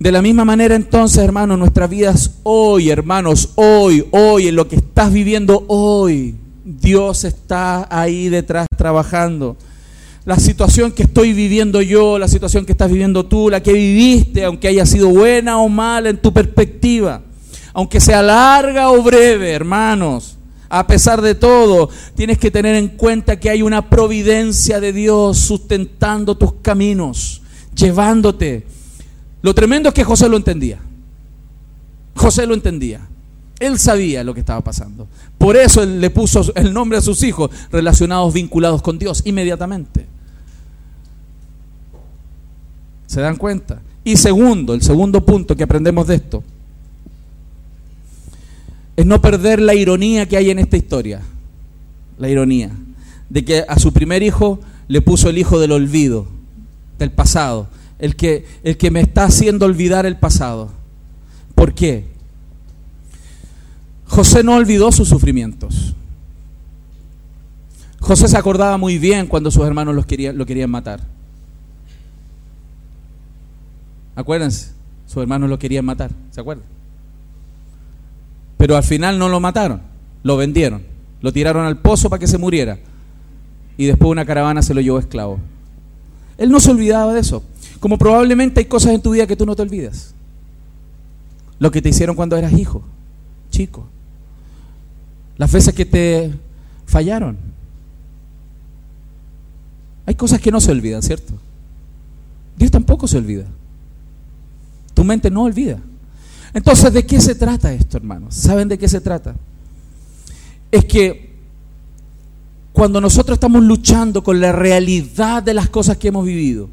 De 0.00 0.10
la 0.10 0.22
misma 0.22 0.46
manera 0.46 0.76
entonces, 0.76 1.18
hermanos, 1.18 1.58
nuestras 1.58 1.90
vidas 1.90 2.36
hoy, 2.42 2.88
hermanos, 2.88 3.50
hoy, 3.56 4.06
hoy, 4.12 4.48
en 4.48 4.56
lo 4.56 4.66
que 4.66 4.76
estás 4.76 5.12
viviendo 5.12 5.64
hoy, 5.68 6.36
Dios 6.64 7.24
está 7.24 7.86
ahí 7.90 8.30
detrás 8.30 8.66
trabajando. 8.78 9.58
La 10.24 10.38
situación 10.38 10.92
que 10.92 11.04
estoy 11.04 11.32
viviendo 11.32 11.80
yo, 11.80 12.18
la 12.18 12.28
situación 12.28 12.66
que 12.66 12.72
estás 12.72 12.90
viviendo 12.90 13.26
tú, 13.26 13.48
la 13.50 13.62
que 13.62 13.72
viviste, 13.72 14.44
aunque 14.44 14.68
haya 14.68 14.84
sido 14.86 15.08
buena 15.08 15.58
o 15.58 15.68
mala 15.68 16.10
en 16.10 16.18
tu 16.18 16.32
perspectiva, 16.32 17.22
aunque 17.72 18.00
sea 18.00 18.22
larga 18.22 18.90
o 18.90 19.02
breve, 19.02 19.52
hermanos, 19.52 20.36
a 20.68 20.86
pesar 20.86 21.22
de 21.22 21.34
todo, 21.34 21.88
tienes 22.14 22.38
que 22.38 22.50
tener 22.50 22.76
en 22.76 22.88
cuenta 22.88 23.40
que 23.40 23.50
hay 23.50 23.62
una 23.62 23.88
providencia 23.88 24.78
de 24.78 24.92
Dios 24.92 25.38
sustentando 25.38 26.36
tus 26.36 26.52
caminos, 26.62 27.42
llevándote 27.74 28.66
lo 29.42 29.54
tremendo 29.54 29.88
es 29.88 29.94
que 29.94 30.04
José 30.04 30.28
lo 30.28 30.36
entendía. 30.36 30.78
José 32.14 32.46
lo 32.46 32.54
entendía. 32.54 33.08
Él 33.60 33.78
sabía 33.78 34.24
lo 34.24 34.34
que 34.34 34.40
estaba 34.40 34.60
pasando. 34.62 35.06
Por 35.38 35.56
eso 35.56 35.82
él 35.82 36.00
le 36.00 36.10
puso 36.10 36.52
el 36.56 36.72
nombre 36.72 36.98
a 36.98 37.00
sus 37.00 37.22
hijos 37.22 37.50
relacionados, 37.70 38.34
vinculados 38.34 38.82
con 38.82 38.98
Dios, 38.98 39.22
inmediatamente. 39.24 40.06
¿Se 43.06 43.20
dan 43.20 43.36
cuenta? 43.36 43.80
Y 44.02 44.16
segundo, 44.16 44.74
el 44.74 44.82
segundo 44.82 45.24
punto 45.24 45.54
que 45.54 45.62
aprendemos 45.62 46.06
de 46.08 46.16
esto, 46.16 46.42
es 48.96 49.06
no 49.06 49.20
perder 49.20 49.60
la 49.60 49.74
ironía 49.74 50.26
que 50.26 50.36
hay 50.36 50.50
en 50.50 50.58
esta 50.58 50.76
historia. 50.76 51.20
La 52.18 52.28
ironía. 52.28 52.70
De 53.28 53.44
que 53.44 53.64
a 53.68 53.78
su 53.78 53.92
primer 53.92 54.22
hijo 54.22 54.58
le 54.88 55.02
puso 55.02 55.28
el 55.28 55.38
hijo 55.38 55.60
del 55.60 55.72
olvido, 55.72 56.26
del 56.98 57.12
pasado 57.12 57.68
el 58.00 58.16
que, 58.16 58.46
el 58.64 58.76
que 58.76 58.90
me 58.90 59.00
está 59.00 59.24
haciendo 59.24 59.66
olvidar 59.66 60.06
el 60.06 60.16
pasado. 60.16 60.70
¿Por 61.54 61.74
qué? 61.74 62.06
José 64.10 64.42
no 64.42 64.56
olvidó 64.56 64.90
sus 64.90 65.08
sufrimientos. 65.08 65.94
José 68.00 68.26
se 68.26 68.36
acordaba 68.36 68.76
muy 68.76 68.98
bien 68.98 69.28
cuando 69.28 69.52
sus 69.52 69.64
hermanos 69.64 69.94
lo 69.94 70.04
querían 70.04 70.70
matar. 70.70 71.00
Acuérdense, 74.16 74.72
sus 75.06 75.22
hermanos 75.22 75.48
lo 75.48 75.60
querían 75.60 75.84
matar, 75.84 76.10
¿se 76.32 76.40
acuerdan? 76.40 76.66
Pero 78.56 78.76
al 78.76 78.82
final 78.82 79.16
no 79.16 79.28
lo 79.28 79.38
mataron, 79.38 79.80
lo 80.24 80.36
vendieron, 80.36 80.82
lo 81.20 81.32
tiraron 81.32 81.64
al 81.64 81.78
pozo 81.78 82.10
para 82.10 82.18
que 82.18 82.26
se 82.26 82.36
muriera. 82.36 82.78
Y 83.76 83.86
después 83.86 84.10
una 84.10 84.26
caravana 84.26 84.60
se 84.60 84.74
lo 84.74 84.80
llevó 84.80 84.98
esclavo. 84.98 85.38
Él 86.36 86.50
no 86.50 86.58
se 86.58 86.72
olvidaba 86.72 87.14
de 87.14 87.20
eso. 87.20 87.44
Como 87.78 87.96
probablemente 87.96 88.58
hay 88.58 88.66
cosas 88.66 88.92
en 88.92 89.02
tu 89.02 89.12
vida 89.12 89.28
que 89.28 89.36
tú 89.36 89.46
no 89.46 89.54
te 89.54 89.62
olvidas. 89.62 90.14
Lo 91.60 91.70
que 91.70 91.80
te 91.80 91.90
hicieron 91.90 92.16
cuando 92.16 92.36
eras 92.36 92.52
hijo, 92.52 92.82
chico. 93.50 93.86
Las 95.40 95.50
veces 95.50 95.72
que 95.72 95.86
te 95.86 96.34
fallaron. 96.84 97.38
Hay 100.04 100.14
cosas 100.14 100.38
que 100.38 100.50
no 100.50 100.60
se 100.60 100.70
olvidan, 100.70 101.00
¿cierto? 101.00 101.32
Dios 102.58 102.70
tampoco 102.70 103.08
se 103.08 103.16
olvida. 103.16 103.46
Tu 104.92 105.02
mente 105.02 105.30
no 105.30 105.44
olvida. 105.44 105.78
Entonces, 106.52 106.92
¿de 106.92 107.06
qué 107.06 107.22
se 107.22 107.34
trata 107.34 107.72
esto, 107.72 107.96
hermanos? 107.96 108.34
¿Saben 108.34 108.68
de 108.68 108.76
qué 108.76 108.86
se 108.86 109.00
trata? 109.00 109.34
Es 110.70 110.84
que 110.84 111.34
cuando 112.74 113.00
nosotros 113.00 113.36
estamos 113.36 113.62
luchando 113.62 114.22
con 114.22 114.40
la 114.42 114.52
realidad 114.52 115.42
de 115.42 115.54
las 115.54 115.70
cosas 115.70 115.96
que 115.96 116.08
hemos 116.08 116.26
vivido, 116.26 116.68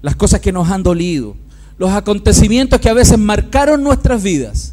las 0.00 0.16
cosas 0.16 0.40
que 0.40 0.52
nos 0.52 0.70
han 0.70 0.82
dolido, 0.82 1.36
los 1.76 1.90
acontecimientos 1.90 2.80
que 2.80 2.88
a 2.88 2.94
veces 2.94 3.18
marcaron 3.18 3.82
nuestras 3.82 4.22
vidas, 4.22 4.72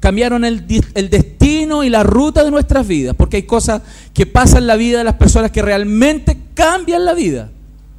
cambiaron 0.00 0.44
el, 0.44 0.66
destino 0.66 1.35
y 1.84 1.90
la 1.90 2.02
ruta 2.02 2.44
de 2.44 2.50
nuestras 2.50 2.86
vidas, 2.86 3.14
porque 3.16 3.38
hay 3.38 3.42
cosas 3.44 3.82
que 4.12 4.26
pasan 4.26 4.58
en 4.58 4.66
la 4.66 4.76
vida 4.76 4.98
de 4.98 5.04
las 5.04 5.14
personas 5.14 5.50
que 5.50 5.62
realmente 5.62 6.36
cambian 6.54 7.04
la 7.04 7.14
vida, 7.14 7.50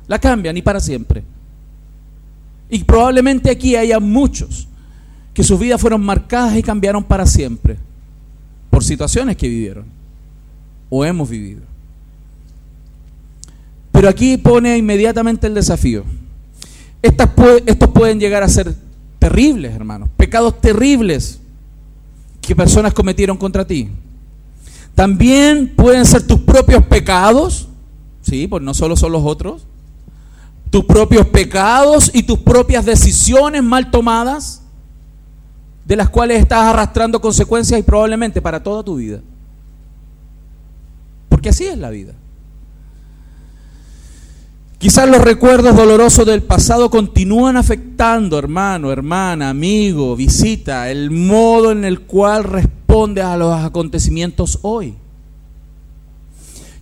la 0.07 0.19
cambian 0.19 0.57
y 0.57 0.61
para 0.61 0.79
siempre. 0.79 1.23
Y 2.69 2.83
probablemente 2.83 3.49
aquí 3.49 3.75
haya 3.75 3.99
muchos 3.99 4.67
que 5.33 5.43
sus 5.43 5.59
vidas 5.59 5.79
fueron 5.79 6.01
marcadas 6.01 6.55
y 6.57 6.63
cambiaron 6.63 7.03
para 7.03 7.25
siempre 7.25 7.77
por 8.69 8.83
situaciones 8.83 9.37
que 9.37 9.47
vivieron 9.47 9.85
o 10.89 11.05
hemos 11.05 11.29
vivido. 11.29 11.61
Pero 13.91 14.09
aquí 14.09 14.37
pone 14.37 14.77
inmediatamente 14.77 15.47
el 15.47 15.53
desafío 15.53 16.03
estos 17.01 17.89
pueden 17.89 18.19
llegar 18.19 18.43
a 18.43 18.49
ser 18.49 18.73
terribles, 19.19 19.73
hermanos, 19.73 20.09
pecados 20.17 20.59
terribles 20.59 21.39
que 22.47 22.55
personas 22.55 22.93
cometieron 22.93 23.35
contra 23.35 23.67
ti. 23.67 23.89
También 24.95 25.73
pueden 25.75 26.05
ser 26.05 26.25
tus 26.25 26.39
propios 26.39 26.85
pecados, 26.85 27.67
sí, 28.21 28.47
pues 28.47 28.63
no 28.63 28.73
solo 28.73 28.95
son 28.95 29.11
los 29.11 29.23
otros, 29.25 29.67
tus 30.69 30.85
propios 30.85 31.27
pecados 31.27 32.09
y 32.13 32.23
tus 32.23 32.39
propias 32.39 32.85
decisiones 32.85 33.61
mal 33.63 33.91
tomadas, 33.91 34.61
de 35.83 35.97
las 35.97 36.09
cuales 36.09 36.39
estás 36.39 36.63
arrastrando 36.63 37.19
consecuencias 37.19 37.81
y 37.81 37.83
probablemente 37.83 38.41
para 38.41 38.63
toda 38.63 38.81
tu 38.81 38.95
vida. 38.95 39.19
Porque 41.27 41.49
así 41.49 41.65
es 41.65 41.77
la 41.77 41.89
vida. 41.89 42.13
Quizás 44.77 45.09
los 45.09 45.21
recuerdos 45.21 45.75
dolorosos 45.75 46.25
del 46.25 46.43
pasado 46.43 46.91
continúan 46.91 47.57
afectando, 47.57 48.37
hermano, 48.37 48.91
hermana, 48.91 49.49
amigo, 49.49 50.15
visita, 50.15 50.91
el 50.91 51.09
modo 51.09 51.71
en 51.71 51.83
el 51.83 52.01
cual 52.01 52.43
responde 52.43 53.23
a 53.23 53.37
los 53.37 53.55
acontecimientos 53.63 54.59
hoy. 54.61 54.93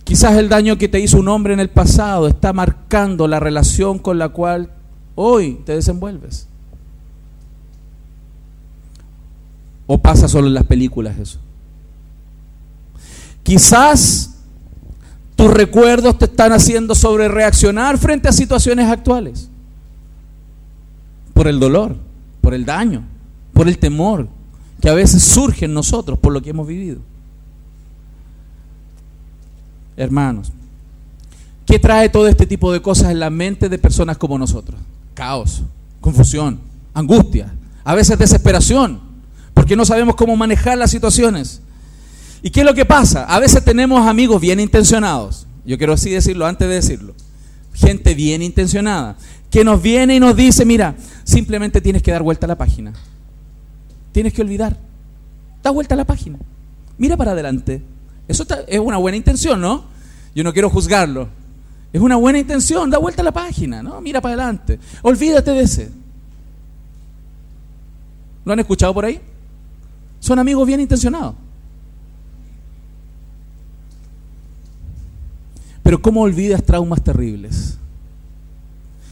Quizás 0.04 0.36
el 0.36 0.50
daño 0.50 0.76
que 0.76 0.88
te 0.88 1.00
hizo 1.00 1.18
un 1.18 1.28
hombre 1.28 1.54
en 1.54 1.60
el 1.60 1.70
pasado 1.70 2.28
está 2.28 2.52
marcando 2.52 3.26
la 3.26 3.40
relación 3.40 3.98
con 3.98 4.18
la 4.18 4.28
cual 4.28 4.70
hoy 5.14 5.60
te 5.64 5.72
desenvuelves. 5.74 6.48
¿O 9.86 9.98
pasa 9.98 10.28
solo 10.28 10.48
en 10.48 10.54
las 10.54 10.64
películas 10.64 11.18
eso? 11.18 11.38
Quizás 13.42 14.35
tus 15.36 15.52
recuerdos 15.52 16.18
te 16.18 16.24
están 16.24 16.52
haciendo 16.52 16.94
sobre 16.94 17.28
reaccionar 17.28 17.98
frente 17.98 18.28
a 18.28 18.32
situaciones 18.32 18.88
actuales. 18.88 19.48
Por 21.34 21.46
el 21.46 21.60
dolor, 21.60 21.94
por 22.40 22.54
el 22.54 22.64
daño, 22.64 23.02
por 23.52 23.68
el 23.68 23.78
temor 23.78 24.28
que 24.80 24.88
a 24.88 24.94
veces 24.94 25.22
surge 25.22 25.66
en 25.66 25.74
nosotros 25.74 26.18
por 26.18 26.32
lo 26.32 26.42
que 26.42 26.50
hemos 26.50 26.66
vivido. 26.66 26.98
Hermanos, 29.96 30.52
¿qué 31.66 31.78
trae 31.78 32.08
todo 32.08 32.28
este 32.28 32.46
tipo 32.46 32.72
de 32.72 32.80
cosas 32.80 33.10
en 33.10 33.20
la 33.20 33.30
mente 33.30 33.68
de 33.68 33.78
personas 33.78 34.16
como 34.18 34.38
nosotros? 34.38 34.80
Caos, 35.14 35.62
confusión, 36.00 36.60
angustia, 36.94 37.54
a 37.84 37.94
veces 37.94 38.18
desesperación, 38.18 39.00
porque 39.54 39.76
no 39.76 39.84
sabemos 39.84 40.16
cómo 40.16 40.36
manejar 40.36 40.78
las 40.78 40.90
situaciones. 40.90 41.60
¿Y 42.42 42.50
qué 42.50 42.60
es 42.60 42.66
lo 42.66 42.74
que 42.74 42.84
pasa? 42.84 43.24
A 43.24 43.38
veces 43.38 43.64
tenemos 43.64 44.06
amigos 44.06 44.40
bien 44.40 44.60
intencionados, 44.60 45.46
yo 45.64 45.78
quiero 45.78 45.94
así 45.94 46.10
decirlo 46.10 46.46
antes 46.46 46.68
de 46.68 46.74
decirlo, 46.74 47.14
gente 47.74 48.14
bien 48.14 48.42
intencionada, 48.42 49.16
que 49.50 49.64
nos 49.64 49.82
viene 49.82 50.16
y 50.16 50.20
nos 50.20 50.36
dice, 50.36 50.64
mira, 50.64 50.94
simplemente 51.24 51.80
tienes 51.80 52.02
que 52.02 52.12
dar 52.12 52.22
vuelta 52.22 52.46
a 52.46 52.48
la 52.48 52.58
página, 52.58 52.92
tienes 54.12 54.32
que 54.32 54.42
olvidar, 54.42 54.76
da 55.62 55.70
vuelta 55.70 55.94
a 55.94 55.96
la 55.96 56.04
página, 56.04 56.38
mira 56.98 57.16
para 57.16 57.32
adelante. 57.32 57.82
Eso 58.28 58.44
es 58.66 58.80
una 58.80 58.96
buena 58.96 59.16
intención, 59.16 59.60
¿no? 59.60 59.84
Yo 60.34 60.42
no 60.42 60.52
quiero 60.52 60.68
juzgarlo. 60.68 61.28
Es 61.92 62.00
una 62.00 62.16
buena 62.16 62.38
intención, 62.38 62.90
da 62.90 62.98
vuelta 62.98 63.22
a 63.22 63.24
la 63.24 63.32
página, 63.32 63.82
¿no? 63.82 64.00
Mira 64.00 64.20
para 64.20 64.34
adelante. 64.34 64.78
Olvídate 65.02 65.52
de 65.52 65.60
ese. 65.60 65.90
¿Lo 68.44 68.52
han 68.52 68.58
escuchado 68.58 68.92
por 68.92 69.04
ahí? 69.04 69.20
Son 70.20 70.38
amigos 70.38 70.66
bien 70.66 70.80
intencionados. 70.80 71.34
Pero 75.86 76.02
¿cómo 76.02 76.22
olvidas 76.22 76.64
traumas 76.64 77.04
terribles? 77.04 77.78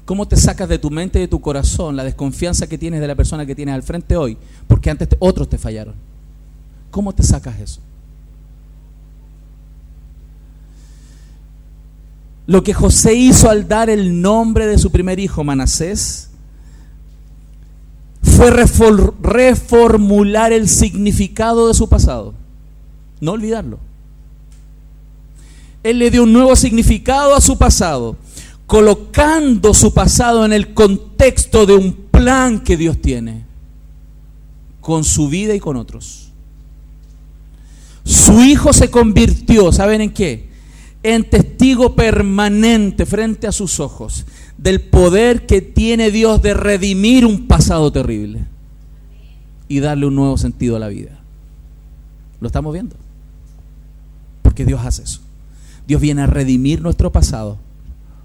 ¿Cómo 0.05 0.27
te 0.27 0.35
sacas 0.35 0.69
de 0.69 0.81
tu 0.81 0.91
mente 0.91 1.21
y 1.21 1.23
de 1.23 1.29
tu 1.29 1.41
corazón 1.41 1.95
la 1.95 2.03
desconfianza 2.03 2.67
que 2.67 2.79
tienes 2.79 3.01
de 3.01 3.07
la 3.07 3.15
persona 3.15 3.47
que 3.47 3.55
tienes 3.55 3.77
al 3.77 3.85
frente 3.85 4.17
hoy? 4.17 4.37
Porque 4.67 4.91
antes 4.91 5.09
otros 5.21 5.49
te 5.49 5.57
fallaron. 5.57 5.95
¿Cómo 6.91 7.13
te 7.13 7.23
sacas 7.23 7.61
eso? 7.61 7.81
Lo 12.49 12.65
que 12.65 12.75
José 12.75 13.15
hizo 13.15 13.49
al 13.49 13.69
dar 13.69 13.89
el 13.89 14.21
nombre 14.21 14.67
de 14.67 14.77
su 14.77 14.91
primer 14.91 15.21
hijo, 15.21 15.45
Manasés, 15.45 16.31
fue 18.21 18.51
reformular 18.51 20.53
el 20.53 20.69
significado 20.69 21.69
de 21.69 21.75
su 21.75 21.89
pasado. 21.89 22.35
No 23.21 23.31
olvidarlo. 23.31 23.79
Él 25.85 25.99
le 25.99 26.11
dio 26.11 26.23
un 26.25 26.33
nuevo 26.33 26.57
significado 26.57 27.35
a 27.37 27.41
su 27.43 27.59
pasado, 27.59 28.17
colocando 28.67 29.75
su 29.75 29.93
pasado 29.93 30.45
en 30.45 30.55
el 30.55 30.73
contexto 30.73 31.67
de 31.67 31.75
un 31.75 31.93
plan 31.93 32.61
que 32.61 32.79
Dios 32.79 33.01
tiene 33.01 33.45
con 34.81 35.05
su 35.05 35.29
vida 35.29 35.55
y 35.55 35.61
con 35.61 35.77
otros. 35.77 36.31
Su 38.03 38.43
hijo 38.43 38.73
se 38.73 38.91
convirtió, 38.91 39.73
¿saben 39.73 40.01
en 40.01 40.13
qué? 40.13 40.49
En 41.03 41.29
testigo 41.29 41.95
permanente 41.95 43.05
frente 43.05 43.47
a 43.47 43.53
sus 43.53 43.79
ojos 43.79 44.25
del 44.57 44.81
poder 44.81 45.45
que 45.45 45.61
tiene 45.61 46.11
Dios 46.11 46.41
de 46.41 46.55
redimir 46.55 47.27
un 47.27 47.47
pasado 47.47 47.93
terrible 47.93 48.47
y 49.69 49.81
darle 49.81 50.07
un 50.07 50.15
nuevo 50.15 50.39
sentido 50.39 50.77
a 50.77 50.79
la 50.79 50.89
vida. 50.89 51.21
¿Lo 52.41 52.47
estamos 52.47 52.73
viendo? 52.73 52.97
Porque 54.43 54.65
Dios 54.65 54.81
hace 54.83 55.03
eso. 55.03 55.24
Dios 55.87 56.01
viene 56.01 56.23
a 56.23 56.27
redimir 56.27 56.81
nuestro 56.81 57.13
pasado, 57.13 57.59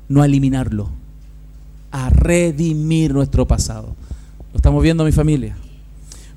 no 0.08 0.22
a 0.22 0.26
eliminarlo, 0.26 0.90
a 1.92 2.10
redimir 2.10 3.14
nuestro 3.14 3.48
pasado. 3.48 3.96
¿Lo 4.54 4.58
estamos 4.58 4.82
viendo 4.82 5.04
mi 5.04 5.12
familia? 5.12 5.58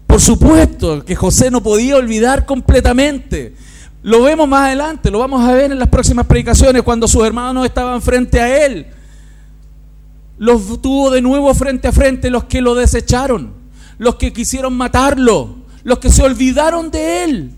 Por 0.06 0.20
supuesto 0.20 1.04
que 1.04 1.14
José 1.14 1.50
no 1.50 1.62
podía 1.62 1.96
olvidar 1.96 2.44
completamente. 2.44 3.54
Lo 4.02 4.22
vemos 4.24 4.48
más 4.48 4.66
adelante, 4.66 5.10
lo 5.10 5.20
vamos 5.20 5.42
a 5.44 5.52
ver 5.52 5.70
en 5.70 5.78
las 5.78 5.88
próximas 5.88 6.26
predicaciones 6.26 6.82
cuando 6.82 7.06
sus 7.06 7.24
hermanos 7.24 7.64
estaban 7.64 8.02
frente 8.02 8.40
a 8.40 8.66
él. 8.66 8.88
Los 10.38 10.82
tuvo 10.82 11.10
de 11.12 11.22
nuevo 11.22 11.54
frente 11.54 11.86
a 11.86 11.92
frente 11.92 12.30
los 12.30 12.44
que 12.44 12.60
lo 12.60 12.74
desecharon, 12.74 13.52
los 13.98 14.16
que 14.16 14.32
quisieron 14.32 14.76
matarlo, 14.76 15.54
los 15.84 16.00
que 16.00 16.10
se 16.10 16.24
olvidaron 16.24 16.90
de 16.90 17.24
él, 17.24 17.52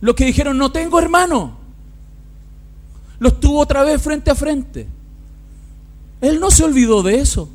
los 0.00 0.16
que 0.16 0.24
dijeron 0.24 0.58
no 0.58 0.72
tengo 0.72 0.98
hermano 0.98 1.61
los 3.22 3.38
tuvo 3.38 3.60
otra 3.60 3.84
vez 3.84 4.02
frente 4.02 4.32
a 4.32 4.34
frente. 4.34 4.88
Él 6.20 6.40
no 6.40 6.50
se 6.50 6.64
olvidó 6.64 7.04
de 7.04 7.20
eso, 7.20 7.48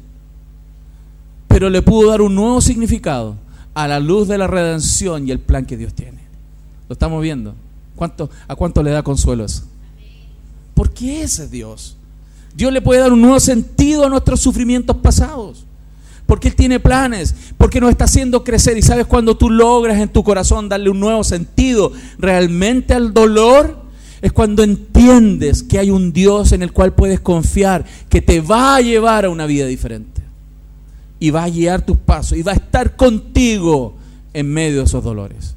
pero 1.49 1.69
le 1.69 1.81
pudo 1.81 2.09
dar 2.09 2.21
un 2.21 2.33
nuevo 2.35 2.61
significado 2.61 3.35
a 3.73 3.85
la 3.85 3.99
luz 3.99 4.29
de 4.29 4.37
la 4.37 4.47
redención 4.47 5.27
y 5.27 5.31
el 5.31 5.39
plan 5.39 5.65
que 5.65 5.75
Dios 5.75 5.93
tiene. 5.93 6.19
¿Lo 6.87 6.93
estamos 6.93 7.21
viendo? 7.21 7.53
¿Cuánto, 7.97 8.29
¿A 8.47 8.55
cuánto 8.55 8.81
le 8.81 8.91
da 8.91 9.03
consuelo 9.03 9.43
eso? 9.43 9.63
¿Por 10.73 10.91
qué 10.91 11.23
ese 11.23 11.43
es 11.43 11.51
Dios? 11.51 11.97
Dios 12.55 12.71
le 12.71 12.81
puede 12.81 13.01
dar 13.01 13.11
un 13.11 13.21
nuevo 13.21 13.39
sentido 13.41 14.05
a 14.05 14.09
nuestros 14.09 14.39
sufrimientos 14.39 14.95
pasados. 14.95 15.65
Porque 16.25 16.47
Él 16.47 16.55
tiene 16.55 16.79
planes, 16.79 17.35
porque 17.57 17.81
nos 17.81 17.89
está 17.89 18.05
haciendo 18.05 18.45
crecer. 18.45 18.77
Y 18.77 18.81
sabes, 18.81 19.05
cuando 19.05 19.35
tú 19.35 19.49
logras 19.49 19.99
en 19.99 20.09
tu 20.09 20.23
corazón 20.23 20.69
darle 20.69 20.89
un 20.89 20.99
nuevo 21.01 21.25
sentido 21.25 21.91
realmente 22.19 22.93
al 22.93 23.13
dolor, 23.13 23.86
es 24.21 24.31
cuando 24.31 24.63
entiendes 24.63 25.63
que 25.63 25.79
hay 25.79 25.91
un 25.91 26.11
Dios 26.11 26.51
en 26.51 26.63
el 26.63 26.71
cual 26.71 26.93
puedes 26.93 27.19
confiar, 27.19 27.85
que 28.09 28.21
te 28.21 28.41
va 28.41 28.75
a 28.75 28.81
llevar 28.81 29.25
a 29.25 29.29
una 29.29 29.45
vida 29.45 29.65
diferente. 29.65 30.21
Y 31.19 31.29
va 31.29 31.43
a 31.43 31.49
guiar 31.49 31.85
tus 31.85 31.97
pasos 31.97 32.37
y 32.37 32.43
va 32.43 32.51
a 32.51 32.55
estar 32.55 32.95
contigo 32.95 33.95
en 34.33 34.51
medio 34.51 34.79
de 34.79 34.85
esos 34.85 35.03
dolores. 35.03 35.55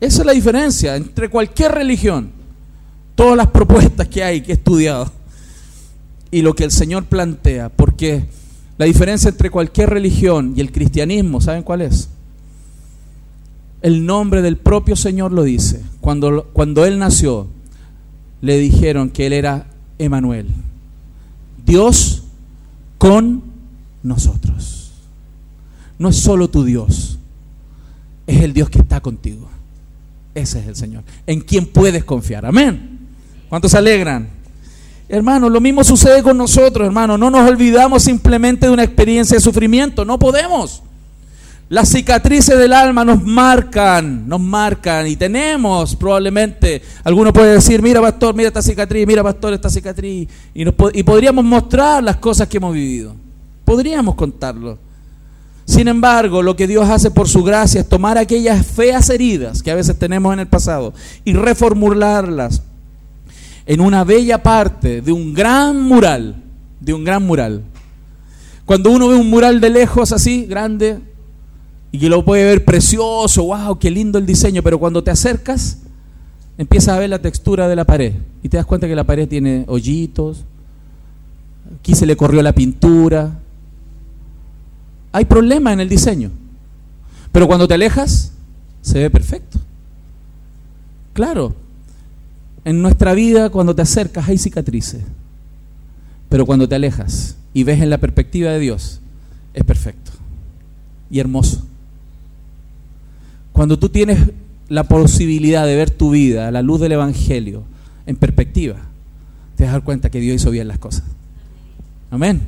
Esa 0.00 0.20
es 0.20 0.26
la 0.26 0.32
diferencia 0.32 0.96
entre 0.96 1.28
cualquier 1.28 1.72
religión, 1.72 2.30
todas 3.14 3.36
las 3.36 3.48
propuestas 3.48 4.08
que 4.08 4.22
hay, 4.22 4.40
que 4.40 4.52
he 4.52 4.54
estudiado, 4.54 5.10
y 6.30 6.42
lo 6.42 6.54
que 6.54 6.64
el 6.64 6.70
Señor 6.70 7.04
plantea. 7.04 7.68
Porque 7.68 8.24
la 8.76 8.86
diferencia 8.86 9.28
entre 9.28 9.50
cualquier 9.50 9.90
religión 9.90 10.54
y 10.56 10.60
el 10.60 10.70
cristianismo, 10.70 11.40
¿saben 11.40 11.62
cuál 11.62 11.82
es? 11.82 12.08
El 13.82 14.06
nombre 14.06 14.42
del 14.42 14.56
propio 14.56 14.96
Señor 14.96 15.32
lo 15.32 15.44
dice. 15.44 15.82
Cuando, 16.00 16.48
cuando 16.52 16.84
Él 16.84 16.98
nació, 16.98 17.46
le 18.40 18.58
dijeron 18.58 19.10
que 19.10 19.26
Él 19.26 19.32
era 19.32 19.66
Emanuel. 19.98 20.48
Dios 21.64 22.24
con 22.98 23.42
nosotros. 24.02 24.92
No 25.98 26.10
es 26.10 26.16
solo 26.16 26.48
tu 26.48 26.64
Dios, 26.64 27.18
es 28.26 28.42
el 28.42 28.52
Dios 28.52 28.70
que 28.70 28.78
está 28.78 29.00
contigo. 29.00 29.48
Ese 30.34 30.60
es 30.60 30.66
el 30.68 30.76
Señor, 30.76 31.02
en 31.26 31.40
quien 31.40 31.66
puedes 31.66 32.04
confiar. 32.04 32.46
Amén. 32.46 33.00
¿Cuántos 33.48 33.72
se 33.72 33.78
alegran? 33.78 34.28
Hermano, 35.08 35.48
lo 35.48 35.60
mismo 35.60 35.82
sucede 35.82 36.22
con 36.22 36.36
nosotros, 36.36 36.86
hermano. 36.86 37.16
No 37.18 37.30
nos 37.30 37.48
olvidamos 37.48 38.02
simplemente 38.02 38.66
de 38.66 38.72
una 38.72 38.84
experiencia 38.84 39.36
de 39.36 39.40
sufrimiento. 39.40 40.04
No 40.04 40.18
podemos. 40.18 40.82
Las 41.70 41.90
cicatrices 41.90 42.58
del 42.58 42.72
alma 42.72 43.04
nos 43.04 43.22
marcan, 43.22 44.26
nos 44.26 44.40
marcan 44.40 45.06
y 45.06 45.16
tenemos 45.16 45.94
probablemente, 45.96 46.80
alguno 47.04 47.30
puede 47.30 47.54
decir, 47.54 47.82
mira 47.82 48.00
pastor, 48.00 48.34
mira 48.34 48.48
esta 48.48 48.62
cicatriz, 48.62 49.06
mira 49.06 49.22
pastor, 49.22 49.52
esta 49.52 49.68
cicatriz, 49.68 50.28
y, 50.54 50.62
y 50.62 51.02
podríamos 51.02 51.44
mostrar 51.44 52.02
las 52.02 52.16
cosas 52.16 52.48
que 52.48 52.56
hemos 52.56 52.72
vivido, 52.72 53.14
podríamos 53.66 54.14
contarlo. 54.14 54.78
Sin 55.66 55.86
embargo, 55.86 56.42
lo 56.42 56.56
que 56.56 56.66
Dios 56.66 56.88
hace 56.88 57.10
por 57.10 57.28
su 57.28 57.44
gracia 57.44 57.82
es 57.82 57.88
tomar 57.88 58.16
aquellas 58.16 58.66
feas 58.66 59.10
heridas 59.10 59.62
que 59.62 59.70
a 59.70 59.74
veces 59.74 59.98
tenemos 59.98 60.32
en 60.32 60.40
el 60.40 60.46
pasado 60.46 60.94
y 61.26 61.34
reformularlas 61.34 62.62
en 63.66 63.82
una 63.82 64.02
bella 64.04 64.42
parte 64.42 65.02
de 65.02 65.12
un 65.12 65.34
gran 65.34 65.82
mural, 65.82 66.36
de 66.80 66.94
un 66.94 67.04
gran 67.04 67.22
mural. 67.26 67.62
Cuando 68.64 68.90
uno 68.90 69.08
ve 69.08 69.16
un 69.16 69.28
mural 69.28 69.60
de 69.60 69.68
lejos 69.68 70.10
así, 70.12 70.46
grande, 70.46 71.00
y 71.90 72.08
lo 72.08 72.24
puede 72.24 72.44
ver 72.44 72.64
precioso, 72.64 73.44
wow, 73.44 73.78
qué 73.78 73.90
lindo 73.90 74.18
el 74.18 74.26
diseño, 74.26 74.62
pero 74.62 74.78
cuando 74.78 75.02
te 75.02 75.10
acercas, 75.10 75.78
empiezas 76.58 76.96
a 76.96 76.98
ver 76.98 77.10
la 77.10 77.20
textura 77.20 77.68
de 77.68 77.76
la 77.76 77.84
pared 77.84 78.14
y 78.42 78.48
te 78.48 78.56
das 78.56 78.66
cuenta 78.66 78.86
que 78.86 78.94
la 78.94 79.04
pared 79.04 79.28
tiene 79.28 79.64
hoyitos, 79.68 80.44
aquí 81.80 81.94
se 81.94 82.06
le 82.06 82.16
corrió 82.16 82.42
la 82.42 82.52
pintura. 82.52 83.38
Hay 85.12 85.24
problema 85.24 85.72
en 85.72 85.80
el 85.80 85.88
diseño, 85.88 86.30
pero 87.32 87.46
cuando 87.46 87.66
te 87.66 87.74
alejas, 87.74 88.32
se 88.82 88.98
ve 88.98 89.10
perfecto. 89.10 89.58
Claro, 91.14 91.54
en 92.64 92.82
nuestra 92.82 93.14
vida 93.14 93.48
cuando 93.48 93.74
te 93.74 93.82
acercas 93.82 94.28
hay 94.28 94.36
cicatrices, 94.36 95.02
pero 96.28 96.44
cuando 96.44 96.68
te 96.68 96.74
alejas 96.74 97.36
y 97.54 97.64
ves 97.64 97.80
en 97.80 97.88
la 97.88 97.98
perspectiva 97.98 98.50
de 98.50 98.60
Dios, 98.60 99.00
es 99.54 99.64
perfecto 99.64 100.12
y 101.10 101.20
hermoso. 101.20 101.64
Cuando 103.58 103.76
tú 103.76 103.88
tienes 103.88 104.20
la 104.68 104.84
posibilidad 104.84 105.66
de 105.66 105.74
ver 105.74 105.90
tu 105.90 106.10
vida 106.10 106.46
a 106.46 106.52
la 106.52 106.62
luz 106.62 106.80
del 106.80 106.92
Evangelio 106.92 107.64
en 108.06 108.14
perspectiva, 108.14 108.76
te 109.56 109.64
vas 109.64 109.70
a 109.70 109.72
dar 109.72 109.82
cuenta 109.82 110.10
que 110.10 110.20
Dios 110.20 110.36
hizo 110.36 110.52
bien 110.52 110.68
las 110.68 110.78
cosas. 110.78 111.02
Amén. 112.08 112.40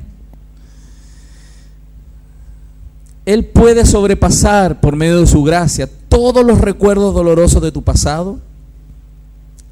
Él 3.25 3.43
puede 3.43 3.85
sobrepasar 3.85 4.79
por 4.79 4.95
medio 4.95 5.19
de 5.19 5.27
su 5.27 5.43
gracia 5.43 5.89
todos 6.07 6.45
los 6.45 6.61
recuerdos 6.61 7.13
dolorosos 7.13 7.61
de 7.61 7.73
tu 7.73 7.81
pasado 7.81 8.39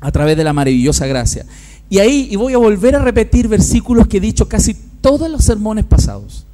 a 0.01 0.11
través 0.11 0.35
de 0.35 0.43
la 0.43 0.51
maravillosa 0.51 1.07
gracia. 1.07 1.45
Y 1.89 1.99
ahí, 1.99 2.27
y 2.29 2.35
voy 2.35 2.51
a 2.51 2.57
volver 2.57 2.97
a 2.97 2.99
repetir 2.99 3.47
versículos 3.47 4.07
que 4.07 4.17
he 4.17 4.19
dicho 4.19 4.49
casi 4.49 4.73
todos 4.99 5.29
los 5.29 5.45
sermones 5.45 5.85
pasados. 5.85 6.45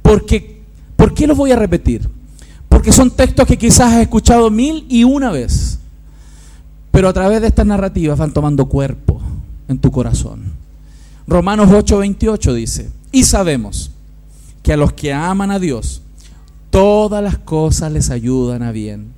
Porque, 0.00 0.60
¿Por 0.94 1.12
qué 1.12 1.26
los 1.26 1.36
voy 1.36 1.50
a 1.50 1.56
repetir? 1.56 2.19
Porque 2.70 2.92
son 2.92 3.10
textos 3.10 3.46
que 3.46 3.58
quizás 3.58 3.92
has 3.92 4.00
escuchado 4.00 4.48
mil 4.48 4.86
y 4.88 5.04
una 5.04 5.30
vez. 5.30 5.78
Pero 6.90 7.08
a 7.08 7.12
través 7.12 7.42
de 7.42 7.48
estas 7.48 7.66
narrativas 7.66 8.18
van 8.18 8.32
tomando 8.32 8.66
cuerpo 8.66 9.20
en 9.68 9.78
tu 9.78 9.90
corazón. 9.90 10.52
Romanos 11.26 11.68
8:28 11.68 12.54
dice, 12.54 12.90
y 13.12 13.24
sabemos 13.24 13.90
que 14.62 14.72
a 14.72 14.76
los 14.76 14.92
que 14.92 15.12
aman 15.12 15.50
a 15.50 15.58
Dios, 15.58 16.00
todas 16.70 17.22
las 17.22 17.38
cosas 17.38 17.92
les 17.92 18.08
ayudan 18.08 18.62
a 18.62 18.72
bien. 18.72 19.12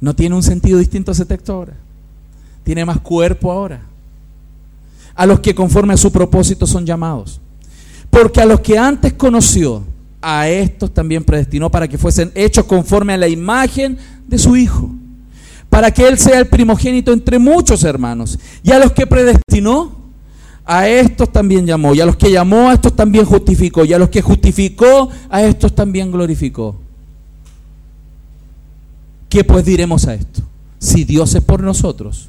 ¿No 0.00 0.14
tiene 0.14 0.36
un 0.36 0.42
sentido 0.42 0.78
distinto 0.78 1.12
ese 1.12 1.24
texto 1.24 1.54
ahora? 1.54 1.74
Tiene 2.64 2.84
más 2.84 3.00
cuerpo 3.00 3.50
ahora. 3.50 3.80
A 5.14 5.26
los 5.26 5.40
que 5.40 5.54
conforme 5.54 5.94
a 5.94 5.96
su 5.96 6.12
propósito 6.12 6.66
son 6.66 6.86
llamados. 6.86 7.40
Porque 8.10 8.40
a 8.40 8.46
los 8.46 8.60
que 8.60 8.78
antes 8.78 9.14
conoció, 9.14 9.84
a 10.22 10.48
estos 10.48 10.92
también 10.92 11.24
predestinó 11.24 11.70
para 11.70 11.88
que 11.88 11.98
fuesen 11.98 12.30
hechos 12.34 12.64
conforme 12.64 13.14
a 13.14 13.18
la 13.18 13.28
imagen 13.28 13.98
de 14.26 14.38
su 14.38 14.56
Hijo, 14.56 14.90
para 15.68 15.90
que 15.90 16.06
Él 16.06 16.18
sea 16.18 16.38
el 16.38 16.46
primogénito 16.46 17.12
entre 17.12 17.38
muchos 17.38 17.84
hermanos. 17.84 18.38
Y 18.62 18.70
a 18.72 18.78
los 18.78 18.92
que 18.92 19.06
predestinó, 19.06 19.98
a 20.64 20.88
estos 20.88 21.32
también 21.32 21.66
llamó, 21.66 21.94
y 21.94 22.00
a 22.00 22.06
los 22.06 22.16
que 22.16 22.30
llamó, 22.30 22.68
a 22.68 22.74
estos 22.74 22.94
también 22.94 23.24
justificó, 23.24 23.84
y 23.84 23.92
a 23.92 23.98
los 23.98 24.08
que 24.08 24.22
justificó, 24.22 25.08
a 25.28 25.42
estos 25.42 25.74
también 25.74 26.12
glorificó. 26.12 26.76
¿Qué 29.28 29.44
pues 29.44 29.64
diremos 29.64 30.06
a 30.06 30.14
esto? 30.14 30.42
Si 30.78 31.04
Dios 31.04 31.34
es 31.34 31.42
por 31.42 31.62
nosotros, 31.62 32.28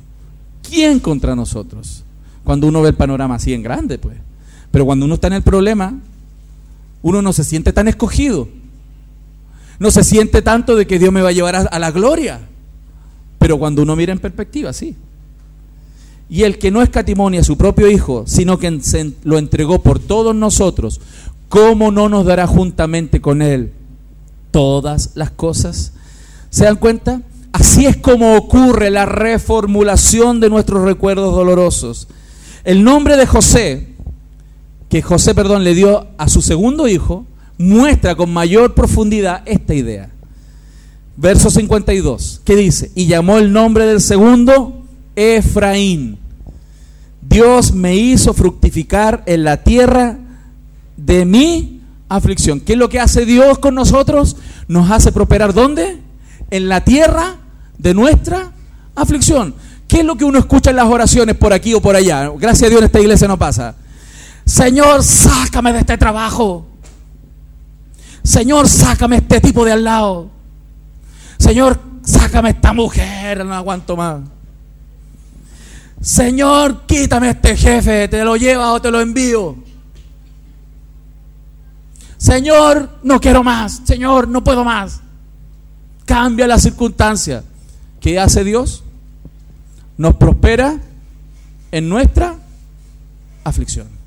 ¿quién 0.68 1.00
contra 1.00 1.36
nosotros? 1.36 2.04
Cuando 2.44 2.68
uno 2.68 2.82
ve 2.82 2.90
el 2.90 2.96
panorama 2.96 3.36
así 3.36 3.54
en 3.54 3.64
grande, 3.64 3.98
pues. 3.98 4.18
Pero 4.72 4.86
cuando 4.86 5.06
uno 5.06 5.16
está 5.16 5.28
en 5.28 5.34
el 5.34 5.42
problema, 5.42 6.00
uno 7.02 7.22
no 7.22 7.34
se 7.34 7.44
siente 7.44 7.74
tan 7.74 7.88
escogido. 7.88 8.48
No 9.80 9.90
se 9.90 10.04
siente 10.04 10.42
tanto 10.42 10.76
de 10.76 10.86
que 10.86 11.00
Dios 11.00 11.12
me 11.12 11.22
va 11.22 11.30
a 11.30 11.34
llevar 11.34 11.56
a, 11.56 11.80
la 11.80 11.92
gloria. 11.92 12.42
Pero 13.40 13.58
cuando 13.58 13.82
uno 13.82 13.96
mira 13.96 14.14
en 14.14 14.20
perspectiva, 14.20 14.74
sí. 14.74 14.96
Y 16.30 16.44
el 16.44 16.60
que 16.60 16.72
no 16.72 16.82
escatimonia 16.82 17.42
a 17.42 17.44
su 17.44 17.58
propio 17.58 17.90
Hijo, 17.90 18.24
sino 18.28 18.60
que 18.60 18.80
se 18.82 19.14
lo 19.24 19.38
entregó 19.38 19.82
por 19.82 20.00
todos 20.00 20.36
nosotros, 20.36 21.02
¿cómo 21.50 21.92
no 21.92 22.10
nos 22.10 22.26
dará 22.26 22.46
juntamente 22.46 23.22
con 23.22 23.42
Él 23.42 23.72
todas 24.52 25.12
las 25.16 25.32
cosas? 25.32 25.94
¿Se 26.52 26.66
dan 26.66 26.76
cuenta? 26.76 27.22
Así 27.52 27.86
es 27.86 27.98
como 27.98 28.36
ocurre 28.36 28.92
la 28.92 29.06
reformulación 29.06 30.40
de 30.40 30.50
nuestros 30.50 30.84
recuerdos 30.84 31.36
dolorosos. 31.36 32.08
El 32.64 32.84
nombre 32.84 33.18
de 33.18 33.26
José, 33.26 33.91
que 34.92 35.02
José, 35.02 35.34
perdón, 35.34 35.64
le 35.64 35.74
dio 35.74 36.08
a 36.18 36.28
su 36.28 36.42
segundo 36.42 36.86
hijo, 36.90 37.26
muestra 37.58 38.14
con 38.14 38.34
mayor 38.34 38.76
profundidad 38.76 39.42
esta 39.46 39.74
idea. 39.74 40.10
Verso 41.16 41.50
52, 41.50 42.42
¿qué 42.44 42.58
dice? 42.58 42.92
Y 42.94 43.06
llamó 43.06 43.38
el 43.38 43.54
nombre 43.54 43.86
del 43.86 44.02
segundo 44.02 44.84
Efraín. 45.16 46.18
Dios 47.22 47.74
me 47.74 47.96
hizo 47.96 48.34
fructificar 48.34 49.24
en 49.28 49.46
la 49.46 49.64
tierra 49.64 50.18
de 50.98 51.24
mi 51.24 51.80
aflicción. 52.10 52.60
¿Qué 52.60 52.74
es 52.74 52.80
lo 52.80 52.90
que 52.90 53.00
hace 53.00 53.26
Dios 53.26 53.60
con 53.60 53.76
nosotros? 53.76 54.36
Nos 54.68 54.92
hace 54.92 55.14
prosperar 55.14 55.54
¿dónde? 55.54 56.02
En 56.50 56.68
la 56.68 56.84
tierra 56.84 57.38
de 57.78 57.94
nuestra 57.94 58.52
aflicción. 58.96 59.56
¿Qué 59.88 60.00
es 60.00 60.06
lo 60.06 60.18
que 60.18 60.26
uno 60.26 60.38
escucha 60.38 60.72
en 60.72 60.76
las 60.76 60.88
oraciones 60.88 61.38
por 61.38 61.54
aquí 61.54 61.74
o 61.74 61.82
por 61.82 61.96
allá? 61.96 62.30
Gracias 62.38 62.68
a 62.68 62.70
Dios 62.70 62.82
en 62.82 62.86
esta 62.88 63.00
iglesia 63.00 63.30
no 63.30 63.40
pasa. 63.40 63.76
Señor, 64.52 65.02
sácame 65.02 65.72
de 65.72 65.80
este 65.80 65.98
trabajo. 65.98 66.68
Señor, 68.22 68.68
sácame 68.68 69.16
este 69.16 69.40
tipo 69.40 69.64
de 69.64 69.72
al 69.72 69.86
lado. 69.86 70.30
Señor, 71.38 71.80
sácame 72.04 72.50
esta 72.50 72.74
mujer, 72.74 73.46
no 73.46 73.56
aguanto 73.56 73.96
más. 73.96 74.20
Señor, 76.02 76.86
quítame 76.86 77.30
este 77.30 77.56
jefe, 77.56 78.10
te 78.10 78.26
lo 78.26 78.36
lleva 78.36 78.74
o 78.74 78.82
te 78.82 78.92
lo 78.92 79.00
envío. 79.00 79.56
Señor, 82.18 83.00
no 83.04 83.22
quiero 83.22 83.46
más. 83.46 83.80
Señor, 83.86 84.28
no 84.28 84.44
puedo 84.44 84.66
más. 84.66 85.00
Cambia 86.04 86.46
la 86.46 86.60
circunstancia. 86.60 87.42
¿Qué 88.02 88.20
hace 88.20 88.44
Dios? 88.44 88.84
Nos 89.96 90.16
prospera 90.16 90.78
en 91.72 91.88
nuestra 91.88 92.36
aflicción. 93.46 94.01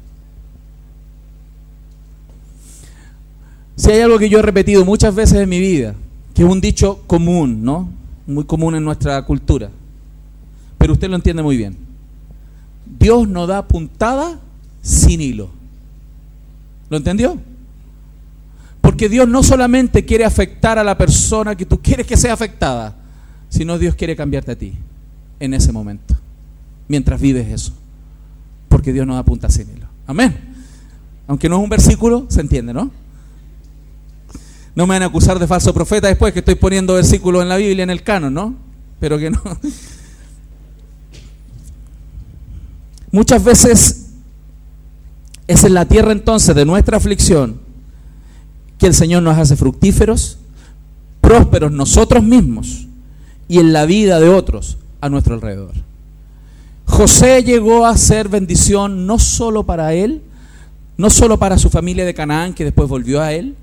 Si 3.77 3.91
hay 3.91 4.01
algo 4.01 4.19
que 4.19 4.29
yo 4.29 4.39
he 4.39 4.43
repetido 4.43 4.85
muchas 4.85 5.15
veces 5.15 5.39
en 5.39 5.49
mi 5.49 5.59
vida, 5.59 5.95
que 6.35 6.43
es 6.43 6.49
un 6.49 6.61
dicho 6.61 7.03
común, 7.07 7.65
¿no? 7.65 7.89
Muy 8.27 8.45
común 8.45 8.75
en 8.75 8.85
nuestra 8.85 9.21
cultura. 9.25 9.71
Pero 10.79 10.93
usted 10.93 11.09
lo 11.09 11.17
entiende 11.17 11.43
muy 11.43 11.57
bien. 11.57 11.77
Dios 12.99 13.29
no 13.29 13.47
da 13.47 13.67
puntada 13.67 14.39
sin 14.83 15.21
hilo. 15.21 15.51
¿Lo 16.91 16.97
entendió? 16.97 17.39
Porque 18.81 19.09
Dios 19.09 19.27
no 19.27 19.43
solamente 19.43 20.05
quiere 20.05 20.25
afectar 20.25 20.79
a 20.79 20.85
la 20.85 20.97
persona 20.99 21.57
que 21.57 21.65
tú 21.65 21.81
quieres 21.81 22.07
que 22.07 22.17
sea 22.17 22.35
afectada, 22.35 22.97
sino 23.49 23.79
Dios 23.79 23.95
quiere 23.95 24.15
cambiarte 24.15 24.53
a 24.53 24.59
ti 24.59 24.75
en 25.41 25.55
ese 25.55 25.73
momento, 25.73 26.15
mientras 26.87 27.21
vives 27.21 27.49
eso. 27.49 27.73
Porque 28.69 28.93
Dios 28.93 29.07
no 29.07 29.15
da 29.15 29.23
punta 29.23 29.49
sin 29.49 29.71
hilo. 29.75 29.87
Amén. 30.07 30.37
Aunque 31.27 31.49
no 31.49 31.57
es 31.57 31.63
un 31.63 31.71
versículo, 31.71 32.27
se 32.29 32.43
entiende, 32.43 32.75
¿no? 32.75 32.91
No 34.75 34.87
me 34.87 34.95
van 34.95 35.03
a 35.03 35.07
acusar 35.07 35.39
de 35.39 35.47
falso 35.47 35.73
profeta 35.73 36.09
después 36.09 36.33
que 36.33 36.41
estoy 36.41 36.57
poniendo 36.57 36.95
versículos 36.95 37.43
en 37.43 37.49
la 37.49 37.57
Biblia 37.57 37.85
en 37.85 37.91
el 37.91 38.03
canon, 38.03 38.35
¿no? 38.35 38.55
Pero 38.99 39.19
que 39.19 39.31
no. 39.31 39.41
Muchas 43.13 43.45
veces 43.45 44.07
es 45.47 45.65
en 45.65 45.75
la 45.75 45.85
tierra 45.85 46.11
entonces 46.13 46.55
de 46.55 46.65
nuestra 46.65 46.97
aflicción 46.97 47.61
que 48.79 48.87
el 48.87 48.95
Señor 48.95 49.23
nos 49.23 49.39
hace 49.39 49.55
fructíferos, 49.57 50.39
prósperos 51.21 51.71
nosotros 51.71 52.25
mismos 52.25 52.89
y 53.47 53.61
en 53.61 53.73
la 53.73 53.87
vida 53.87 54.19
de 54.19 54.29
otros 54.29 54.79
a 55.01 55.09
nuestro 55.09 55.35
alrededor. 55.35 55.75
José 56.87 57.45
llegó 57.45 57.87
a 57.87 57.97
ser 57.97 58.29
bendición 58.29 59.07
no 59.07 59.19
solo 59.19 59.65
para 59.65 59.95
él, 59.95 60.23
no 60.97 61.11
solo 61.11 61.39
para 61.39 61.59
su 61.59 61.71
familia 61.71 62.05
de 62.05 62.15
Canaán 62.15 62.53
que 62.53 62.65
después 62.65 62.89
volvió 62.89 63.21
a 63.21 63.33
él, 63.33 63.55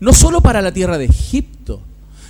no 0.00 0.12
solo 0.12 0.40
para 0.40 0.62
la 0.62 0.72
tierra 0.72 0.98
de 0.98 1.06
Egipto, 1.06 1.82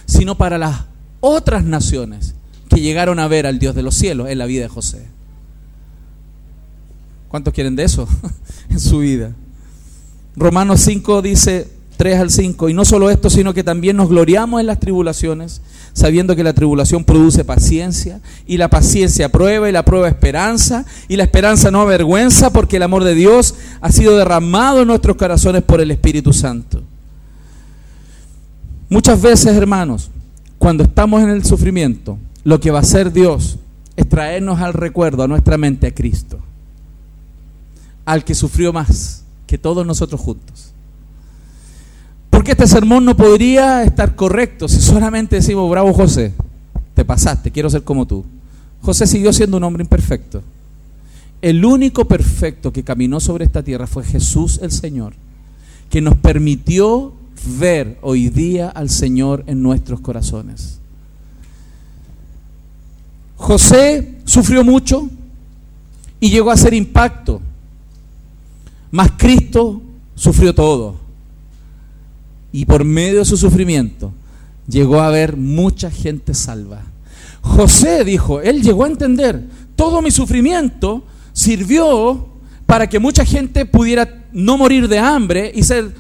sino 0.06 0.36
para 0.36 0.58
las 0.58 0.84
otras 1.20 1.64
naciones 1.64 2.34
que 2.68 2.80
llegaron 2.80 3.18
a 3.18 3.28
ver 3.28 3.46
al 3.46 3.58
Dios 3.58 3.74
de 3.74 3.82
los 3.82 3.94
cielos 3.94 4.28
en 4.28 4.38
la 4.38 4.46
vida 4.46 4.62
de 4.62 4.68
José. 4.68 5.06
¿Cuántos 7.28 7.52
quieren 7.52 7.76
de 7.76 7.84
eso 7.84 8.08
en 8.70 8.80
su 8.80 9.00
vida? 9.00 9.32
Romanos 10.36 10.80
5 10.80 11.20
dice 11.22 11.68
3 11.98 12.20
al 12.20 12.30
5, 12.30 12.68
y 12.68 12.74
no 12.74 12.84
solo 12.84 13.10
esto, 13.10 13.28
sino 13.28 13.52
que 13.52 13.64
también 13.64 13.96
nos 13.96 14.08
gloriamos 14.08 14.60
en 14.60 14.66
las 14.68 14.78
tribulaciones, 14.78 15.60
sabiendo 15.92 16.36
que 16.36 16.44
la 16.44 16.52
tribulación 16.52 17.02
produce 17.02 17.44
paciencia, 17.44 18.20
y 18.46 18.56
la 18.56 18.70
paciencia 18.70 19.30
prueba, 19.30 19.68
y 19.68 19.72
la 19.72 19.84
prueba 19.84 20.06
esperanza, 20.06 20.86
y 21.08 21.16
la 21.16 21.24
esperanza 21.24 21.72
no 21.72 21.80
avergüenza, 21.80 22.50
porque 22.50 22.76
el 22.76 22.84
amor 22.84 23.02
de 23.02 23.16
Dios 23.16 23.56
ha 23.80 23.90
sido 23.90 24.16
derramado 24.16 24.82
en 24.82 24.88
nuestros 24.88 25.16
corazones 25.16 25.64
por 25.64 25.80
el 25.80 25.90
Espíritu 25.90 26.32
Santo. 26.32 26.82
Muchas 28.89 29.20
veces, 29.20 29.55
hermanos, 29.57 30.11
cuando 30.59 30.84
estamos 30.84 31.22
en 31.22 31.30
el 31.30 31.45
sufrimiento, 31.45 32.18
lo 32.45 32.61
que 32.61 32.70
va 32.70 32.78
a 32.78 32.82
hacer 32.82 33.12
Dios 33.12 33.59
es 33.97 34.09
traernos 34.09 34.61
al 34.61 34.72
recuerdo, 34.72 35.22
a 35.22 35.28
nuestra 35.28 35.59
mente, 35.59 35.86
a 35.86 35.95
Cristo 35.95 36.41
al 38.09 38.24
que 38.24 38.34
sufrió 38.34 38.72
más 38.72 39.22
que 39.47 39.59
todos 39.59 39.86
nosotros 39.86 40.18
juntos. 40.18 40.72
Porque 42.30 42.53
este 42.53 42.66
sermón 42.66 43.05
no 43.05 43.14
podría 43.14 43.82
estar 43.82 44.16
correcto 44.16 44.66
si 44.66 44.80
solamente 44.80 45.36
decimos, 45.36 45.70
bravo 45.70 45.93
José, 45.93 46.32
te 46.95 47.05
pasaste, 47.05 47.51
quiero 47.51 47.69
ser 47.69 47.85
como 47.85 48.06
tú. 48.06 48.24
José 48.81 49.06
siguió 49.06 49.31
siendo 49.35 49.59
un 49.59 49.65
hombre 49.65 49.82
imperfecto. 49.82 50.43
El 51.43 51.62
único 51.66 52.06
perfecto 52.06 52.73
que 52.73 52.82
caminó 52.82 53.20
sobre 53.20 53.44
esta 53.44 53.62
tierra 53.62 53.86
fue 53.86 54.05
Jesús 54.05 54.59
el 54.62 54.73
Señor, 54.73 55.12
que 55.90 56.01
nos 56.01 56.16
permitió 56.16 57.12
ver 57.44 57.98
hoy 58.02 58.28
día 58.28 58.69
al 58.69 58.90
Señor 58.90 59.44
en 59.47 59.62
nuestros 59.62 60.01
corazones. 60.01 60.78
José 63.36 64.16
sufrió 64.24 64.65
mucho 64.65 65.09
y 66.20 66.31
llegó 66.31 66.51
a 66.51 66.56
ser 66.56 66.74
impacto 66.74 67.40
mas 68.90 69.12
Cristo 69.16 69.82
sufrió 70.15 70.55
todo. 70.55 70.97
Y 72.52 72.65
por 72.65 72.85
medio 72.85 73.20
de 73.20 73.24
su 73.24 73.36
sufrimiento 73.36 74.12
llegó 74.66 75.01
a 75.01 75.09
haber 75.09 75.36
mucha 75.36 75.90
gente 75.90 76.35
salva. 76.35 76.82
José 77.40 78.05
dijo, 78.05 78.40
él 78.40 78.62
llegó 78.62 78.85
a 78.85 78.89
entender, 78.89 79.44
todo 79.77 80.02
mi 80.02 80.10
sufrimiento 80.10 81.05
sirvió 81.32 82.27
para 82.66 82.89
que 82.89 82.98
mucha 82.98 83.24
gente 83.24 83.65
pudiera 83.65 84.27
no 84.32 84.59
morir 84.59 84.89
de 84.89 84.98
hambre 84.98 85.52
y, 85.55 85.62
ser, 85.62 85.94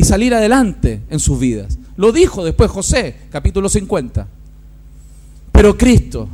y 0.00 0.04
salir 0.04 0.34
adelante 0.34 1.02
en 1.10 1.20
sus 1.20 1.38
vidas. 1.38 1.78
Lo 1.96 2.10
dijo 2.10 2.42
después 2.42 2.70
José, 2.70 3.16
capítulo 3.30 3.68
50. 3.68 4.26
Pero 5.52 5.76
Cristo, 5.76 6.26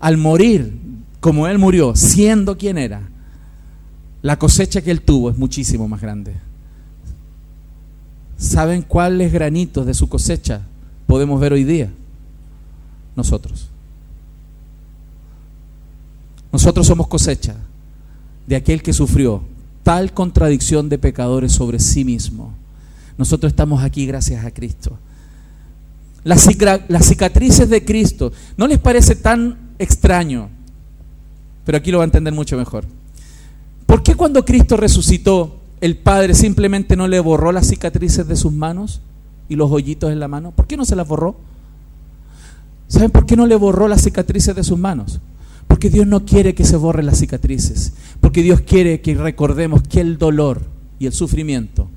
al 0.00 0.16
morir 0.16 0.76
como 1.20 1.46
Él 1.46 1.60
murió, 1.60 1.94
siendo 1.94 2.58
quien 2.58 2.76
era, 2.76 3.08
la 4.22 4.40
cosecha 4.40 4.82
que 4.82 4.90
él 4.90 5.02
tuvo 5.02 5.30
es 5.30 5.38
muchísimo 5.38 5.86
más 5.86 6.00
grande. 6.00 6.34
¿Saben 8.36 8.82
cuáles 8.82 9.32
granitos 9.32 9.86
de 9.86 9.94
su 9.94 10.08
cosecha 10.08 10.62
podemos 11.06 11.40
ver 11.40 11.52
hoy 11.52 11.62
día? 11.62 11.92
Nosotros. 13.14 13.68
Nosotros 16.50 16.88
somos 16.88 17.06
cosecha 17.06 17.54
de 18.48 18.56
aquel 18.56 18.82
que 18.82 18.92
sufrió 18.92 19.42
tal 19.84 20.12
contradicción 20.12 20.88
de 20.88 20.98
pecadores 20.98 21.52
sobre 21.52 21.78
sí 21.78 22.04
mismo. 22.04 22.63
Nosotros 23.16 23.52
estamos 23.52 23.82
aquí 23.82 24.06
gracias 24.06 24.44
a 24.44 24.50
Cristo. 24.50 24.98
Las, 26.24 26.42
cicatrices 26.42 27.68
de 27.68 27.84
Cristo, 27.84 28.32
¿no 28.56 28.66
les 28.66 28.78
parece 28.78 29.14
tan 29.14 29.74
extraño? 29.78 30.48
Pero 31.66 31.78
aquí 31.78 31.90
lo 31.90 31.98
va 31.98 32.04
a 32.04 32.06
entender 32.06 32.32
mucho 32.32 32.56
mejor. 32.56 32.84
¿Por 33.86 34.02
qué 34.02 34.14
cuando 34.14 34.44
Cristo 34.44 34.76
resucitó, 34.76 35.60
el 35.80 35.98
Padre 35.98 36.34
simplemente 36.34 36.96
no 36.96 37.08
le 37.08 37.20
borró 37.20 37.52
las 37.52 37.68
cicatrices 37.68 38.26
de 38.26 38.36
sus 38.36 38.52
manos 38.52 39.02
y 39.48 39.56
los 39.56 39.70
hoyitos 39.70 40.10
en 40.10 40.18
la 40.18 40.28
mano? 40.28 40.50
¿Por 40.52 40.66
qué 40.66 40.76
no 40.76 40.86
se 40.86 40.96
las 40.96 41.06
borró? 41.06 41.36
¿Saben 42.88 43.10
por 43.10 43.26
qué 43.26 43.36
no 43.36 43.46
le 43.46 43.56
borró 43.56 43.86
las 43.86 44.02
cicatrices 44.02 44.56
de 44.56 44.64
sus 44.64 44.78
manos? 44.78 45.20
Porque 45.68 45.90
Dios 45.90 46.06
no 46.06 46.24
quiere 46.24 46.54
que 46.54 46.64
se 46.64 46.76
borren 46.76 47.06
las 47.06 47.18
cicatrices. 47.18 47.92
Porque 48.20 48.42
Dios 48.42 48.62
quiere 48.62 49.02
que 49.02 49.14
recordemos 49.14 49.82
que 49.82 50.00
el 50.00 50.16
dolor 50.16 50.62
y 50.98 51.06
el 51.06 51.12
sufrimiento 51.12 51.90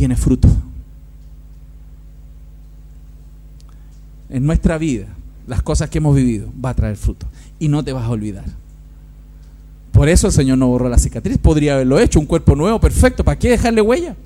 tiene 0.00 0.16
fruto. 0.16 0.48
En 4.30 4.46
nuestra 4.46 4.78
vida, 4.78 5.04
las 5.46 5.62
cosas 5.62 5.90
que 5.90 5.98
hemos 5.98 6.16
vivido 6.16 6.48
va 6.64 6.70
a 6.70 6.74
traer 6.74 6.96
fruto 6.96 7.26
y 7.58 7.68
no 7.68 7.84
te 7.84 7.92
vas 7.92 8.04
a 8.04 8.08
olvidar. 8.08 8.46
Por 9.92 10.08
eso 10.08 10.28
el 10.28 10.32
Señor 10.32 10.56
no 10.56 10.68
borró 10.68 10.88
la 10.88 10.96
cicatriz. 10.96 11.36
Podría 11.36 11.74
haberlo 11.74 11.98
hecho, 11.98 12.18
un 12.18 12.24
cuerpo 12.24 12.56
nuevo, 12.56 12.80
perfecto. 12.80 13.24
¿Para 13.24 13.38
qué 13.38 13.50
dejarle 13.50 13.82
huella? 13.82 14.16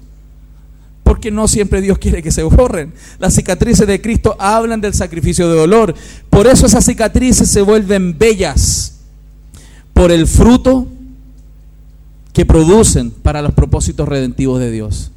Porque 1.02 1.32
no 1.32 1.48
siempre 1.48 1.80
Dios 1.80 1.98
quiere 1.98 2.22
que 2.22 2.30
se 2.30 2.44
borren. 2.44 2.92
Las 3.18 3.34
cicatrices 3.34 3.88
de 3.88 4.00
Cristo 4.00 4.36
hablan 4.38 4.80
del 4.80 4.94
sacrificio 4.94 5.48
de 5.48 5.56
dolor. 5.56 5.92
Por 6.30 6.46
eso 6.46 6.66
esas 6.66 6.84
cicatrices 6.84 7.50
se 7.50 7.62
vuelven 7.62 8.16
bellas. 8.16 9.00
Por 9.92 10.12
el 10.12 10.28
fruto 10.28 10.86
que 12.32 12.46
producen 12.46 13.10
para 13.10 13.42
los 13.42 13.54
propósitos 13.54 14.08
redentivos 14.08 14.60
de 14.60 14.70
Dios. 14.70 15.10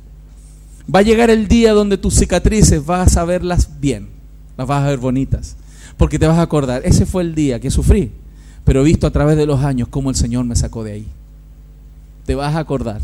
Va 0.94 1.00
a 1.00 1.04
llegar 1.04 1.30
el 1.30 1.48
día 1.48 1.74
donde 1.74 1.98
tus 1.98 2.16
cicatrices 2.16 2.86
vas 2.86 3.18
a 3.18 3.26
verlas 3.26 3.80
bien, 3.82 4.08
las 4.58 4.68
vas 4.68 4.84
a 4.84 4.90
ver 4.90 5.00
bonitas, 5.00 5.58
porque 5.98 6.18
te 6.18 6.28
vas 6.28 6.38
a 6.38 6.44
acordar, 6.44 6.82
ese 6.86 7.06
fue 7.06 7.24
el 7.24 7.36
día 7.36 7.60
que 7.60 7.72
sufrí, 7.72 8.12
pero 8.64 8.82
he 8.82 8.86
visto 8.86 9.06
a 9.06 9.12
través 9.12 9.36
de 9.36 9.46
los 9.46 9.64
años 9.64 9.90
cómo 9.90 10.10
el 10.10 10.16
Señor 10.16 10.46
me 10.46 10.56
sacó 10.56 10.84
de 10.84 10.94
ahí. 10.94 11.08
Te 12.26 12.36
vas 12.36 12.56
a 12.56 12.60
acordar 12.60 13.02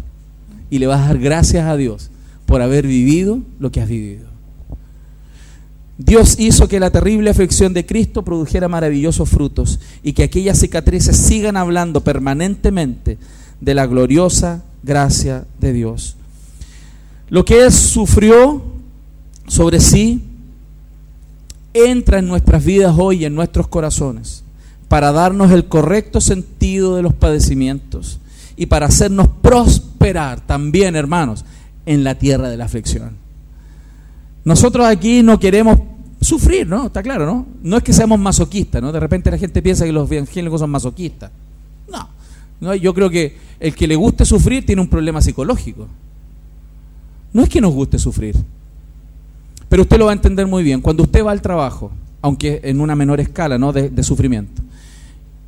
y 0.69 0.80
le 0.80 0.88
vas 0.88 1.01
a 1.01 1.07
dar 1.07 1.19
gracias 1.19 1.65
a 1.65 1.76
Dios 1.76 2.10
por 2.45 2.61
haber 2.61 2.88
vivido 2.88 3.39
lo 3.60 3.72
que 3.72 3.81
has 3.81 3.89
vivido. 3.89 4.27
Dios 5.97 6.39
hizo 6.39 6.68
que 6.68 6.80
la 6.80 6.89
terrible 6.89 7.30
aflicción 7.30 7.73
de 7.73 7.85
Cristo 7.85 8.23
produjera 8.23 8.68
maravillosos 8.68 9.30
frutos 9.30 9.80
y 10.01 10.14
que 10.14 10.23
aquellas 10.23 10.60
cicatrices 10.60 11.15
sigan 11.15 11.55
hablando 11.55 12.01
permanentemente 12.01 13.18
de 13.61 13.73
la 13.76 13.85
gloriosa 13.85 14.64
gracia 14.81 15.45
de 15.60 15.73
Dios. 15.73 16.18
Lo 17.34 17.43
que 17.43 17.64
Él 17.64 17.72
sufrió 17.72 18.61
sobre 19.47 19.80
sí 19.80 20.22
entra 21.73 22.19
en 22.19 22.27
nuestras 22.27 22.64
vidas 22.64 22.93
hoy, 22.95 23.26
en 23.26 23.34
nuestros 23.34 23.68
corazones, 23.68 24.43
para 24.88 25.11
darnos 25.11 25.49
el 25.49 25.65
correcto 25.65 26.22
sentido 26.22 26.95
de 26.95 27.01
los 27.01 27.15
padecimientos 27.15 28.19
y 28.55 28.68
para 28.68 28.85
hacernos 28.85 29.30
prosperar 29.41 30.41
también, 30.41 30.95
hermanos, 30.95 31.43
en 31.88 32.03
la 32.03 32.19
tierra 32.19 32.49
de 32.49 32.57
la 32.57 32.65
aflicción. 32.65 33.14
Nosotros 34.45 34.85
aquí 34.85 35.23
no 35.23 35.39
queremos 35.39 35.80
sufrir, 36.22 36.68
¿no? 36.68 36.85
Está 36.85 37.01
claro, 37.01 37.26
¿no? 37.26 37.47
No 37.64 37.77
es 37.77 37.84
que 37.84 37.93
seamos 37.93 38.19
masoquistas, 38.19 38.80
¿no? 38.80 38.91
De 38.91 38.99
repente 38.99 39.31
la 39.31 39.39
gente 39.39 39.64
piensa 39.64 39.85
que 39.85 39.91
los 39.91 40.11
evangélicos 40.11 40.60
son 40.60 40.69
masoquistas. 40.69 41.31
No, 41.91 42.07
no, 42.61 42.76
yo 42.76 42.93
creo 42.93 43.10
que 43.10 43.35
el 43.60 43.73
que 43.73 43.88
le 43.88 43.95
guste 43.95 44.23
sufrir 44.23 44.68
tiene 44.68 44.84
un 44.84 44.88
problema 44.88 45.19
psicológico. 45.19 45.88
No 47.34 47.41
es 47.41 47.49
que 47.49 47.60
nos 47.60 47.73
guste 47.73 47.97
sufrir, 47.97 48.35
pero 49.68 49.81
usted 49.81 49.97
lo 49.97 50.05
va 50.05 50.11
a 50.11 50.14
entender 50.14 50.45
muy 50.45 50.61
bien. 50.61 50.81
Cuando 50.81 51.01
usted 51.03 51.26
va 51.26 51.31
al 51.31 51.41
trabajo, 51.41 51.91
aunque 52.22 52.61
en 52.64 52.80
una 52.80 52.95
menor 52.95 53.19
escala, 53.19 53.57
¿no? 53.57 53.73
De, 53.73 54.03
sufrimiento, 54.03 54.61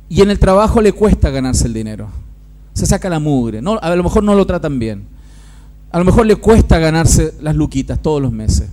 y 0.08 0.20
en 0.20 0.30
el 0.30 0.38
trabajo 0.38 0.80
le 0.80 0.92
cuesta 0.92 1.30
ganarse 1.30 1.66
el 1.66 1.72
dinero, 1.72 2.08
se 2.74 2.86
saca 2.86 3.08
la 3.08 3.20
mugre, 3.20 3.62
no, 3.62 3.78
a 3.80 3.94
lo 3.94 4.02
mejor 4.02 4.24
no 4.24 4.34
lo 4.34 4.44
tratan 4.46 4.78
bien, 4.78 5.04
a 5.92 5.98
lo 5.98 6.04
mejor 6.04 6.26
le 6.26 6.36
cuesta 6.36 6.78
ganarse 6.78 7.34
las 7.40 7.54
luquitas 7.54 8.02
todos 8.02 8.20
los 8.20 8.32
meses. 8.32 8.68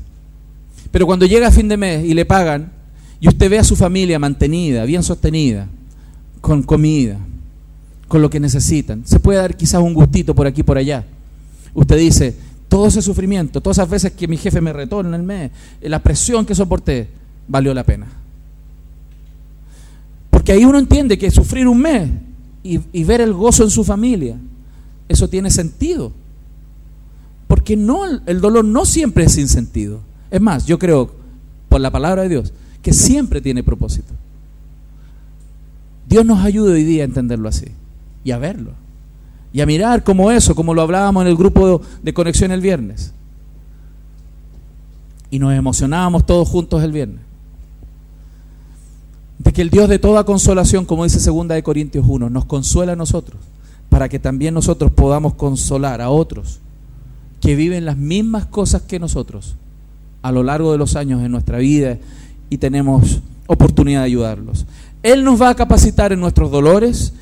Pero 0.92 1.06
cuando 1.06 1.26
llega 1.26 1.48
a 1.48 1.52
fin 1.52 1.68
de 1.68 1.78
mes 1.78 2.04
y 2.04 2.14
le 2.14 2.26
pagan, 2.26 2.72
y 3.20 3.28
usted 3.28 3.50
ve 3.50 3.60
a 3.60 3.64
su 3.64 3.76
familia 3.76 4.20
mantenida, 4.20 4.86
bien 4.86 5.04
sostenida, 5.04 5.68
con 6.42 6.64
comida, 6.64 7.18
con 8.08 8.22
lo 8.22 8.30
que 8.30 8.40
necesitan, 8.40 9.04
se 9.06 9.20
puede 9.20 9.40
dar 9.40 9.56
quizás 9.56 9.82
un 9.82 9.94
gustito 9.94 10.36
por 10.36 10.46
aquí 10.46 10.62
por 10.62 10.78
allá. 10.78 11.06
Usted 11.74 11.98
dice, 11.98 12.36
todo 12.74 12.88
ese 12.88 13.04
sufrimiento, 13.04 13.62
todas 13.62 13.78
esas 13.78 13.88
veces 13.88 14.14
que 14.14 14.28
mi 14.28 14.36
jefe 14.36 14.60
me 14.60 14.74
retó 14.74 15.02
en 15.02 15.14
el 15.14 15.22
mes, 15.22 15.52
la 15.80 16.00
presión 16.02 16.44
que 16.44 16.56
soporté, 16.56 17.08
valió 17.48 17.72
la 17.72 17.84
pena. 17.84 18.08
Porque 20.32 20.54
ahí 20.54 20.66
uno 20.66 20.80
entiende 20.80 21.20
que 21.20 21.30
sufrir 21.30 21.68
un 21.68 21.78
mes 21.78 22.10
y, 22.64 23.04
ver 23.04 23.22
el 23.22 23.32
gozo 23.32 23.64
en 23.64 23.70
su 23.70 23.84
familia, 23.84 24.38
eso 25.08 25.30
tiene 25.30 25.52
sentido. 25.52 26.14
Porque 27.48 27.78
no, 27.78 28.06
el 28.26 28.42
dolor 28.42 28.66
no 28.66 28.88
siempre 28.88 29.26
es 29.26 29.34
sin 29.34 29.48
sentido. 29.48 30.00
Es 30.32 30.42
más, 30.42 30.66
yo 30.66 30.80
creo, 30.80 31.12
por 31.70 31.80
la 31.80 31.92
palabra 31.92 32.24
de 32.24 32.30
Dios, 32.30 32.54
que 32.82 32.92
siempre 32.92 33.40
tiene 33.40 33.62
propósito. 33.62 34.16
Dios 36.10 36.26
nos 36.26 36.44
ayude 36.44 36.74
hoy 36.74 36.84
día 36.86 37.04
a 37.04 37.06
entenderlo 37.06 37.50
así 37.50 37.68
y 38.24 38.32
a 38.32 38.40
verlo. 38.40 38.72
Y 39.54 39.62
a 39.62 39.66
mirar 39.66 40.04
como 40.04 40.32
eso, 40.32 40.56
como 40.56 40.74
lo 40.74 40.82
hablábamos 40.82 41.22
en 41.22 41.28
el 41.28 41.38
grupo 41.38 41.82
de 42.02 42.14
conexión 42.14 42.52
el 42.52 42.60
viernes. 42.60 43.14
Y 45.30 45.40
nos 45.40 45.54
emocionábamos 45.54 46.26
todos 46.26 46.50
juntos 46.50 46.84
el 46.84 46.92
viernes. 46.92 47.22
De 49.38 49.54
que 49.54 49.62
el 49.62 49.70
Dios 49.70 49.88
de 49.90 50.00
toda 50.00 50.24
consolación, 50.24 50.86
como 50.86 51.04
dice 51.04 51.20
segunda 51.20 51.56
de 51.56 51.64
Corintios 51.64 52.06
1, 52.08 52.30
nos 52.30 52.46
consuela 52.46 52.94
a 52.94 52.96
nosotros, 52.96 53.40
para 53.90 54.10
que 54.10 54.20
también 54.20 54.56
nosotros 54.56 54.92
podamos 54.92 55.36
consolar 55.36 56.02
a 56.02 56.10
otros 56.10 56.60
que 57.40 57.56
viven 57.56 57.86
las 57.86 57.98
mismas 57.98 58.46
cosas 58.46 58.84
que 58.84 59.00
nosotros 59.00 59.56
a 60.24 60.32
lo 60.32 60.42
largo 60.42 60.72
de 60.72 60.78
los 60.78 60.96
años 60.96 61.22
en 61.22 61.32
nuestra 61.32 61.58
vida 61.60 61.98
y 62.50 62.58
tenemos 62.58 63.20
oportunidad 63.46 64.00
de 64.00 64.06
ayudarlos. 64.06 64.66
Él 65.04 65.24
nos 65.24 65.40
va 65.42 65.50
a 65.50 65.56
capacitar 65.56 66.14
en 66.14 66.22
nuestros 66.22 66.50
dolores, 66.50 67.14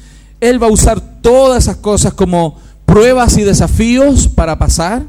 Él 0.42 0.62
va 0.62 0.68
a 0.68 0.72
usar 0.72 1.00
todas 1.22 1.64
esas 1.64 1.78
cosas 1.78 2.14
como 2.14 2.58
pruebas 2.86 3.38
y 3.38 3.44
desafíos 3.44 4.28
para 4.28 4.60
pasar 4.60 5.04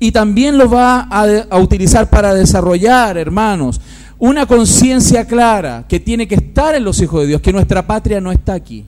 y 0.00 0.10
también 0.10 0.58
los 0.58 0.72
va 0.72 1.06
a, 1.08 1.24
a 1.48 1.58
utilizar 1.58 2.10
para 2.10 2.34
desarrollar, 2.34 3.16
hermanos, 3.16 3.80
una 4.18 4.46
conciencia 4.46 5.24
clara 5.26 5.84
que 5.88 6.00
tiene 6.00 6.26
que 6.26 6.34
estar 6.34 6.74
en 6.74 6.82
los 6.82 7.00
hijos 7.00 7.20
de 7.20 7.28
Dios, 7.28 7.40
que 7.40 7.52
nuestra 7.52 7.86
patria 7.86 8.20
no 8.20 8.32
está 8.32 8.54
aquí. 8.54 8.84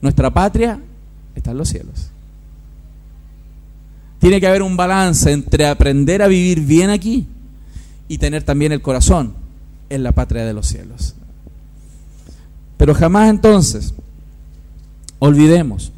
Nuestra 0.00 0.30
patria 0.30 0.78
está 1.34 1.52
en 1.52 1.58
los 1.58 1.68
cielos. 1.68 2.10
Tiene 4.18 4.40
que 4.40 4.46
haber 4.46 4.62
un 4.62 4.76
balance 4.76 5.32
entre 5.32 5.66
aprender 5.66 6.22
a 6.22 6.28
vivir 6.28 6.60
bien 6.60 6.90
aquí 6.90 7.26
y 8.06 8.18
tener 8.18 8.42
también 8.44 8.70
el 8.70 8.82
corazón 8.82 9.34
en 9.88 10.02
la 10.02 10.12
patria 10.12 10.44
de 10.44 10.52
los 10.52 10.66
cielos. 10.66 11.14
Pero 12.76 12.94
jamás 12.94 13.30
entonces 13.30 13.94
olvidemos 15.24 15.92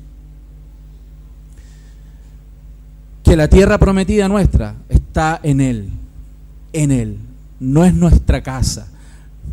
que 3.22 3.36
la 3.36 3.48
tierra 3.48 3.78
prometida 3.78 4.28
nuestra 4.28 4.74
está 4.88 5.40
en 5.42 5.60
Él, 5.60 5.88
en 6.72 6.90
Él. 6.92 7.18
No 7.58 7.84
es 7.84 7.94
nuestra 7.94 8.42
casa, 8.42 8.88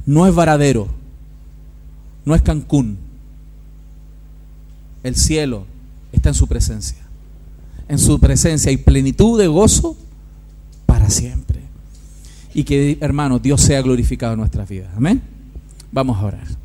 no 0.06 0.28
es 0.28 0.36
Varadero, 0.36 0.88
no 2.26 2.36
es 2.36 2.42
Cancún. 2.42 2.98
El 5.04 5.16
cielo 5.16 5.66
está 6.12 6.30
en 6.30 6.36
su 6.36 6.48
presencia 6.48 7.02
en 7.92 8.00
su 8.00 8.22
presencia 8.22 8.72
y 8.72 8.78
plenitud 8.78 9.38
de 9.38 9.48
gozo 9.48 9.98
para 10.86 11.10
siempre. 11.10 11.60
Y 12.54 12.64
que, 12.64 12.98
hermano, 13.02 13.38
Dios 13.38 13.60
sea 13.60 13.82
glorificado 13.82 14.32
en 14.32 14.40
nuestras 14.40 14.70
vidas. 14.70 14.90
Amén. 14.96 15.22
Vamos 15.92 16.18
a 16.18 16.26
orar. 16.26 16.61